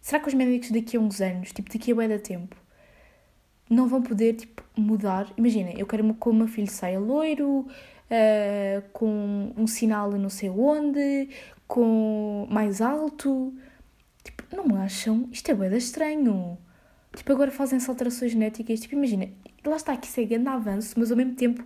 será 0.00 0.20
que 0.20 0.28
os 0.28 0.34
médicos 0.34 0.72
daqui 0.72 0.96
a 0.96 1.00
uns 1.00 1.20
anos, 1.20 1.52
tipo 1.52 1.72
daqui 1.72 1.92
a 1.92 1.94
bué 1.94 2.08
da 2.08 2.18
tempo, 2.18 2.56
não 3.68 3.86
vão 3.88 4.02
poder 4.02 4.34
tipo, 4.34 4.62
mudar. 4.76 5.28
Imagina, 5.36 5.70
eu 5.76 5.86
quero 5.86 6.14
que 6.14 6.28
o 6.28 6.32
meu 6.32 6.48
filho 6.48 6.70
saia 6.70 6.98
loiro, 6.98 7.60
uh, 7.60 8.82
com 8.92 9.52
um 9.56 9.66
sinal 9.66 10.10
não 10.12 10.30
sei 10.30 10.50
onde, 10.50 11.28
com 11.66 12.46
mais 12.50 12.80
alto. 12.80 13.54
Tipo, 14.24 14.44
não 14.56 14.76
acham? 14.76 15.28
Isto 15.32 15.50
é 15.50 15.54
bem 15.54 15.76
estranho. 15.76 16.58
Tipo, 17.14 17.32
agora 17.32 17.50
fazem-se 17.50 17.88
alterações 17.88 18.32
genéticas. 18.32 18.80
Tipo, 18.80 18.94
imagina, 18.94 19.28
lá 19.64 19.76
está 19.76 19.96
que 19.96 20.06
isso 20.06 20.20
é 20.20 20.24
grande 20.24 20.48
avanço, 20.48 20.94
mas 20.98 21.10
ao 21.10 21.16
mesmo 21.16 21.34
tempo 21.34 21.64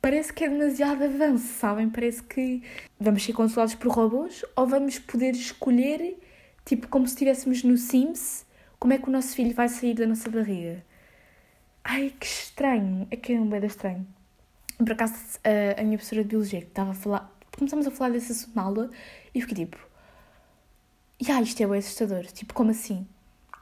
parece 0.00 0.32
que 0.32 0.44
é 0.44 0.48
demasiado 0.48 1.02
avanço, 1.04 1.46
sabem? 1.58 1.90
Parece 1.90 2.22
que 2.22 2.62
vamos 2.98 3.24
ser 3.24 3.32
controlados 3.32 3.74
por 3.74 3.90
robôs 3.90 4.44
ou 4.54 4.66
vamos 4.66 4.98
poder 4.98 5.32
escolher, 5.32 6.18
tipo, 6.64 6.88
como 6.88 7.06
se 7.06 7.14
estivéssemos 7.14 7.62
no 7.64 7.76
Sims, 7.76 8.46
como 8.78 8.92
é 8.92 8.98
que 8.98 9.08
o 9.08 9.12
nosso 9.12 9.34
filho 9.34 9.54
vai 9.54 9.68
sair 9.68 9.94
da 9.94 10.06
nossa 10.06 10.30
barriga. 10.30 10.84
Ai, 11.88 12.12
que 12.18 12.26
estranho. 12.26 13.06
É 13.12 13.16
que 13.16 13.32
é 13.32 13.40
um 13.40 13.48
bem 13.48 13.64
estranho. 13.64 14.04
Por 14.76 14.90
acaso, 14.90 15.14
a, 15.44 15.80
a 15.80 15.84
minha 15.84 15.96
professora 15.96 16.22
de 16.22 16.28
Biologia 16.28 16.60
que 16.60 16.66
estava 16.66 16.90
a 16.90 16.94
falar... 16.94 17.32
Começamos 17.56 17.86
a 17.86 17.90
falar 17.92 18.10
desse 18.10 18.32
assunto 18.32 18.56
na 18.56 18.62
aula 18.62 18.90
e 19.32 19.40
fiquei 19.40 19.64
tipo... 19.64 19.78
Ah, 21.30 21.40
isto 21.40 21.62
é 21.62 21.66
bem 21.66 21.78
assustador. 21.78 22.26
Tipo, 22.26 22.52
como 22.54 22.72
assim? 22.72 23.06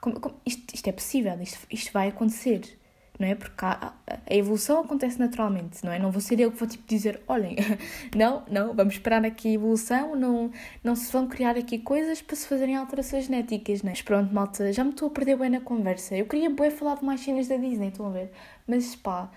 Como, 0.01 0.19
como, 0.19 0.35
isto, 0.43 0.73
isto 0.73 0.87
é 0.87 0.91
possível, 0.91 1.39
isto, 1.39 1.67
isto 1.69 1.93
vai 1.93 2.07
acontecer 2.09 2.79
não 3.19 3.27
é? 3.27 3.35
Porque 3.35 3.65
a, 3.65 3.93
evolução 4.29 4.81
acontece 4.81 5.19
naturalmente, 5.19 5.83
não 5.83 5.91
é? 5.91 5.99
Não 5.99 6.11
vou 6.11 6.21
ser 6.21 6.39
eu 6.39 6.51
que 6.51 6.57
vou 6.57 6.67
tipo 6.67 6.83
dizer, 6.87 7.21
olhem, 7.27 7.55
não, 8.15 8.43
não, 8.49 8.73
vamos 8.73 8.95
esperar 8.95 9.25
aqui 9.25 9.49
a 9.49 9.53
evolução, 9.53 10.15
não, 10.15 10.51
não 10.83 10.95
se 10.95 11.11
vão 11.11 11.27
criar 11.27 11.57
aqui 11.57 11.79
coisas 11.79 12.21
para 12.21 12.35
se 12.35 12.47
fazerem 12.47 12.75
alterações 12.75 13.25
genéticas, 13.25 13.81
não 13.81 13.89
é? 13.89 13.95
Mas 13.95 14.01
pronto, 14.01 14.33
malta, 14.33 14.73
já 14.73 14.83
me 14.83 14.89
estou 14.89 15.07
a 15.07 15.11
perder 15.11 15.37
bem 15.37 15.49
na 15.49 15.61
conversa. 15.61 16.17
Eu 16.17 16.25
queria 16.25 16.49
bem 16.49 16.69
falar 16.69 16.95
de 16.95 17.05
mais 17.05 17.21
cenas 17.21 17.47
da 17.47 17.55
Disney, 17.55 17.87
estão 17.87 18.07
a 18.07 18.09
ver? 18.09 18.31
Mas 18.67 18.95
pá, 18.95 19.31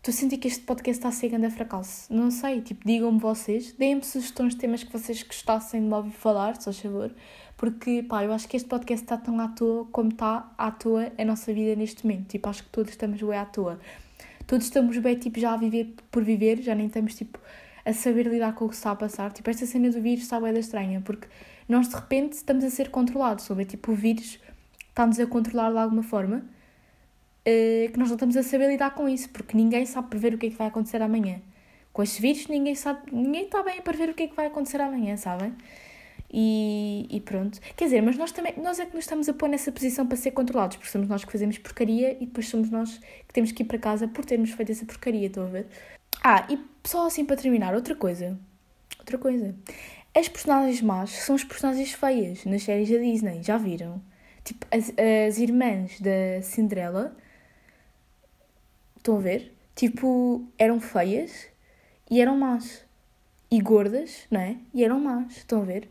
Estou 0.00 0.14
a 0.14 0.16
sentir 0.16 0.38
que 0.38 0.48
este 0.48 0.62
podcast 0.62 0.98
está 0.98 1.08
a 1.10 1.12
ser 1.12 1.28
grande 1.28 1.50
fracasso. 1.50 2.10
Não 2.10 2.30
sei, 2.30 2.62
tipo, 2.62 2.86
digam-me 2.86 3.18
vocês, 3.18 3.72
deem-me 3.72 4.02
sugestões 4.02 4.54
de 4.54 4.58
temas 4.58 4.82
que 4.82 4.90
vocês 4.90 5.22
gostassem 5.22 5.82
de 5.82 5.86
me 5.86 5.92
ouvir 5.92 6.12
falar, 6.12 6.58
se 6.58 6.72
favor, 6.72 7.14
porque, 7.60 8.02
pá, 8.02 8.24
eu 8.24 8.32
acho 8.32 8.48
que 8.48 8.56
este 8.56 8.66
podcast 8.66 9.04
está 9.04 9.18
tão 9.18 9.38
à 9.38 9.48
toa 9.48 9.84
como 9.92 10.08
está 10.08 10.50
à 10.56 10.70
toa 10.70 11.12
a 11.18 11.24
nossa 11.26 11.52
vida 11.52 11.76
neste 11.76 12.06
momento. 12.06 12.28
Tipo, 12.28 12.48
acho 12.48 12.64
que 12.64 12.70
todos 12.70 12.90
estamos 12.90 13.20
bem 13.20 13.36
à 13.36 13.44
toa. 13.44 13.78
Todos 14.46 14.64
estamos 14.64 14.96
bem, 14.96 15.14
tipo, 15.16 15.38
já 15.38 15.52
a 15.52 15.58
viver 15.58 15.94
por 16.10 16.24
viver, 16.24 16.62
já 16.62 16.74
nem 16.74 16.86
estamos, 16.86 17.14
tipo, 17.14 17.38
a 17.84 17.92
saber 17.92 18.28
lidar 18.28 18.54
com 18.54 18.64
o 18.64 18.68
que 18.70 18.74
está 18.74 18.92
a 18.92 18.96
passar. 18.96 19.30
Tipo, 19.34 19.50
esta 19.50 19.66
cena 19.66 19.90
do 19.90 20.00
vírus 20.00 20.22
está 20.22 20.40
bem 20.40 20.54
da 20.54 20.58
estranha, 20.58 21.02
porque 21.04 21.28
nós, 21.68 21.86
de 21.86 21.96
repente, 21.96 22.32
estamos 22.32 22.64
a 22.64 22.70
ser 22.70 22.88
controlados, 22.88 23.44
sobre 23.44 23.66
Tipo, 23.66 23.92
o 23.92 23.94
vírus 23.94 24.40
está-nos 24.88 25.20
a 25.20 25.26
controlar 25.26 25.70
de 25.70 25.78
alguma 25.80 26.02
forma 26.02 26.38
uh, 26.38 27.92
que 27.92 27.98
nós 27.98 28.08
não 28.08 28.16
estamos 28.16 28.38
a 28.38 28.42
saber 28.42 28.68
lidar 28.70 28.94
com 28.94 29.06
isso, 29.06 29.28
porque 29.28 29.54
ninguém 29.54 29.84
sabe 29.84 30.08
prever 30.08 30.32
o 30.32 30.38
que 30.38 30.46
é 30.46 30.50
que 30.50 30.56
vai 30.56 30.68
acontecer 30.68 31.02
amanhã. 31.02 31.42
Com 31.92 32.02
estes 32.02 32.20
vírus, 32.20 32.48
ninguém 32.48 32.74
sabe, 32.74 33.00
ninguém 33.12 33.44
está 33.44 33.62
bem 33.62 33.80
a 33.80 33.82
prever 33.82 34.08
o 34.08 34.14
que 34.14 34.22
é 34.22 34.28
que 34.28 34.34
vai 34.34 34.46
acontecer 34.46 34.80
amanhã, 34.80 35.14
sabem? 35.18 35.54
E, 36.32 37.06
e, 37.10 37.20
pronto. 37.20 37.60
Quer 37.76 37.84
dizer, 37.84 38.02
mas 38.02 38.16
nós 38.16 38.30
também, 38.30 38.54
nós 38.58 38.78
é 38.78 38.86
que 38.86 38.94
nos 38.94 39.04
estamos 39.04 39.28
a 39.28 39.34
pôr 39.34 39.48
nessa 39.48 39.72
posição 39.72 40.06
para 40.06 40.16
ser 40.16 40.30
controlados, 40.30 40.76
porque 40.76 40.90
somos 40.90 41.08
nós 41.08 41.24
que 41.24 41.32
fazemos 41.32 41.58
porcaria 41.58 42.16
e 42.20 42.26
depois 42.26 42.48
somos 42.48 42.70
nós 42.70 42.98
que 43.26 43.34
temos 43.34 43.50
que 43.50 43.62
ir 43.62 43.66
para 43.66 43.78
casa 43.78 44.06
por 44.06 44.24
termos 44.24 44.50
feito 44.50 44.70
essa 44.70 44.86
porcaria, 44.86 45.26
estão 45.26 45.44
a 45.44 45.48
ver? 45.48 45.66
Ah, 46.22 46.46
e 46.48 46.58
só 46.84 47.06
assim 47.06 47.24
para 47.24 47.36
terminar, 47.36 47.74
outra 47.74 47.96
coisa. 47.96 48.38
Outra 48.98 49.18
coisa. 49.18 49.54
As 50.14 50.28
personagens 50.28 50.80
más 50.82 51.10
são 51.10 51.34
as 51.34 51.42
personagens 51.42 51.92
feias 51.92 52.44
nas 52.44 52.62
séries 52.62 52.90
da 52.90 52.98
Disney, 52.98 53.42
já 53.42 53.56
viram? 53.58 54.00
Tipo, 54.44 54.66
as, 54.70 54.92
as 55.26 55.38
irmãs 55.38 56.00
da 56.00 56.42
Cinderela 56.42 57.16
Estão 59.00 59.16
a 59.16 59.20
ver? 59.20 59.56
Tipo, 59.74 60.46
eram 60.58 60.78
feias 60.78 61.48
e 62.10 62.20
eram 62.20 62.36
más. 62.36 62.84
E 63.50 63.58
gordas, 63.58 64.26
não 64.30 64.40
é? 64.40 64.58
E 64.74 64.84
eram 64.84 65.00
más. 65.00 65.38
Estão 65.38 65.62
a 65.62 65.64
ver? 65.64 65.90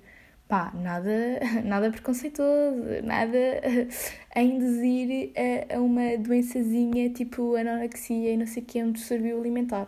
Pá, 0.49 0.71
nada, 0.73 1.11
nada 1.63 1.91
preconceituoso, 1.91 3.03
nada 3.03 3.37
a 4.35 4.41
induzir 4.41 5.31
a, 5.37 5.75
a 5.75 5.79
uma 5.79 6.17
doençazinha 6.17 7.11
tipo 7.11 7.55
anorexia 7.55 8.33
e 8.33 8.35
não 8.35 8.47
sei 8.47 8.63
o 8.63 8.65
que, 8.65 8.83
um 8.83 8.91
distúrbio 8.91 9.39
alimentar. 9.39 9.87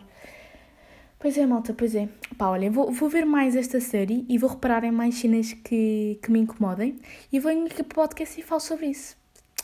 Pois 1.18 1.36
é, 1.36 1.44
malta, 1.46 1.74
pois 1.74 1.96
é. 1.96 2.08
Pá, 2.38 2.46
olha, 2.48 2.70
vou, 2.70 2.92
vou 2.92 3.08
ver 3.08 3.26
mais 3.26 3.56
esta 3.56 3.80
série 3.80 4.24
e 4.28 4.38
vou 4.38 4.50
reparar 4.50 4.84
em 4.84 4.92
mais 4.92 5.16
cenas 5.16 5.52
que, 5.52 6.20
que 6.22 6.30
me 6.30 6.38
incomodem 6.38 6.96
e 7.32 7.40
vou 7.40 7.50
aqui 7.50 7.82
para 7.82 8.04
o 8.04 8.06
podcast 8.06 8.38
e 8.38 8.44
falo 8.44 8.60
sobre 8.60 8.86
isso. 8.86 9.16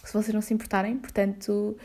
Se 0.03 0.13
vocês 0.13 0.35
não 0.35 0.41
se 0.41 0.53
importarem, 0.53 0.97
portanto, 0.97 1.77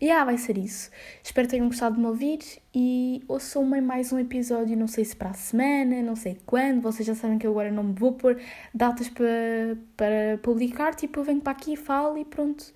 yeah, 0.00 0.24
vai 0.24 0.38
ser 0.38 0.58
isso. 0.58 0.90
Espero 1.22 1.46
que 1.46 1.52
tenham 1.52 1.66
gostado 1.66 1.96
de 1.96 2.00
me 2.00 2.06
ouvir 2.06 2.38
e 2.74 3.22
ouçam-me 3.28 3.80
mais 3.80 4.12
um 4.12 4.18
episódio, 4.18 4.76
não 4.76 4.86
sei 4.86 5.04
se 5.04 5.16
para 5.16 5.30
a 5.30 5.34
semana, 5.34 6.02
não 6.02 6.16
sei 6.16 6.38
quando. 6.46 6.80
Vocês 6.80 7.06
já 7.06 7.14
sabem 7.14 7.38
que 7.38 7.46
eu 7.46 7.50
agora 7.50 7.70
não 7.70 7.84
me 7.84 7.92
vou 7.94 8.12
pôr 8.12 8.40
datas 8.72 9.08
para, 9.08 9.76
para 9.96 10.38
publicar, 10.42 10.94
tipo, 10.94 11.20
eu 11.20 11.24
venho 11.24 11.40
para 11.40 11.52
aqui, 11.52 11.76
falo 11.76 12.16
e 12.18 12.24
pronto. 12.24 12.72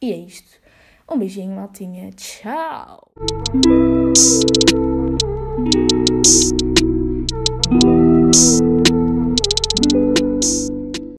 E 0.00 0.12
é 0.12 0.16
isto. 0.16 0.60
Um 1.10 1.18
beijinho, 1.18 1.54
maltinha. 1.54 2.10
Tchau! 2.12 3.10